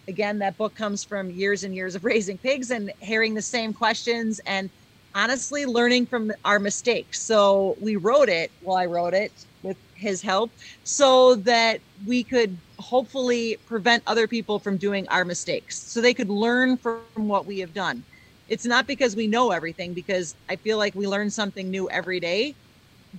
again 0.08 0.38
that 0.38 0.56
book 0.56 0.74
comes 0.74 1.04
from 1.04 1.30
years 1.30 1.64
and 1.64 1.74
years 1.74 1.94
of 1.94 2.04
raising 2.04 2.38
pigs 2.38 2.70
and 2.70 2.92
hearing 3.00 3.34
the 3.34 3.42
same 3.42 3.72
questions 3.72 4.40
and 4.46 4.70
honestly 5.14 5.66
learning 5.66 6.06
from 6.06 6.32
our 6.44 6.58
mistakes 6.58 7.20
so 7.22 7.76
we 7.80 7.96
wrote 7.96 8.28
it 8.28 8.50
well 8.62 8.76
i 8.76 8.86
wrote 8.86 9.14
it 9.14 9.32
with 9.62 9.76
his 9.94 10.22
help 10.22 10.50
so 10.84 11.34
that 11.36 11.80
we 12.06 12.24
could 12.24 12.56
hopefully 12.82 13.56
prevent 13.66 14.02
other 14.06 14.26
people 14.26 14.58
from 14.58 14.76
doing 14.76 15.08
our 15.08 15.24
mistakes 15.24 15.78
so 15.78 16.00
they 16.00 16.14
could 16.14 16.28
learn 16.28 16.76
from 16.76 17.02
what 17.14 17.46
we 17.46 17.60
have 17.60 17.72
done 17.72 18.02
it's 18.48 18.66
not 18.66 18.86
because 18.86 19.16
we 19.16 19.26
know 19.26 19.50
everything 19.50 19.92
because 19.92 20.34
i 20.48 20.56
feel 20.56 20.78
like 20.78 20.94
we 20.94 21.06
learn 21.06 21.30
something 21.30 21.70
new 21.70 21.88
every 21.90 22.20
day 22.20 22.54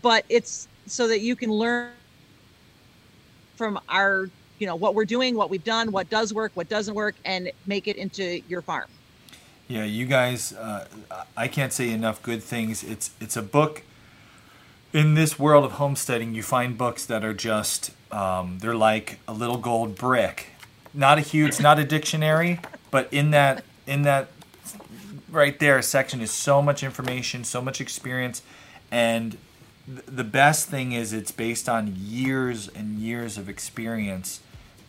but 0.02 0.26
it's 0.30 0.68
so 0.86 1.08
that 1.08 1.22
you 1.22 1.36
can 1.36 1.52
learn 1.52 1.90
from 3.56 3.80
our 3.90 4.30
you 4.60 4.68
know 4.68 4.76
what 4.76 4.96
we're 4.96 5.06
doing 5.06 5.36
what 5.36 5.50
we've 5.50 5.64
done 5.64 5.92
what 5.92 6.10
does 6.10 6.34
work 6.34 6.52
what 6.56 6.70
doesn't 6.70 6.96
work 6.96 7.16
and 7.26 7.52
make 7.66 7.88
it 7.88 7.96
into 7.96 8.42
your 8.48 8.62
farm 8.62 8.90
Yeah, 9.68 9.86
you 9.86 10.06
guys, 10.06 10.54
uh, 10.54 10.88
I 11.38 11.48
can't 11.48 11.72
say 11.72 11.90
enough 11.90 12.22
good 12.22 12.44
things. 12.44 12.84
It's 12.84 13.12
it's 13.20 13.38
a 13.38 13.42
book. 13.42 13.84
In 14.94 15.16
this 15.16 15.40
world 15.40 15.66
of 15.66 15.74
homesteading, 15.74 16.36
you 16.36 16.44
find 16.44 16.78
books 16.78 17.04
that 17.08 17.26
are 17.26 17.34
just 17.34 17.90
um, 18.12 18.60
they're 18.60 18.76
like 18.76 19.18
a 19.28 19.34
little 19.34 19.58
gold 19.58 19.96
brick. 19.96 20.50
Not 20.94 21.18
a 21.18 21.22
huge, 21.22 21.60
not 21.60 21.80
a 21.80 21.84
dictionary, 21.84 22.60
but 22.92 23.12
in 23.12 23.32
that 23.32 23.64
in 23.88 24.04
that 24.04 24.28
right 25.32 25.58
there 25.58 25.82
section 25.82 26.22
is 26.22 26.30
so 26.30 26.62
much 26.62 26.84
information, 26.84 27.44
so 27.44 27.60
much 27.60 27.82
experience, 27.82 28.44
and 28.92 29.38
th- 29.88 30.06
the 30.06 30.24
best 30.24 30.70
thing 30.70 30.92
is 30.92 31.12
it's 31.12 31.32
based 31.32 31.68
on 31.68 31.96
years 31.98 32.68
and 32.68 33.00
years 33.00 33.40
of 33.40 33.50
experience 33.50 34.42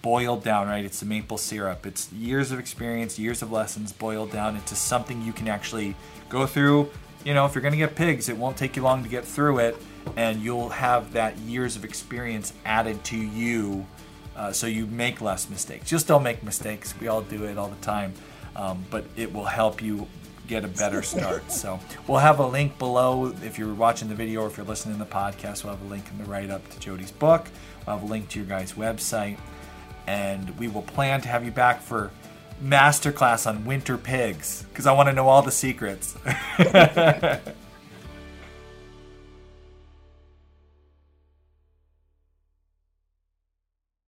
boiled 0.02 0.44
down, 0.44 0.68
right? 0.68 0.84
It's 0.84 1.00
the 1.00 1.06
maple 1.06 1.38
syrup. 1.38 1.86
It's 1.86 2.12
years 2.12 2.52
of 2.52 2.58
experience, 2.58 3.18
years 3.18 3.40
of 3.40 3.50
lessons 3.50 3.90
boiled 3.90 4.32
down 4.32 4.54
into 4.54 4.74
something 4.74 5.22
you 5.22 5.32
can 5.32 5.48
actually 5.48 5.96
go 6.28 6.46
through. 6.46 6.90
You 7.24 7.32
know, 7.32 7.46
if 7.46 7.54
you're 7.54 7.62
going 7.62 7.72
to 7.72 7.78
get 7.78 7.96
pigs, 7.96 8.28
it 8.28 8.36
won't 8.36 8.58
take 8.58 8.76
you 8.76 8.82
long 8.82 9.02
to 9.02 9.08
get 9.08 9.24
through 9.24 9.60
it, 9.60 9.78
and 10.16 10.42
you'll 10.42 10.68
have 10.68 11.12
that 11.12 11.36
years 11.38 11.76
of 11.76 11.84
experience 11.84 12.52
added 12.64 13.02
to 13.04 13.16
you 13.16 13.86
uh, 14.36 14.52
so 14.52 14.66
you 14.66 14.86
make 14.86 15.20
less 15.20 15.48
mistakes. 15.48 15.90
You'll 15.90 16.00
still 16.00 16.20
make 16.20 16.42
mistakes. 16.42 16.94
We 17.00 17.08
all 17.08 17.22
do 17.22 17.44
it 17.44 17.58
all 17.58 17.68
the 17.68 17.76
time, 17.76 18.14
um, 18.56 18.84
but 18.90 19.04
it 19.16 19.32
will 19.32 19.44
help 19.44 19.82
you 19.82 20.06
get 20.46 20.64
a 20.64 20.68
better 20.68 21.02
start. 21.02 21.50
so 21.50 21.80
we'll 22.06 22.18
have 22.18 22.38
a 22.38 22.46
link 22.46 22.78
below 22.78 23.34
if 23.42 23.58
you're 23.58 23.72
watching 23.72 24.08
the 24.08 24.14
video 24.14 24.42
or 24.42 24.46
if 24.46 24.56
you're 24.56 24.66
listening 24.66 24.98
to 24.98 25.04
the 25.04 25.10
podcast. 25.10 25.64
We'll 25.64 25.74
have 25.74 25.84
a 25.84 25.88
link 25.88 26.04
in 26.10 26.18
the 26.18 26.24
write 26.24 26.50
up 26.50 26.68
to 26.70 26.80
Jody's 26.80 27.12
book. 27.12 27.46
We'll 27.86 27.98
have 27.98 28.08
a 28.08 28.10
link 28.10 28.28
to 28.30 28.38
your 28.38 28.48
guys' 28.48 28.72
website, 28.72 29.38
and 30.06 30.56
we 30.58 30.68
will 30.68 30.82
plan 30.82 31.20
to 31.22 31.28
have 31.28 31.44
you 31.44 31.50
back 31.50 31.80
for 31.80 32.10
masterclass 32.62 33.46
on 33.46 33.64
winter 33.64 33.98
pigs 33.98 34.64
because 34.68 34.86
I 34.86 34.92
want 34.92 35.08
to 35.08 35.12
know 35.12 35.28
all 35.28 35.42
the 35.42 35.52
secrets. 35.52 36.16